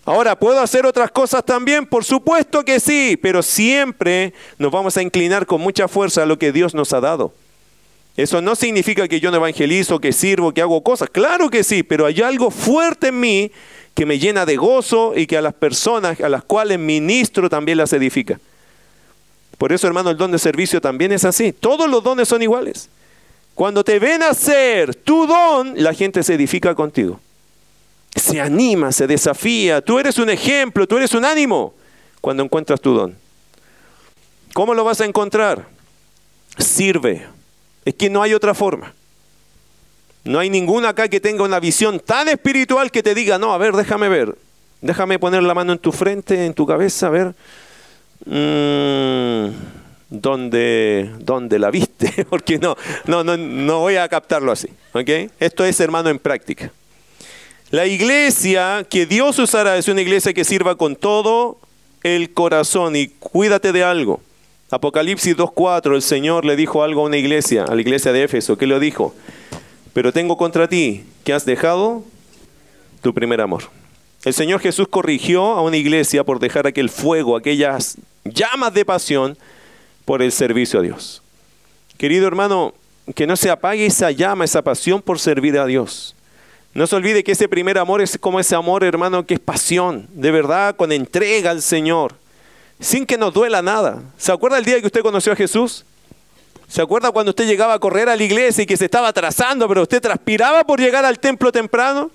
Ahora, 0.08 0.38
¿puedo 0.38 0.58
hacer 0.58 0.86
otras 0.86 1.10
cosas 1.10 1.44
también? 1.44 1.84
Por 1.84 2.02
supuesto 2.02 2.64
que 2.64 2.80
sí, 2.80 3.18
pero 3.20 3.42
siempre 3.42 4.32
nos 4.56 4.72
vamos 4.72 4.96
a 4.96 5.02
inclinar 5.02 5.44
con 5.44 5.60
mucha 5.60 5.86
fuerza 5.86 6.22
a 6.22 6.26
lo 6.26 6.38
que 6.38 6.50
Dios 6.50 6.74
nos 6.74 6.94
ha 6.94 7.00
dado. 7.02 7.34
Eso 8.16 8.40
no 8.40 8.56
significa 8.56 9.06
que 9.06 9.20
yo 9.20 9.30
no 9.30 9.36
evangelizo, 9.36 10.00
que 10.00 10.14
sirvo, 10.14 10.54
que 10.54 10.62
hago 10.62 10.82
cosas. 10.82 11.10
Claro 11.10 11.50
que 11.50 11.62
sí, 11.62 11.82
pero 11.82 12.06
hay 12.06 12.22
algo 12.22 12.50
fuerte 12.50 13.08
en 13.08 13.20
mí 13.20 13.52
que 13.92 14.06
me 14.06 14.18
llena 14.18 14.46
de 14.46 14.56
gozo 14.56 15.12
y 15.14 15.26
que 15.26 15.36
a 15.36 15.42
las 15.42 15.52
personas 15.52 16.18
a 16.22 16.30
las 16.30 16.42
cuales 16.42 16.78
ministro 16.78 17.50
también 17.50 17.76
las 17.76 17.92
edifica. 17.92 18.40
Por 19.58 19.74
eso, 19.74 19.86
hermano, 19.86 20.08
el 20.08 20.16
don 20.16 20.32
de 20.32 20.38
servicio 20.38 20.80
también 20.80 21.12
es 21.12 21.26
así. 21.26 21.52
Todos 21.52 21.86
los 21.86 22.02
dones 22.02 22.28
son 22.28 22.40
iguales. 22.40 22.88
Cuando 23.54 23.84
te 23.84 23.98
ven 23.98 24.22
hacer 24.22 24.94
tu 24.94 25.26
don, 25.26 25.74
la 25.76 25.92
gente 25.92 26.22
se 26.22 26.32
edifica 26.32 26.74
contigo. 26.74 27.20
Se 28.14 28.40
anima, 28.40 28.92
se 28.92 29.06
desafía. 29.06 29.80
Tú 29.80 29.98
eres 29.98 30.18
un 30.18 30.30
ejemplo, 30.30 30.86
tú 30.86 30.96
eres 30.96 31.12
un 31.14 31.24
ánimo 31.24 31.74
cuando 32.20 32.42
encuentras 32.42 32.80
tu 32.80 32.94
don. 32.94 33.16
¿Cómo 34.52 34.74
lo 34.74 34.84
vas 34.84 35.00
a 35.00 35.04
encontrar? 35.04 35.66
Sirve. 36.58 37.26
Es 37.84 37.94
que 37.94 38.10
no 38.10 38.22
hay 38.22 38.34
otra 38.34 38.54
forma. 38.54 38.92
No 40.24 40.38
hay 40.38 40.50
ninguna 40.50 40.90
acá 40.90 41.08
que 41.08 41.20
tenga 41.20 41.44
una 41.44 41.60
visión 41.60 42.00
tan 42.00 42.28
espiritual 42.28 42.90
que 42.90 43.02
te 43.02 43.14
diga, 43.14 43.38
no, 43.38 43.52
a 43.52 43.58
ver, 43.58 43.74
déjame 43.74 44.08
ver. 44.08 44.36
Déjame 44.80 45.18
poner 45.18 45.42
la 45.42 45.54
mano 45.54 45.72
en 45.72 45.78
tu 45.78 45.90
frente, 45.90 46.44
en 46.44 46.54
tu 46.54 46.66
cabeza, 46.66 47.06
a 47.06 47.10
ver. 47.10 47.34
Mm, 48.26 49.50
¿dónde, 50.10 51.10
¿Dónde 51.18 51.58
la 51.58 51.70
viste? 51.70 52.26
Porque 52.30 52.58
no, 52.58 52.76
no, 53.06 53.24
no, 53.24 53.36
no 53.36 53.80
voy 53.80 53.96
a 53.96 54.08
captarlo 54.08 54.52
así. 54.52 54.68
¿okay? 54.92 55.30
Esto 55.40 55.64
es, 55.64 55.80
hermano, 55.80 56.10
en 56.10 56.18
práctica. 56.18 56.70
La 57.70 57.86
iglesia 57.86 58.86
que 58.88 59.04
Dios 59.04 59.38
usará 59.38 59.76
es 59.76 59.88
una 59.88 60.00
iglesia 60.00 60.32
que 60.32 60.44
sirva 60.44 60.76
con 60.76 60.96
todo 60.96 61.58
el 62.02 62.32
corazón 62.32 62.96
y 62.96 63.08
cuídate 63.08 63.72
de 63.72 63.84
algo. 63.84 64.22
Apocalipsis 64.70 65.36
2.4, 65.36 65.94
el 65.94 66.00
Señor 66.00 66.46
le 66.46 66.56
dijo 66.56 66.82
algo 66.82 67.02
a 67.02 67.04
una 67.04 67.18
iglesia, 67.18 67.64
a 67.64 67.74
la 67.74 67.80
iglesia 67.82 68.12
de 68.12 68.24
Éfeso. 68.24 68.56
¿Qué 68.56 68.66
le 68.66 68.80
dijo? 68.80 69.14
Pero 69.92 70.14
tengo 70.14 70.38
contra 70.38 70.66
ti 70.66 71.04
que 71.24 71.34
has 71.34 71.44
dejado 71.44 72.04
tu 73.02 73.12
primer 73.12 73.42
amor. 73.42 73.64
El 74.24 74.32
Señor 74.32 74.60
Jesús 74.60 74.88
corrigió 74.88 75.44
a 75.44 75.60
una 75.60 75.76
iglesia 75.76 76.24
por 76.24 76.38
dejar 76.38 76.66
aquel 76.66 76.88
fuego, 76.88 77.36
aquellas 77.36 77.98
llamas 78.24 78.72
de 78.72 78.86
pasión 78.86 79.36
por 80.06 80.22
el 80.22 80.32
servicio 80.32 80.80
a 80.80 80.82
Dios. 80.82 81.22
Querido 81.98 82.26
hermano, 82.26 82.72
que 83.14 83.26
no 83.26 83.36
se 83.36 83.50
apague 83.50 83.84
esa 83.84 84.10
llama, 84.10 84.46
esa 84.46 84.62
pasión 84.62 85.02
por 85.02 85.18
servir 85.18 85.58
a 85.58 85.66
Dios. 85.66 86.14
No 86.74 86.86
se 86.86 86.96
olvide 86.96 87.24
que 87.24 87.32
ese 87.32 87.48
primer 87.48 87.78
amor 87.78 88.00
es 88.00 88.18
como 88.18 88.38
ese 88.38 88.54
amor, 88.54 88.84
hermano, 88.84 89.26
que 89.26 89.34
es 89.34 89.40
pasión, 89.40 90.06
de 90.12 90.30
verdad, 90.30 90.76
con 90.76 90.92
entrega 90.92 91.50
al 91.50 91.62
Señor, 91.62 92.14
sin 92.78 93.06
que 93.06 93.18
nos 93.18 93.32
duela 93.34 93.62
nada. 93.62 94.02
¿Se 94.16 94.30
acuerda 94.30 94.58
el 94.58 94.64
día 94.64 94.80
que 94.80 94.86
usted 94.86 95.02
conoció 95.02 95.32
a 95.32 95.36
Jesús? 95.36 95.84
¿Se 96.68 96.82
acuerda 96.82 97.10
cuando 97.10 97.30
usted 97.30 97.46
llegaba 97.46 97.72
a 97.72 97.78
correr 97.78 98.10
a 98.10 98.16
la 98.16 98.22
iglesia 98.22 98.62
y 98.62 98.66
que 98.66 98.76
se 98.76 98.84
estaba 98.84 99.08
atrasando, 99.08 99.66
pero 99.66 99.82
usted 99.82 100.02
transpiraba 100.02 100.64
por 100.64 100.78
llegar 100.78 101.04
al 101.04 101.18
templo 101.18 101.50
temprano? 101.50 102.10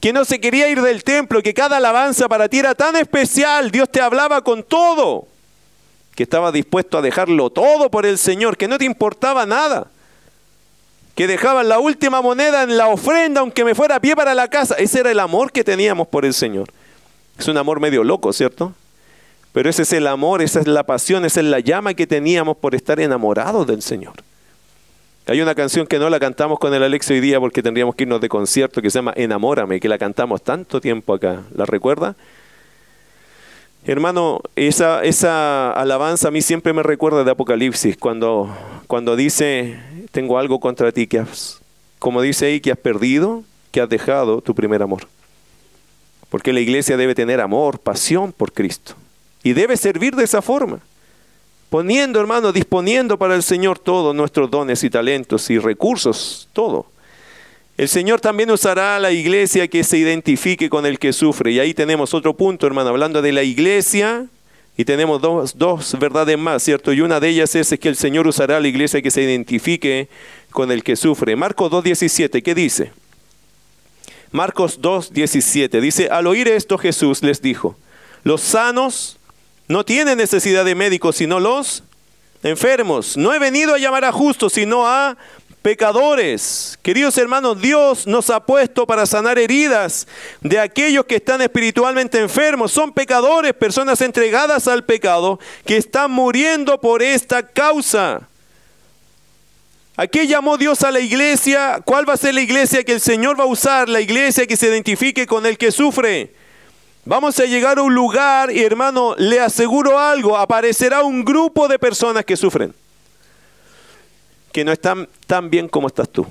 Que 0.00 0.12
no 0.12 0.24
se 0.24 0.40
quería 0.40 0.68
ir 0.68 0.80
del 0.80 1.04
templo, 1.04 1.42
que 1.42 1.52
cada 1.52 1.76
alabanza 1.76 2.26
para 2.28 2.48
ti 2.48 2.60
era 2.60 2.74
tan 2.74 2.96
especial, 2.96 3.70
Dios 3.70 3.90
te 3.90 4.00
hablaba 4.00 4.42
con 4.42 4.62
todo, 4.62 5.28
que 6.14 6.22
estaba 6.22 6.50
dispuesto 6.50 6.96
a 6.96 7.02
dejarlo 7.02 7.50
todo 7.50 7.90
por 7.90 8.06
el 8.06 8.16
Señor, 8.16 8.56
que 8.56 8.66
no 8.66 8.78
te 8.78 8.86
importaba 8.86 9.44
nada, 9.44 9.88
que 11.18 11.26
dejaban 11.26 11.68
la 11.68 11.80
última 11.80 12.22
moneda 12.22 12.62
en 12.62 12.76
la 12.76 12.86
ofrenda 12.86 13.40
aunque 13.40 13.64
me 13.64 13.74
fuera 13.74 13.96
a 13.96 14.00
pie 14.00 14.14
para 14.14 14.36
la 14.36 14.46
casa. 14.46 14.76
Ese 14.76 15.00
era 15.00 15.10
el 15.10 15.18
amor 15.18 15.50
que 15.50 15.64
teníamos 15.64 16.06
por 16.06 16.24
el 16.24 16.32
Señor. 16.32 16.68
Es 17.36 17.48
un 17.48 17.56
amor 17.56 17.80
medio 17.80 18.04
loco, 18.04 18.32
¿cierto? 18.32 18.72
Pero 19.50 19.68
ese 19.68 19.82
es 19.82 19.92
el 19.92 20.06
amor, 20.06 20.42
esa 20.42 20.60
es 20.60 20.68
la 20.68 20.84
pasión, 20.84 21.24
esa 21.24 21.40
es 21.40 21.46
la 21.46 21.58
llama 21.58 21.94
que 21.94 22.06
teníamos 22.06 22.56
por 22.58 22.76
estar 22.76 23.00
enamorados 23.00 23.66
del 23.66 23.82
Señor. 23.82 24.12
Hay 25.26 25.40
una 25.40 25.56
canción 25.56 25.88
que 25.88 25.98
no 25.98 26.08
la 26.08 26.20
cantamos 26.20 26.60
con 26.60 26.72
el 26.72 26.84
Alex 26.84 27.10
hoy 27.10 27.18
día 27.18 27.40
porque 27.40 27.64
tendríamos 27.64 27.96
que 27.96 28.04
irnos 28.04 28.20
de 28.20 28.28
concierto 28.28 28.80
que 28.80 28.88
se 28.88 28.98
llama 28.98 29.12
Enamórame, 29.16 29.80
que 29.80 29.88
la 29.88 29.98
cantamos 29.98 30.40
tanto 30.40 30.80
tiempo 30.80 31.14
acá. 31.14 31.42
¿La 31.52 31.66
recuerda? 31.66 32.14
Hermano, 33.84 34.40
esa, 34.54 35.02
esa 35.02 35.72
alabanza 35.72 36.28
a 36.28 36.30
mí 36.30 36.42
siempre 36.42 36.72
me 36.72 36.84
recuerda 36.84 37.24
de 37.24 37.30
Apocalipsis, 37.32 37.96
cuando, 37.96 38.56
cuando 38.86 39.16
dice, 39.16 39.80
tengo 40.10 40.38
algo 40.38 40.60
contra 40.60 40.92
ti, 40.92 41.06
que 41.06 41.18
has, 41.18 41.60
como 41.98 42.22
dice 42.22 42.46
ahí, 42.46 42.60
que 42.60 42.72
has 42.72 42.78
perdido, 42.78 43.44
que 43.70 43.80
has 43.80 43.88
dejado 43.88 44.40
tu 44.40 44.54
primer 44.54 44.82
amor. 44.82 45.06
Porque 46.30 46.52
la 46.52 46.60
iglesia 46.60 46.96
debe 46.96 47.14
tener 47.14 47.40
amor, 47.40 47.78
pasión 47.78 48.32
por 48.32 48.52
Cristo. 48.52 48.94
Y 49.42 49.52
debe 49.52 49.76
servir 49.76 50.14
de 50.14 50.24
esa 50.24 50.42
forma. 50.42 50.80
Poniendo, 51.70 52.20
hermano, 52.20 52.52
disponiendo 52.52 53.18
para 53.18 53.34
el 53.34 53.42
Señor 53.42 53.78
todos 53.78 54.14
nuestros 54.14 54.50
dones 54.50 54.82
y 54.84 54.90
talentos 54.90 55.50
y 55.50 55.58
recursos, 55.58 56.48
todo. 56.52 56.86
El 57.76 57.88
Señor 57.88 58.20
también 58.20 58.50
usará 58.50 58.96
a 58.96 58.98
la 58.98 59.12
iglesia 59.12 59.68
que 59.68 59.84
se 59.84 59.98
identifique 59.98 60.68
con 60.68 60.84
el 60.84 60.98
que 60.98 61.12
sufre. 61.12 61.52
Y 61.52 61.60
ahí 61.60 61.74
tenemos 61.74 62.12
otro 62.12 62.34
punto, 62.34 62.66
hermano, 62.66 62.90
hablando 62.90 63.22
de 63.22 63.32
la 63.32 63.42
iglesia. 63.42 64.26
Y 64.78 64.84
tenemos 64.84 65.20
dos, 65.20 65.58
dos 65.58 65.98
verdades 65.98 66.38
más, 66.38 66.62
¿cierto? 66.62 66.92
Y 66.92 67.00
una 67.00 67.18
de 67.18 67.30
ellas 67.30 67.52
es, 67.56 67.74
que 67.80 67.88
el 67.88 67.96
Señor 67.96 68.28
usará 68.28 68.58
a 68.58 68.60
la 68.60 68.68
iglesia 68.68 69.02
que 69.02 69.10
se 69.10 69.22
identifique 69.22 70.08
con 70.52 70.70
el 70.70 70.84
que 70.84 70.94
sufre. 70.94 71.34
Marcos 71.34 71.72
2.17, 71.72 72.44
¿qué 72.44 72.54
dice? 72.54 72.92
Marcos 74.30 74.80
2.17 74.80 75.80
dice, 75.80 76.08
al 76.10 76.28
oír 76.28 76.46
esto 76.46 76.78
Jesús 76.78 77.24
les 77.24 77.42
dijo, 77.42 77.76
los 78.22 78.40
sanos 78.40 79.18
no 79.66 79.84
tiene 79.84 80.14
necesidad 80.14 80.64
de 80.64 80.76
médicos, 80.76 81.16
sino 81.16 81.40
los 81.40 81.82
enfermos. 82.44 83.16
No 83.16 83.34
he 83.34 83.40
venido 83.40 83.74
a 83.74 83.78
llamar 83.78 84.04
a 84.04 84.12
justos, 84.12 84.52
sino 84.52 84.86
a 84.86 85.16
pecadores. 85.62 86.78
Queridos 86.82 87.16
hermanos, 87.18 87.60
Dios 87.60 88.06
nos 88.06 88.30
ha 88.30 88.44
puesto 88.44 88.86
para 88.86 89.06
sanar 89.06 89.38
heridas 89.38 90.06
de 90.40 90.58
aquellos 90.58 91.04
que 91.06 91.16
están 91.16 91.40
espiritualmente 91.42 92.18
enfermos. 92.18 92.72
Son 92.72 92.92
pecadores, 92.92 93.52
personas 93.52 94.00
entregadas 94.00 94.68
al 94.68 94.84
pecado, 94.84 95.38
que 95.64 95.76
están 95.76 96.10
muriendo 96.10 96.80
por 96.80 97.02
esta 97.02 97.42
causa. 97.42 98.28
¿A 99.96 100.06
qué 100.06 100.26
llamó 100.26 100.56
Dios 100.56 100.82
a 100.84 100.92
la 100.92 101.00
iglesia? 101.00 101.80
¿Cuál 101.84 102.08
va 102.08 102.12
a 102.12 102.16
ser 102.16 102.34
la 102.34 102.40
iglesia 102.40 102.84
que 102.84 102.92
el 102.92 103.00
Señor 103.00 103.38
va 103.38 103.44
a 103.44 103.48
usar? 103.48 103.88
La 103.88 104.00
iglesia 104.00 104.46
que 104.46 104.56
se 104.56 104.68
identifique 104.68 105.26
con 105.26 105.44
el 105.44 105.58
que 105.58 105.72
sufre. 105.72 106.32
Vamos 107.04 107.40
a 107.40 107.46
llegar 107.46 107.78
a 107.78 107.82
un 107.82 107.94
lugar 107.94 108.52
y 108.52 108.62
hermano, 108.62 109.14
le 109.16 109.40
aseguro 109.40 109.98
algo, 109.98 110.36
aparecerá 110.36 111.02
un 111.02 111.24
grupo 111.24 111.66
de 111.66 111.78
personas 111.78 112.22
que 112.24 112.36
sufren, 112.36 112.74
que 114.52 114.64
no 114.64 114.72
están 114.72 115.08
tan 115.26 115.50
bien 115.50 115.68
como 115.68 115.86
estás 115.86 116.08
tú. 116.08 116.26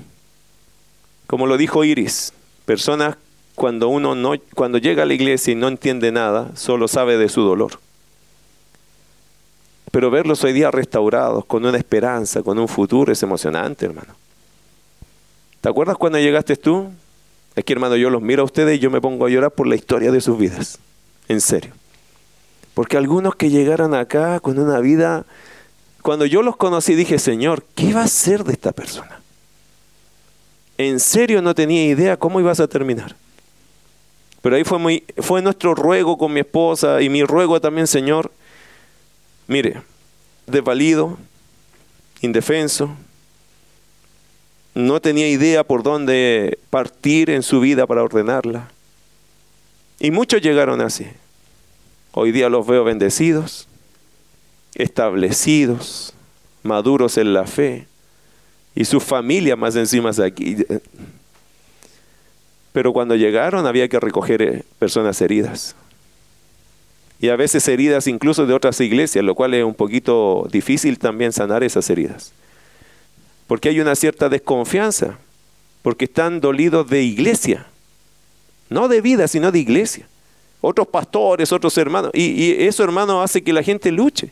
Como 1.26 1.46
lo 1.46 1.56
dijo 1.56 1.84
Iris, 1.84 2.32
personas 2.64 3.16
cuando 3.54 3.88
uno 3.88 4.14
no, 4.14 4.34
cuando 4.54 4.78
llega 4.78 5.02
a 5.02 5.06
la 5.06 5.14
iglesia 5.14 5.52
y 5.52 5.56
no 5.56 5.68
entiende 5.68 6.12
nada, 6.12 6.50
solo 6.54 6.88
sabe 6.88 7.18
de 7.18 7.28
su 7.28 7.42
dolor. 7.42 7.80
Pero 9.90 10.10
verlos 10.10 10.44
hoy 10.44 10.52
día 10.52 10.70
restaurados, 10.70 11.44
con 11.44 11.64
una 11.64 11.78
esperanza, 11.78 12.42
con 12.42 12.58
un 12.58 12.68
futuro, 12.68 13.12
es 13.12 13.22
emocionante, 13.22 13.86
hermano. 13.86 14.14
¿Te 15.60 15.68
acuerdas 15.68 15.96
cuando 15.96 16.18
llegaste 16.18 16.56
tú? 16.56 16.90
Aquí, 17.56 17.72
hermano, 17.72 17.96
yo 17.96 18.10
los 18.10 18.22
miro 18.22 18.42
a 18.42 18.44
ustedes 18.44 18.76
y 18.76 18.78
yo 18.78 18.90
me 18.90 19.00
pongo 19.00 19.26
a 19.26 19.30
llorar 19.30 19.50
por 19.50 19.66
la 19.66 19.74
historia 19.74 20.12
de 20.12 20.20
sus 20.20 20.38
vidas. 20.38 20.78
En 21.26 21.40
serio. 21.40 21.72
Porque 22.74 22.96
algunos 22.96 23.34
que 23.34 23.50
llegaron 23.50 23.94
acá 23.94 24.38
con 24.38 24.58
una 24.58 24.78
vida, 24.78 25.24
cuando 26.02 26.26
yo 26.26 26.42
los 26.42 26.56
conocí 26.56 26.94
dije, 26.94 27.18
Señor, 27.18 27.64
¿qué 27.74 27.92
va 27.92 28.02
a 28.02 28.08
ser 28.08 28.44
de 28.44 28.52
esta 28.52 28.72
persona? 28.72 29.20
En 30.76 31.00
serio 31.00 31.42
no 31.42 31.54
tenía 31.54 31.84
idea 31.84 32.16
cómo 32.16 32.40
ibas 32.40 32.60
a 32.60 32.68
terminar. 32.68 33.16
Pero 34.40 34.56
ahí 34.56 34.64
fue, 34.64 34.78
muy, 34.78 35.04
fue 35.18 35.42
nuestro 35.42 35.74
ruego 35.74 36.16
con 36.16 36.32
mi 36.32 36.40
esposa 36.40 37.02
y 37.02 37.08
mi 37.08 37.24
ruego 37.24 37.60
también, 37.60 37.86
Señor, 37.86 38.30
Mire, 39.48 39.80
desvalido, 40.46 41.16
indefenso, 42.20 42.94
no 44.74 45.00
tenía 45.00 45.26
idea 45.26 45.64
por 45.64 45.82
dónde 45.82 46.58
partir 46.68 47.30
en 47.30 47.42
su 47.42 47.58
vida 47.58 47.86
para 47.86 48.02
ordenarla. 48.02 48.70
Y 49.98 50.10
muchos 50.10 50.42
llegaron 50.42 50.82
así. 50.82 51.06
Hoy 52.12 52.30
día 52.30 52.50
los 52.50 52.66
veo 52.66 52.84
bendecidos, 52.84 53.67
establecidos, 54.78 56.14
maduros 56.62 57.18
en 57.18 57.34
la 57.34 57.46
fe, 57.46 57.86
y 58.74 58.84
su 58.84 59.00
familia 59.00 59.56
más 59.56 59.76
encima 59.76 60.12
de 60.12 60.24
aquí. 60.24 60.56
Pero 62.72 62.92
cuando 62.92 63.16
llegaron 63.16 63.66
había 63.66 63.88
que 63.88 63.98
recoger 63.98 64.40
eh, 64.40 64.64
personas 64.78 65.20
heridas 65.20 65.74
y 67.20 67.28
a 67.30 67.36
veces 67.36 67.66
heridas 67.66 68.06
incluso 68.06 68.46
de 68.46 68.54
otras 68.54 68.80
iglesias, 68.80 69.24
lo 69.24 69.34
cual 69.34 69.54
es 69.54 69.64
un 69.64 69.74
poquito 69.74 70.46
difícil 70.52 70.98
también 70.98 71.32
sanar 71.32 71.64
esas 71.64 71.90
heridas. 71.90 72.32
Porque 73.48 73.68
hay 73.70 73.80
una 73.80 73.96
cierta 73.96 74.28
desconfianza, 74.28 75.18
porque 75.82 76.04
están 76.04 76.40
dolidos 76.40 76.88
de 76.88 77.02
iglesia, 77.02 77.66
no 78.70 78.86
de 78.86 79.00
vida, 79.00 79.26
sino 79.26 79.50
de 79.50 79.58
iglesia. 79.58 80.06
Otros 80.60 80.86
pastores, 80.86 81.50
otros 81.50 81.76
hermanos, 81.78 82.12
y, 82.14 82.44
y 82.44 82.66
eso 82.66 82.84
hermano 82.84 83.22
hace 83.22 83.42
que 83.42 83.52
la 83.52 83.62
gente 83.62 83.90
luche. 83.90 84.30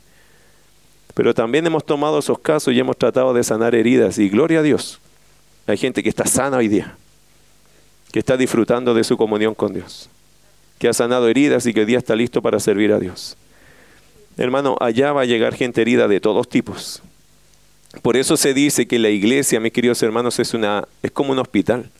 Pero 1.17 1.35
también 1.35 1.67
hemos 1.67 1.85
tomado 1.85 2.21
esos 2.21 2.39
casos 2.39 2.73
y 2.73 2.79
hemos 2.79 2.97
tratado 2.97 3.35
de 3.35 3.43
sanar 3.43 3.75
heridas, 3.75 4.19
y 4.19 4.29
gloria 4.29 4.61
a 4.61 4.63
Dios, 4.63 5.01
hay 5.67 5.77
gente 5.77 6.05
que 6.05 6.09
está 6.09 6.27
sana 6.27 6.59
hoy 6.59 6.69
día, 6.69 6.97
que 8.13 8.21
está 8.21 8.37
disfrutando 8.37 8.95
de 8.95 9.03
su 9.03 9.17
comunión 9.17 9.53
con 9.53 9.75
Dios 9.75 10.09
que 10.79 10.89
ha 10.89 10.93
sanado 10.93 11.29
heridas 11.29 11.67
y 11.67 11.73
que 11.73 11.81
hoy 11.81 11.87
día 11.87 11.99
está 11.99 12.15
listo 12.15 12.43
para 12.43 12.61
servir 12.61 12.93
a 12.93 12.99
Dios. 12.99 13.37
Hermano, 14.37 14.77
allá 14.81 15.13
va 15.13 15.23
a 15.23 15.25
llegar 15.25 15.55
gente 15.55 15.81
herida 15.81 16.09
de 16.09 16.21
todos 16.21 16.49
tipos. 16.49 17.03
Por 18.03 18.17
eso 18.17 18.37
se 18.37 18.53
dice 18.53 18.87
que 18.87 18.99
la 18.99 19.09
iglesia, 19.09 19.59
mis 19.59 19.73
queridos 19.73 20.03
hermanos, 20.03 20.39
es, 20.39 20.53
una, 20.53 20.87
es 21.03 21.11
como 21.11 21.33
un 21.33 21.39
hospital. 21.39 21.91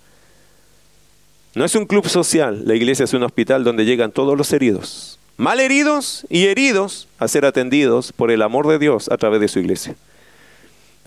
No 1.55 1.65
es 1.65 1.75
un 1.75 1.87
club 1.87 2.07
social, 2.07 2.63
la 2.67 2.75
iglesia 2.75 3.05
es 3.05 3.15
un 3.15 3.23
hospital 3.23 3.65
donde 3.65 3.87
llegan 3.87 4.13
todos 4.13 4.37
los 4.37 4.53
heridos, 4.53 5.19
mal 5.37 5.61
heridos 5.61 6.27
y 6.29 6.47
heridos 6.47 7.09
a 7.19 7.29
ser 7.29 7.45
atendidos 7.45 8.13
por 8.13 8.31
el 8.31 8.43
amor 8.43 8.67
de 8.69 8.79
Dios 8.79 9.09
a 9.11 9.17
través 9.17 9.41
de 9.41 9.49
su 9.49 9.59
iglesia. 9.59 9.95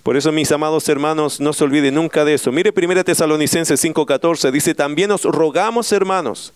Por 0.04 0.16
eso, 0.16 0.32
mis 0.32 0.52
amados 0.52 0.88
hermanos, 0.88 1.40
no 1.40 1.52
se 1.54 1.64
olviden 1.64 1.96
nunca 1.96 2.24
de 2.24 2.36
eso. 2.36 2.52
Mire 2.52 2.72
1 2.76 3.04
Tesalonicenses 3.04 3.84
5:14, 3.84 4.52
dice, 4.52 4.74
también 4.74 5.12
os 5.12 5.24
rogamos, 5.24 5.92
hermanos, 5.92 6.54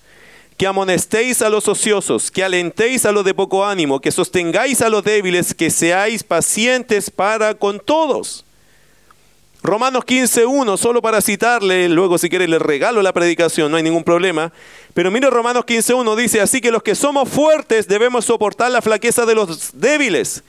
que 0.57 0.67
amonestéis 0.67 1.41
a 1.41 1.49
los 1.49 1.67
ociosos, 1.67 2.32
que 2.32 2.43
alentéis 2.43 3.05
a 3.05 3.11
los 3.11 3.26
de 3.26 3.34
poco 3.34 3.65
ánimo, 3.65 3.99
que 3.99 4.11
sostengáis 4.11 4.82
a 4.82 4.89
los 4.89 5.03
débiles, 5.03 5.53
que 5.53 5.69
seáis 5.71 6.24
pacientes 6.24 7.09
para 7.09 7.55
con 7.55 7.80
todos. 7.80 8.45
Romanos 9.64 10.03
15.1, 10.05 10.76
solo 10.78 11.01
para 11.01 11.22
citarle, 11.22 11.88
luego 11.88 12.18
si 12.18 12.28
quiere 12.28 12.49
le 12.49 12.59
regalo 12.59 13.01
la 13.01 13.14
predicación, 13.14 13.72
no 13.72 13.78
hay 13.78 13.84
ningún 13.84 14.03
problema. 14.03 14.51
Pero 14.93 15.09
mire 15.09 15.30
Romanos 15.30 15.64
15.1 15.66 16.18
dice, 16.18 16.41
así 16.41 16.59
que 16.59 16.70
los 16.70 16.84
que 16.84 16.95
somos 16.95 17.30
fuertes 17.30 17.88
debemos 17.88 18.26
soportar 18.26 18.72
la 18.72 18.82
flaqueza 18.82 19.26
de 19.26 19.36
los 19.36 19.80
débiles 19.80 20.43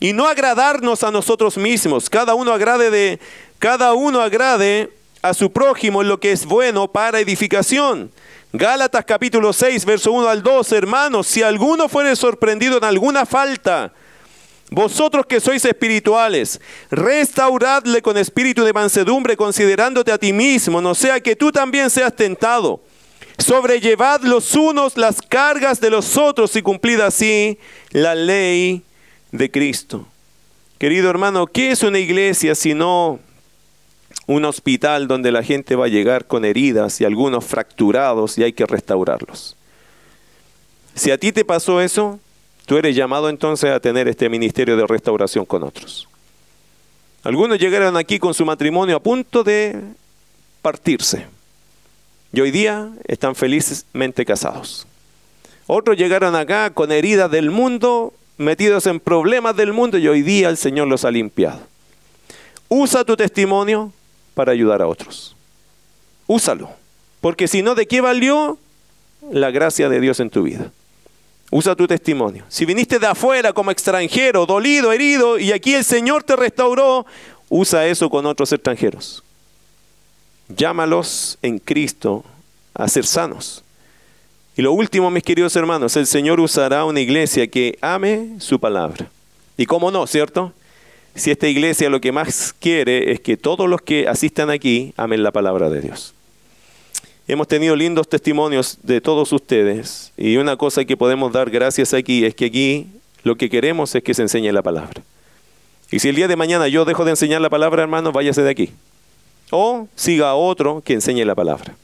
y 0.00 0.14
no 0.14 0.26
agradarnos 0.26 1.04
a 1.04 1.10
nosotros 1.10 1.58
mismos. 1.58 2.08
Cada 2.08 2.34
uno 2.34 2.50
agrade 2.50 2.90
de 2.90 3.20
cada 3.58 3.92
uno 3.92 4.22
agrade 4.22 4.90
a 5.20 5.34
su 5.34 5.52
prójimo 5.52 6.00
en 6.00 6.08
lo 6.08 6.18
que 6.18 6.32
es 6.32 6.46
bueno 6.46 6.88
para 6.88 7.20
edificación. 7.20 8.10
Gálatas 8.54 9.04
capítulo 9.04 9.52
6, 9.52 9.84
verso 9.84 10.12
1 10.12 10.28
al 10.28 10.42
2, 10.42 10.72
hermanos, 10.72 11.26
si 11.26 11.42
alguno 11.42 11.90
fuere 11.90 12.16
sorprendido 12.16 12.78
en 12.78 12.84
alguna 12.84 13.26
falta, 13.26 13.92
vosotros 14.70 15.26
que 15.26 15.40
sois 15.40 15.64
espirituales, 15.64 16.60
restauradle 16.90 18.02
con 18.02 18.16
espíritu 18.16 18.64
de 18.64 18.72
mansedumbre, 18.72 19.36
considerándote 19.36 20.12
a 20.12 20.18
ti 20.18 20.32
mismo, 20.32 20.80
no 20.80 20.94
sea 20.94 21.20
que 21.20 21.36
tú 21.36 21.52
también 21.52 21.90
seas 21.90 22.14
tentado. 22.14 22.80
Sobrellevad 23.38 24.22
los 24.22 24.54
unos 24.54 24.96
las 24.96 25.20
cargas 25.20 25.80
de 25.80 25.90
los 25.90 26.16
otros 26.16 26.56
y 26.56 26.62
cumplid 26.62 27.00
así 27.00 27.58
la 27.90 28.14
ley 28.14 28.82
de 29.30 29.50
Cristo. 29.50 30.06
Querido 30.78 31.10
hermano, 31.10 31.46
¿qué 31.46 31.70
es 31.70 31.82
una 31.82 31.98
iglesia 31.98 32.54
si 32.54 32.74
no 32.74 33.20
un 34.26 34.44
hospital 34.44 35.06
donde 35.06 35.30
la 35.30 35.42
gente 35.42 35.76
va 35.76 35.86
a 35.86 35.88
llegar 35.88 36.26
con 36.26 36.44
heridas 36.44 37.00
y 37.00 37.04
algunos 37.04 37.44
fracturados 37.44 38.38
y 38.38 38.42
hay 38.42 38.52
que 38.52 38.66
restaurarlos. 38.66 39.56
Si 40.94 41.10
a 41.10 41.18
ti 41.18 41.30
te 41.32 41.44
pasó 41.44 41.80
eso, 41.80 42.18
tú 42.66 42.76
eres 42.76 42.94
llamado 42.94 43.28
entonces 43.28 43.70
a 43.70 43.80
tener 43.80 44.08
este 44.08 44.28
ministerio 44.28 44.76
de 44.76 44.86
restauración 44.86 45.46
con 45.46 45.62
otros. 45.62 46.08
Algunos 47.22 47.58
llegaron 47.58 47.96
aquí 47.96 48.18
con 48.18 48.34
su 48.34 48.44
matrimonio 48.44 48.96
a 48.96 49.00
punto 49.00 49.42
de 49.42 49.80
partirse 50.62 51.26
y 52.32 52.40
hoy 52.40 52.50
día 52.50 52.90
están 53.06 53.34
felizmente 53.34 54.24
casados. 54.24 54.86
Otros 55.66 55.96
llegaron 55.96 56.36
acá 56.36 56.70
con 56.70 56.92
heridas 56.92 57.30
del 57.30 57.50
mundo, 57.50 58.12
metidos 58.36 58.86
en 58.86 59.00
problemas 59.00 59.56
del 59.56 59.72
mundo 59.72 59.98
y 59.98 60.06
hoy 60.06 60.22
día 60.22 60.48
el 60.48 60.56
Señor 60.56 60.86
los 60.86 61.04
ha 61.04 61.10
limpiado. 61.10 61.60
Usa 62.68 63.04
tu 63.04 63.16
testimonio 63.16 63.92
para 64.34 64.52
ayudar 64.52 64.82
a 64.82 64.86
otros. 64.86 65.34
Úsalo, 66.26 66.70
porque 67.20 67.48
si 67.48 67.62
no, 67.62 67.74
¿de 67.74 67.86
qué 67.86 68.00
valió 68.00 68.58
la 69.30 69.50
gracia 69.50 69.88
de 69.88 70.00
Dios 70.00 70.20
en 70.20 70.30
tu 70.30 70.42
vida? 70.42 70.70
Usa 71.50 71.76
tu 71.76 71.86
testimonio. 71.86 72.44
Si 72.48 72.64
viniste 72.64 72.98
de 72.98 73.06
afuera 73.06 73.52
como 73.52 73.70
extranjero, 73.70 74.46
dolido, 74.46 74.92
herido, 74.92 75.38
y 75.38 75.52
aquí 75.52 75.74
el 75.74 75.84
Señor 75.84 76.24
te 76.24 76.36
restauró, 76.36 77.06
usa 77.48 77.86
eso 77.86 78.10
con 78.10 78.26
otros 78.26 78.52
extranjeros. 78.52 79.22
Llámalos 80.48 81.38
en 81.42 81.58
Cristo 81.58 82.24
a 82.74 82.88
ser 82.88 83.06
sanos. 83.06 83.62
Y 84.56 84.62
lo 84.62 84.72
último, 84.72 85.10
mis 85.10 85.22
queridos 85.22 85.54
hermanos, 85.56 85.96
el 85.96 86.06
Señor 86.06 86.40
usará 86.40 86.84
una 86.84 87.00
iglesia 87.00 87.46
que 87.46 87.78
ame 87.80 88.36
su 88.38 88.58
palabra. 88.58 89.08
Y 89.56 89.66
cómo 89.66 89.90
no, 89.90 90.06
¿cierto? 90.06 90.52
si 91.16 91.30
esta 91.30 91.48
iglesia 91.48 91.90
lo 91.90 92.00
que 92.00 92.12
más 92.12 92.54
quiere 92.58 93.10
es 93.10 93.20
que 93.20 93.36
todos 93.36 93.68
los 93.68 93.80
que 93.80 94.06
asistan 94.06 94.50
aquí 94.50 94.92
amen 94.96 95.22
la 95.22 95.32
palabra 95.32 95.70
de 95.70 95.80
Dios. 95.80 96.14
Hemos 97.28 97.48
tenido 97.48 97.74
lindos 97.74 98.08
testimonios 98.08 98.78
de 98.84 99.00
todos 99.00 99.32
ustedes 99.32 100.12
y 100.16 100.36
una 100.36 100.56
cosa 100.56 100.84
que 100.84 100.96
podemos 100.96 101.32
dar 101.32 101.50
gracias 101.50 101.92
aquí 101.92 102.24
es 102.24 102.36
que 102.36 102.44
aquí 102.44 102.86
lo 103.24 103.36
que 103.36 103.50
queremos 103.50 103.92
es 103.96 104.04
que 104.04 104.14
se 104.14 104.22
enseñe 104.22 104.52
la 104.52 104.62
palabra. 104.62 105.02
Y 105.90 105.98
si 105.98 106.08
el 106.08 106.14
día 106.14 106.28
de 106.28 106.36
mañana 106.36 106.68
yo 106.68 106.84
dejo 106.84 107.04
de 107.04 107.10
enseñar 107.10 107.40
la 107.40 107.50
palabra, 107.50 107.82
hermano, 107.82 108.12
váyase 108.12 108.42
de 108.42 108.50
aquí. 108.50 108.70
O 109.50 109.88
siga 109.96 110.30
a 110.30 110.34
otro 110.36 110.82
que 110.84 110.92
enseñe 110.92 111.24
la 111.24 111.34
palabra. 111.34 111.74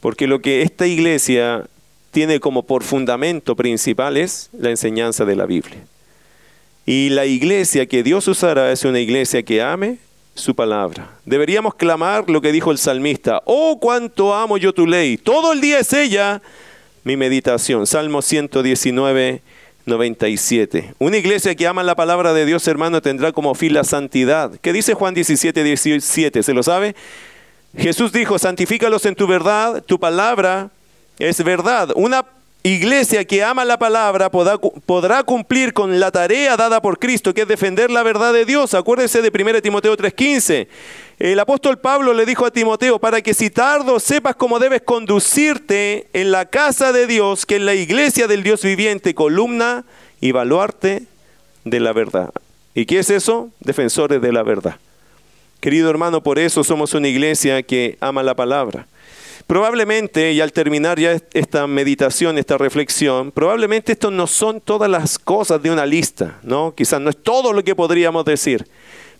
Porque 0.00 0.26
lo 0.26 0.40
que 0.40 0.62
esta 0.62 0.88
iglesia 0.88 1.66
tiene 2.10 2.40
como 2.40 2.64
por 2.64 2.82
fundamento 2.82 3.54
principal 3.54 4.16
es 4.16 4.50
la 4.58 4.70
enseñanza 4.70 5.24
de 5.24 5.36
la 5.36 5.46
Biblia. 5.46 5.78
Y 6.84 7.10
la 7.10 7.26
iglesia 7.26 7.86
que 7.86 8.02
Dios 8.02 8.26
usará 8.26 8.72
es 8.72 8.84
una 8.84 8.98
iglesia 8.98 9.44
que 9.44 9.62
ame 9.62 9.98
su 10.34 10.54
palabra. 10.54 11.10
Deberíamos 11.24 11.74
clamar 11.74 12.28
lo 12.28 12.40
que 12.40 12.52
dijo 12.52 12.70
el 12.70 12.78
salmista, 12.78 13.42
oh 13.44 13.78
cuánto 13.80 14.34
amo 14.34 14.56
yo 14.56 14.72
tu 14.72 14.86
ley, 14.86 15.16
todo 15.16 15.52
el 15.52 15.60
día 15.60 15.78
es 15.78 15.92
ella 15.92 16.40
mi 17.04 17.16
meditación. 17.16 17.86
Salmo 17.86 18.22
119, 18.22 19.42
97. 19.86 20.94
Una 20.98 21.16
iglesia 21.16 21.54
que 21.54 21.66
ama 21.66 21.82
la 21.82 21.96
palabra 21.96 22.32
de 22.32 22.46
Dios, 22.46 22.66
hermano, 22.68 23.02
tendrá 23.02 23.32
como 23.32 23.54
fin 23.54 23.74
la 23.74 23.84
santidad. 23.84 24.52
¿Qué 24.60 24.72
dice 24.72 24.94
Juan 24.94 25.14
17, 25.14 25.64
17? 25.64 26.42
¿Se 26.42 26.54
lo 26.54 26.62
sabe? 26.62 26.94
Jesús 27.76 28.12
dijo, 28.12 28.38
santifícalos 28.38 29.06
en 29.06 29.14
tu 29.14 29.26
verdad, 29.26 29.82
tu 29.82 29.98
palabra 29.98 30.70
es 31.18 31.42
verdad. 31.42 31.90
Una 31.96 32.24
iglesia 32.64 33.24
que 33.24 33.42
ama 33.42 33.64
la 33.64 33.78
palabra 33.78 34.30
podrá, 34.30 35.22
cumplir 35.24 35.72
con 35.72 35.98
la 35.98 36.10
tarea 36.10 36.56
dada 36.56 36.80
por 36.80 36.98
Cristo, 36.98 37.34
que 37.34 37.42
es 37.42 37.48
defender 37.48 37.90
la 37.90 38.02
verdad 38.02 38.32
de 38.32 38.44
Dios. 38.44 38.74
Acuérdese 38.74 39.22
de 39.22 39.30
1 39.30 39.60
Timoteo 39.60 39.96
3:15. 39.96 40.68
El 41.18 41.38
apóstol 41.38 41.78
Pablo 41.78 42.14
le 42.14 42.26
dijo 42.26 42.46
a 42.46 42.50
Timoteo, 42.50 42.98
para 42.98 43.20
que 43.20 43.34
si 43.34 43.50
tardo 43.50 44.00
sepas 44.00 44.34
cómo 44.34 44.58
debes 44.58 44.82
conducirte 44.82 46.08
en 46.12 46.32
la 46.32 46.46
casa 46.46 46.92
de 46.92 47.06
Dios, 47.06 47.46
que 47.46 47.56
es 47.56 47.62
la 47.62 47.74
iglesia 47.74 48.26
del 48.26 48.42
Dios 48.42 48.62
viviente, 48.62 49.14
columna 49.14 49.84
y 50.20 50.32
baluarte 50.32 51.04
de 51.64 51.80
la 51.80 51.92
verdad. 51.92 52.30
¿Y 52.74 52.86
qué 52.86 52.98
es 53.00 53.10
eso? 53.10 53.50
Defensores 53.60 54.20
de 54.20 54.32
la 54.32 54.42
verdad. 54.42 54.76
Querido 55.60 55.90
hermano, 55.90 56.22
por 56.22 56.40
eso 56.40 56.64
somos 56.64 56.92
una 56.94 57.06
iglesia 57.06 57.62
que 57.62 57.96
ama 58.00 58.24
la 58.24 58.34
palabra. 58.34 58.86
Probablemente, 59.46 60.32
y 60.32 60.40
al 60.40 60.52
terminar 60.52 60.98
ya 60.98 61.18
esta 61.32 61.66
meditación, 61.66 62.38
esta 62.38 62.56
reflexión, 62.56 63.30
probablemente 63.32 63.92
esto 63.92 64.10
no 64.10 64.26
son 64.26 64.60
todas 64.60 64.90
las 64.90 65.18
cosas 65.18 65.62
de 65.62 65.70
una 65.70 65.84
lista, 65.84 66.38
¿no? 66.42 66.74
Quizás 66.74 67.00
no 67.00 67.10
es 67.10 67.22
todo 67.22 67.52
lo 67.52 67.62
que 67.62 67.74
podríamos 67.74 68.24
decir. 68.24 68.66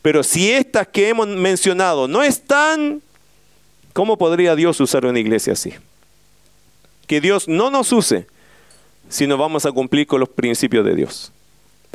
Pero 0.01 0.23
si 0.23 0.51
estas 0.51 0.89
que 0.89 1.09
hemos 1.09 1.29
mencionado 1.29 2.09
no 2.09 2.23
están, 2.23 3.03
¿cómo 3.93 4.17
podría 4.17 4.57
Dios 4.57 4.81
usar 4.81 5.07
una 5.07 5.19
iglesia 5.19 5.53
así? 5.53 5.75
Que 7.07 7.21
Dios 7.21 7.47
no 7.47 7.71
nos 7.71 7.93
use 7.93 8.27
si 9.09 9.27
no 9.27 9.37
vamos 9.37 9.67
a 9.67 9.73
cumplir 9.73 10.07
con 10.07 10.21
los 10.21 10.29
principios 10.29 10.85
de 10.85 10.95
Dios. 10.95 11.33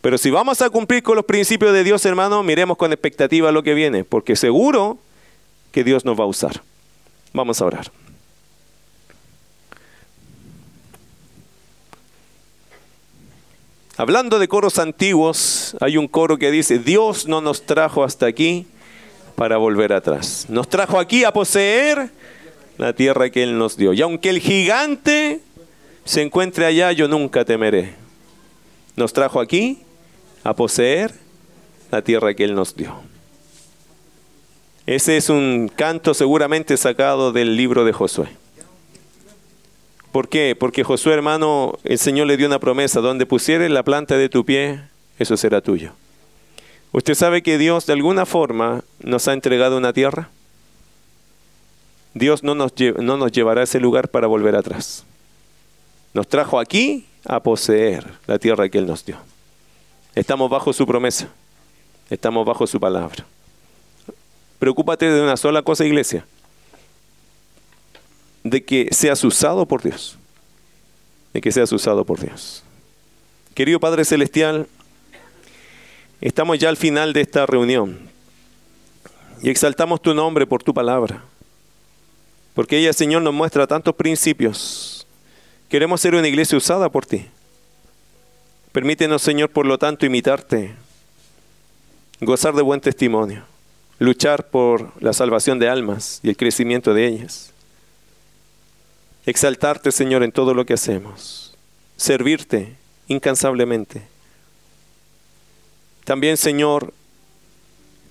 Pero 0.01 0.17
si 0.17 0.29
vamos 0.29 0.61
a 0.61 0.69
cumplir 0.69 1.01
con 1.01 1.15
los 1.15 1.25
principios 1.25 1.73
de 1.73 1.83
Dios, 1.83 2.05
hermano, 2.05 2.43
miremos 2.43 2.77
con 2.77 2.93
expectativa 2.93 3.51
lo 3.51 3.63
que 3.63 3.73
viene, 3.73 4.03
porque 4.03 4.35
seguro 4.35 4.99
que 5.71 5.83
Dios 5.83 6.05
nos 6.05 6.19
va 6.19 6.23
a 6.23 6.27
usar. 6.27 6.61
Vamos 7.33 7.61
a 7.61 7.65
orar. 7.65 7.91
Hablando 13.99 14.37
de 14.37 14.47
coros 14.47 14.77
antiguos, 14.77 15.75
hay 15.81 15.97
un 15.97 16.07
coro 16.07 16.37
que 16.37 16.51
dice, 16.51 16.77
Dios 16.77 17.27
no 17.27 17.41
nos 17.41 17.63
trajo 17.63 18.03
hasta 18.03 18.27
aquí 18.27 18.67
para 19.35 19.57
volver 19.57 19.91
atrás. 19.91 20.45
Nos 20.49 20.69
trajo 20.69 20.99
aquí 20.99 21.23
a 21.23 21.33
poseer 21.33 22.11
la 22.77 22.93
tierra 22.93 23.31
que 23.31 23.41
Él 23.41 23.57
nos 23.57 23.75
dio. 23.75 23.93
Y 23.93 24.01
aunque 24.03 24.29
el 24.29 24.39
gigante 24.39 25.41
se 26.05 26.21
encuentre 26.21 26.65
allá, 26.65 26.91
yo 26.91 27.07
nunca 27.07 27.43
temeré. 27.43 27.95
Nos 28.95 29.13
trajo 29.13 29.39
aquí 29.39 29.79
a 30.43 30.53
poseer 30.53 31.11
la 31.89 32.03
tierra 32.03 32.35
que 32.35 32.43
Él 32.43 32.53
nos 32.53 32.75
dio. 32.75 32.93
Ese 34.85 35.17
es 35.17 35.29
un 35.29 35.71
canto 35.75 36.13
seguramente 36.13 36.77
sacado 36.77 37.31
del 37.31 37.57
libro 37.57 37.83
de 37.83 37.93
Josué. 37.93 38.27
¿Por 40.11 40.29
qué? 40.29 40.55
Porque 40.57 40.83
Josué, 40.83 41.13
hermano, 41.13 41.77
el 41.83 41.99
Señor 41.99 42.27
le 42.27 42.37
dio 42.37 42.47
una 42.47 42.59
promesa, 42.59 43.01
donde 43.01 43.25
pusieres 43.25 43.69
la 43.69 43.83
planta 43.83 44.17
de 44.17 44.29
tu 44.29 44.45
pie, 44.45 44.81
eso 45.19 45.37
será 45.37 45.61
tuyo. 45.61 45.91
¿Usted 46.91 47.13
sabe 47.13 47.43
que 47.43 47.57
Dios 47.57 47.85
de 47.85 47.93
alguna 47.93 48.25
forma 48.25 48.83
nos 49.01 49.27
ha 49.27 49.33
entregado 49.33 49.77
una 49.77 49.93
tierra? 49.93 50.29
Dios 52.13 52.43
no 52.43 52.55
nos, 52.55 52.73
no 52.99 53.17
nos 53.17 53.31
llevará 53.31 53.61
a 53.61 53.63
ese 53.65 53.79
lugar 53.79 54.07
para 54.09 54.27
volver 54.27 54.55
atrás. 54.55 55.05
Nos 56.13 56.27
trajo 56.27 56.59
aquí 56.59 57.05
a 57.25 57.41
poseer 57.41 58.07
la 58.25 58.39
tierra 58.39 58.69
que 58.69 58.77
Él 58.77 58.87
nos 58.87 59.05
dio. 59.05 59.17
Estamos 60.15 60.49
bajo 60.49 60.73
su 60.73 60.87
promesa, 60.87 61.27
estamos 62.09 62.45
bajo 62.45 62.65
su 62.65 62.79
palabra. 62.79 63.25
Preocúpate 64.57 65.11
de 65.11 65.21
una 65.21 65.37
sola 65.37 65.61
cosa, 65.61 65.85
iglesia 65.85 66.25
de 68.49 68.63
que 68.63 68.89
seas 68.91 69.23
usado 69.23 69.65
por 69.65 69.83
Dios. 69.83 70.17
De 71.33 71.41
que 71.41 71.51
seas 71.51 71.71
usado 71.71 72.05
por 72.05 72.19
Dios. 72.19 72.63
Querido 73.53 73.79
Padre 73.79 74.05
Celestial, 74.05 74.67
estamos 76.21 76.59
ya 76.59 76.69
al 76.69 76.77
final 76.77 77.13
de 77.13 77.21
esta 77.21 77.45
reunión 77.45 77.99
y 79.41 79.49
exaltamos 79.49 80.01
tu 80.01 80.13
nombre 80.13 80.45
por 80.45 80.63
tu 80.63 80.73
palabra. 80.73 81.23
Porque 82.53 82.77
ella, 82.77 82.93
Señor, 82.93 83.21
nos 83.21 83.33
muestra 83.33 83.67
tantos 83.67 83.95
principios. 83.95 85.05
Queremos 85.69 86.01
ser 86.01 86.15
una 86.15 86.27
iglesia 86.27 86.57
usada 86.57 86.89
por 86.89 87.05
ti. 87.05 87.27
Permítenos, 88.71 89.21
Señor, 89.21 89.49
por 89.49 89.65
lo 89.65 89.77
tanto, 89.77 90.05
imitarte, 90.05 90.75
gozar 92.21 92.53
de 92.55 92.61
buen 92.61 92.81
testimonio, 92.81 93.43
luchar 93.99 94.49
por 94.49 94.91
la 95.01 95.13
salvación 95.13 95.59
de 95.59 95.69
almas 95.69 96.19
y 96.23 96.29
el 96.29 96.37
crecimiento 96.37 96.93
de 96.93 97.07
ellas 97.07 97.53
exaltarte, 99.27 99.91
Señor, 99.91 100.23
en 100.23 100.31
todo 100.31 100.53
lo 100.53 100.65
que 100.65 100.73
hacemos, 100.73 101.53
servirte 101.97 102.75
incansablemente. 103.07 104.01
También, 106.05 106.37
Señor, 106.37 106.93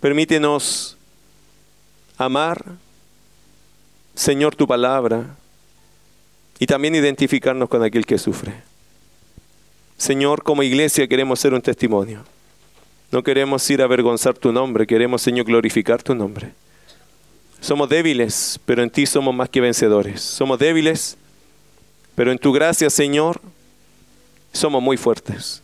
permítenos 0.00 0.98
amar, 2.18 2.62
Señor, 4.14 4.54
tu 4.54 4.66
palabra 4.66 5.34
y 6.58 6.66
también 6.66 6.94
identificarnos 6.94 7.70
con 7.70 7.82
aquel 7.82 8.04
que 8.04 8.18
sufre. 8.18 8.52
Señor, 9.96 10.42
como 10.42 10.62
iglesia 10.62 11.08
queremos 11.08 11.40
ser 11.40 11.54
un 11.54 11.62
testimonio. 11.62 12.24
No 13.10 13.22
queremos 13.22 13.68
ir 13.70 13.80
a 13.80 13.84
avergonzar 13.84 14.34
tu 14.34 14.52
nombre, 14.52 14.86
queremos, 14.86 15.22
Señor, 15.22 15.46
glorificar 15.46 16.02
tu 16.02 16.14
nombre. 16.14 16.52
Somos 17.61 17.88
débiles, 17.88 18.61
pero 18.64 18.82
en 18.82 18.90
ti 18.90 19.07
somos 19.07 19.34
más 19.34 19.48
que 19.48 19.61
vencedores. 19.61 20.20
Somos 20.20 20.59
débiles, 20.59 21.16
pero 22.14 22.32
en 22.32 22.38
tu 22.38 22.52
gracia, 22.52 22.90
Señor, 22.90 23.40
somos 24.52 24.82
muy 24.82 24.96
fuertes. 24.96 25.62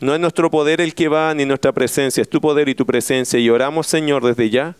No 0.00 0.14
es 0.14 0.20
nuestro 0.20 0.50
poder 0.50 0.80
el 0.80 0.94
que 0.94 1.08
va, 1.08 1.32
ni 1.34 1.44
nuestra 1.44 1.72
presencia, 1.72 2.20
es 2.22 2.28
tu 2.28 2.40
poder 2.40 2.68
y 2.68 2.74
tu 2.74 2.84
presencia. 2.84 3.38
Y 3.38 3.48
oramos, 3.48 3.86
Señor, 3.86 4.24
desde 4.24 4.50
ya, 4.50 4.74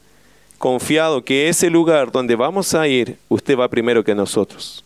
confiado 0.58 1.24
que 1.24 1.48
ese 1.48 1.70
lugar 1.70 2.10
donde 2.10 2.36
vamos 2.36 2.74
a 2.74 2.88
ir, 2.88 3.18
usted 3.28 3.56
va 3.56 3.68
primero 3.68 4.04
que 4.04 4.14
nosotros. 4.14 4.84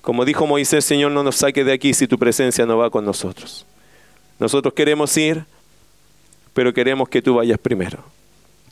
Como 0.00 0.24
dijo 0.24 0.46
Moisés, 0.46 0.84
Señor, 0.84 1.12
no 1.12 1.22
nos 1.22 1.36
saque 1.36 1.64
de 1.64 1.72
aquí 1.72 1.92
si 1.92 2.06
tu 2.06 2.18
presencia 2.18 2.64
no 2.66 2.78
va 2.78 2.90
con 2.90 3.04
nosotros. 3.04 3.66
Nosotros 4.38 4.74
queremos 4.74 5.16
ir, 5.16 5.44
pero 6.52 6.72
queremos 6.72 7.08
que 7.08 7.22
tú 7.22 7.34
vayas 7.34 7.58
primero. 7.58 8.04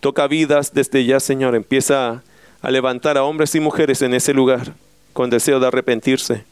Toca 0.05 0.27
vidas 0.27 0.75
desde 0.75 1.07
ya, 1.07 1.19
Señor. 1.19 1.55
Empieza 1.55 2.23
a 2.61 2.71
levantar 2.71 3.17
a 3.17 3.25
hombres 3.25 3.55
y 3.55 3.61
mujeres 3.61 4.03
en 4.03 4.13
ese 4.13 4.35
lugar 4.35 4.75
con 5.15 5.31
deseo 5.31 5.61
de 5.61 5.67
arrepentirse, 5.67 6.45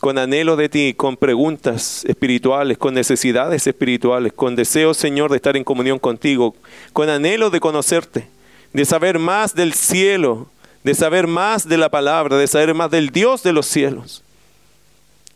con 0.00 0.18
anhelo 0.18 0.56
de 0.56 0.68
ti, 0.68 0.94
con 0.96 1.16
preguntas 1.16 2.04
espirituales, 2.06 2.78
con 2.78 2.92
necesidades 2.92 3.64
espirituales, 3.68 4.32
con 4.32 4.56
deseo, 4.56 4.92
Señor, 4.92 5.30
de 5.30 5.36
estar 5.36 5.56
en 5.56 5.62
comunión 5.62 6.00
contigo, 6.00 6.56
con 6.92 7.08
anhelo 7.08 7.50
de 7.50 7.60
conocerte, 7.60 8.26
de 8.72 8.84
saber 8.84 9.20
más 9.20 9.54
del 9.54 9.72
cielo, 9.72 10.48
de 10.82 10.96
saber 10.96 11.28
más 11.28 11.68
de 11.68 11.76
la 11.76 11.90
palabra, 11.90 12.38
de 12.38 12.48
saber 12.48 12.74
más 12.74 12.90
del 12.90 13.10
Dios 13.10 13.44
de 13.44 13.52
los 13.52 13.66
cielos. 13.66 14.24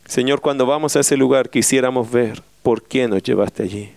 Señor, 0.06 0.40
cuando 0.40 0.66
vamos 0.66 0.96
a 0.96 1.00
ese 1.00 1.16
lugar 1.16 1.50
quisiéramos 1.50 2.10
ver 2.10 2.42
por 2.64 2.82
qué 2.82 3.06
nos 3.06 3.22
llevaste 3.22 3.62
allí. 3.62 3.92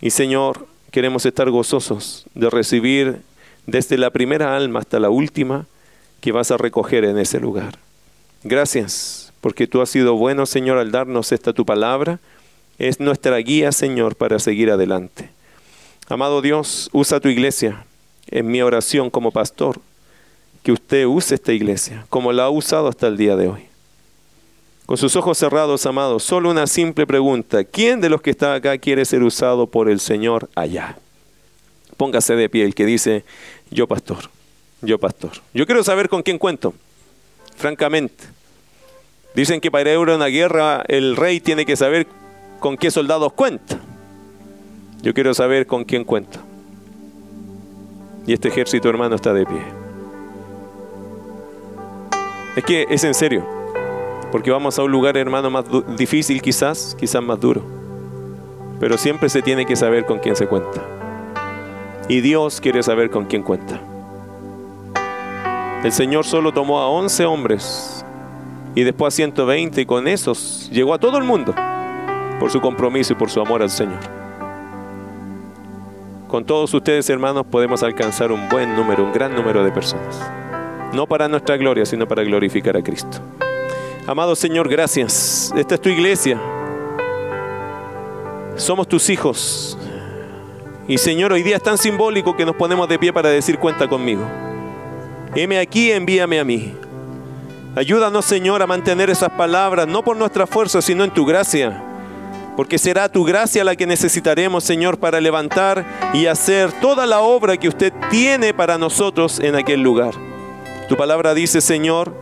Y 0.00 0.10
Señor, 0.10 0.68
queremos 0.94 1.26
estar 1.26 1.50
gozosos 1.50 2.24
de 2.36 2.48
recibir 2.48 3.20
desde 3.66 3.98
la 3.98 4.10
primera 4.10 4.54
alma 4.54 4.78
hasta 4.78 5.00
la 5.00 5.10
última 5.10 5.66
que 6.20 6.30
vas 6.30 6.52
a 6.52 6.56
recoger 6.56 7.04
en 7.04 7.18
ese 7.18 7.40
lugar. 7.40 7.80
Gracias, 8.44 9.32
porque 9.40 9.66
tú 9.66 9.82
has 9.82 9.90
sido 9.90 10.14
bueno, 10.14 10.46
Señor, 10.46 10.78
al 10.78 10.92
darnos 10.92 11.32
esta 11.32 11.52
tu 11.52 11.66
palabra. 11.66 12.20
Es 12.78 13.00
nuestra 13.00 13.36
guía, 13.38 13.72
Señor, 13.72 14.14
para 14.14 14.38
seguir 14.38 14.70
adelante. 14.70 15.30
Amado 16.08 16.40
Dios, 16.40 16.90
usa 16.92 17.18
tu 17.18 17.28
iglesia 17.28 17.84
en 18.28 18.46
mi 18.46 18.62
oración 18.62 19.10
como 19.10 19.32
pastor. 19.32 19.80
Que 20.62 20.70
usted 20.70 21.06
use 21.06 21.34
esta 21.34 21.52
iglesia 21.52 22.06
como 22.08 22.32
la 22.32 22.44
ha 22.44 22.50
usado 22.50 22.86
hasta 22.86 23.08
el 23.08 23.16
día 23.16 23.34
de 23.34 23.48
hoy. 23.48 23.62
Con 24.86 24.98
sus 24.98 25.16
ojos 25.16 25.38
cerrados, 25.38 25.86
amados, 25.86 26.22
solo 26.22 26.50
una 26.50 26.66
simple 26.66 27.06
pregunta. 27.06 27.64
¿Quién 27.64 28.02
de 28.02 28.10
los 28.10 28.20
que 28.20 28.30
está 28.30 28.54
acá 28.54 28.76
quiere 28.76 29.04
ser 29.06 29.22
usado 29.22 29.66
por 29.66 29.88
el 29.88 29.98
Señor 29.98 30.50
allá? 30.54 30.98
Póngase 31.96 32.36
de 32.36 32.50
pie 32.50 32.64
el 32.64 32.74
que 32.74 32.84
dice, 32.84 33.24
yo 33.70 33.86
pastor, 33.86 34.28
yo 34.82 34.98
pastor. 34.98 35.32
Yo 35.54 35.64
quiero 35.64 35.82
saber 35.82 36.10
con 36.10 36.22
quién 36.22 36.36
cuento, 36.36 36.74
francamente. 37.56 38.24
Dicen 39.34 39.60
que 39.60 39.70
para 39.70 39.90
ir 39.90 39.96
a 39.96 40.14
una 40.14 40.26
guerra 40.26 40.84
el 40.86 41.16
rey 41.16 41.40
tiene 41.40 41.64
que 41.64 41.76
saber 41.76 42.06
con 42.60 42.76
qué 42.76 42.90
soldados 42.90 43.32
cuenta. 43.32 43.80
Yo 45.00 45.14
quiero 45.14 45.32
saber 45.32 45.66
con 45.66 45.84
quién 45.84 46.04
cuento. 46.04 46.40
Y 48.26 48.34
este 48.34 48.48
ejército, 48.48 48.88
hermano, 48.88 49.16
está 49.16 49.32
de 49.32 49.46
pie. 49.46 49.62
Es 52.56 52.64
que 52.64 52.86
es 52.90 53.02
en 53.04 53.14
serio. 53.14 53.53
Porque 54.34 54.50
vamos 54.50 54.76
a 54.80 54.82
un 54.82 54.90
lugar, 54.90 55.16
hermano, 55.16 55.48
más 55.48 55.64
difícil 55.96 56.42
quizás, 56.42 56.96
quizás 56.98 57.22
más 57.22 57.38
duro. 57.38 57.62
Pero 58.80 58.98
siempre 58.98 59.28
se 59.28 59.42
tiene 59.42 59.64
que 59.64 59.76
saber 59.76 60.06
con 60.06 60.18
quién 60.18 60.34
se 60.34 60.48
cuenta. 60.48 60.82
Y 62.08 62.20
Dios 62.20 62.60
quiere 62.60 62.82
saber 62.82 63.10
con 63.10 63.26
quién 63.26 63.44
cuenta. 63.44 63.80
El 65.84 65.92
Señor 65.92 66.24
solo 66.24 66.50
tomó 66.50 66.80
a 66.80 66.88
11 66.88 67.26
hombres 67.26 68.04
y 68.74 68.82
después 68.82 69.14
a 69.14 69.16
120 69.18 69.82
y 69.82 69.86
con 69.86 70.08
esos 70.08 70.68
llegó 70.72 70.94
a 70.94 70.98
todo 70.98 71.16
el 71.16 71.22
mundo 71.22 71.54
por 72.40 72.50
su 72.50 72.60
compromiso 72.60 73.12
y 73.12 73.16
por 73.16 73.30
su 73.30 73.40
amor 73.40 73.62
al 73.62 73.70
Señor. 73.70 74.00
Con 76.26 76.44
todos 76.44 76.74
ustedes, 76.74 77.08
hermanos, 77.08 77.46
podemos 77.48 77.84
alcanzar 77.84 78.32
un 78.32 78.48
buen 78.48 78.74
número, 78.74 79.04
un 79.04 79.12
gran 79.12 79.32
número 79.32 79.62
de 79.62 79.70
personas. 79.70 80.28
No 80.92 81.06
para 81.06 81.28
nuestra 81.28 81.56
gloria, 81.56 81.86
sino 81.86 82.08
para 82.08 82.24
glorificar 82.24 82.76
a 82.76 82.82
Cristo. 82.82 83.20
Amado 84.06 84.36
Señor, 84.36 84.68
gracias. 84.68 85.50
Esta 85.56 85.76
es 85.76 85.80
tu 85.80 85.88
iglesia. 85.88 86.38
Somos 88.54 88.86
tus 88.86 89.08
hijos. 89.08 89.78
Y 90.86 90.98
Señor, 90.98 91.32
hoy 91.32 91.42
día 91.42 91.56
es 91.56 91.62
tan 91.62 91.78
simbólico 91.78 92.36
que 92.36 92.44
nos 92.44 92.54
ponemos 92.54 92.86
de 92.86 92.98
pie 92.98 93.14
para 93.14 93.30
decir 93.30 93.58
cuenta 93.58 93.88
conmigo. 93.88 94.22
Heme 95.34 95.58
aquí, 95.58 95.90
envíame 95.90 96.38
a 96.38 96.44
mí. 96.44 96.74
Ayúdanos, 97.74 98.26
Señor, 98.26 98.62
a 98.62 98.66
mantener 98.66 99.08
esas 99.08 99.30
palabras, 99.30 99.88
no 99.88 100.04
por 100.04 100.18
nuestra 100.18 100.46
fuerza, 100.46 100.82
sino 100.82 101.02
en 101.02 101.10
tu 101.10 101.24
gracia. 101.24 101.82
Porque 102.58 102.78
será 102.78 103.08
tu 103.08 103.24
gracia 103.24 103.64
la 103.64 103.74
que 103.74 103.86
necesitaremos, 103.86 104.64
Señor, 104.64 104.98
para 104.98 105.18
levantar 105.18 106.12
y 106.12 106.26
hacer 106.26 106.72
toda 106.80 107.06
la 107.06 107.22
obra 107.22 107.56
que 107.56 107.68
usted 107.68 107.92
tiene 108.10 108.52
para 108.52 108.76
nosotros 108.76 109.40
en 109.40 109.56
aquel 109.56 109.80
lugar. 109.80 110.12
Tu 110.90 110.96
palabra 110.96 111.32
dice, 111.32 111.62
Señor, 111.62 112.14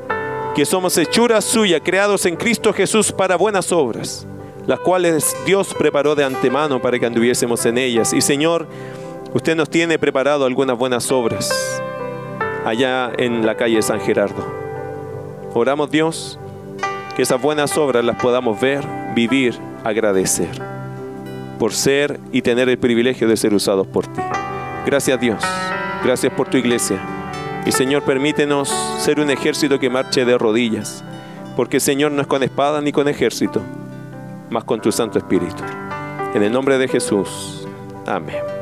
que 0.54 0.66
somos 0.66 0.96
hechuras 0.98 1.44
suyas, 1.44 1.80
creados 1.82 2.26
en 2.26 2.36
Cristo 2.36 2.72
Jesús 2.72 3.10
para 3.10 3.36
buenas 3.36 3.72
obras, 3.72 4.26
las 4.66 4.80
cuales 4.80 5.34
Dios 5.46 5.74
preparó 5.78 6.14
de 6.14 6.24
antemano 6.24 6.80
para 6.80 6.98
que 6.98 7.06
anduviésemos 7.06 7.64
en 7.64 7.78
ellas. 7.78 8.12
Y 8.12 8.20
Señor, 8.20 8.66
usted 9.32 9.56
nos 9.56 9.70
tiene 9.70 9.98
preparado 9.98 10.44
algunas 10.44 10.76
buenas 10.76 11.10
obras 11.10 11.80
allá 12.66 13.10
en 13.16 13.46
la 13.46 13.56
calle 13.56 13.80
San 13.80 14.00
Gerardo. 14.00 14.44
Oramos 15.54 15.90
Dios, 15.90 16.38
que 17.16 17.22
esas 17.22 17.40
buenas 17.40 17.76
obras 17.78 18.04
las 18.04 18.20
podamos 18.20 18.60
ver, 18.60 18.84
vivir, 19.14 19.58
agradecer, 19.84 20.50
por 21.58 21.72
ser 21.72 22.20
y 22.30 22.42
tener 22.42 22.68
el 22.68 22.78
privilegio 22.78 23.26
de 23.26 23.36
ser 23.36 23.54
usados 23.54 23.86
por 23.86 24.06
ti. 24.06 24.20
Gracias 24.84 25.18
Dios, 25.18 25.42
gracias 26.04 26.32
por 26.34 26.48
tu 26.48 26.58
iglesia. 26.58 27.21
Y 27.64 27.72
Señor, 27.72 28.02
permítenos 28.02 28.68
ser 28.98 29.20
un 29.20 29.30
ejército 29.30 29.78
que 29.78 29.88
marche 29.88 30.24
de 30.24 30.36
rodillas, 30.36 31.04
porque 31.56 31.78
Señor 31.78 32.10
no 32.12 32.22
es 32.22 32.26
con 32.26 32.42
espada 32.42 32.80
ni 32.80 32.90
con 32.90 33.06
ejército, 33.06 33.60
mas 34.50 34.64
con 34.64 34.80
tu 34.80 34.90
Santo 34.90 35.18
Espíritu. 35.18 35.62
En 36.34 36.42
el 36.42 36.52
nombre 36.52 36.76
de 36.78 36.88
Jesús. 36.88 37.66
Amén. 38.06 38.61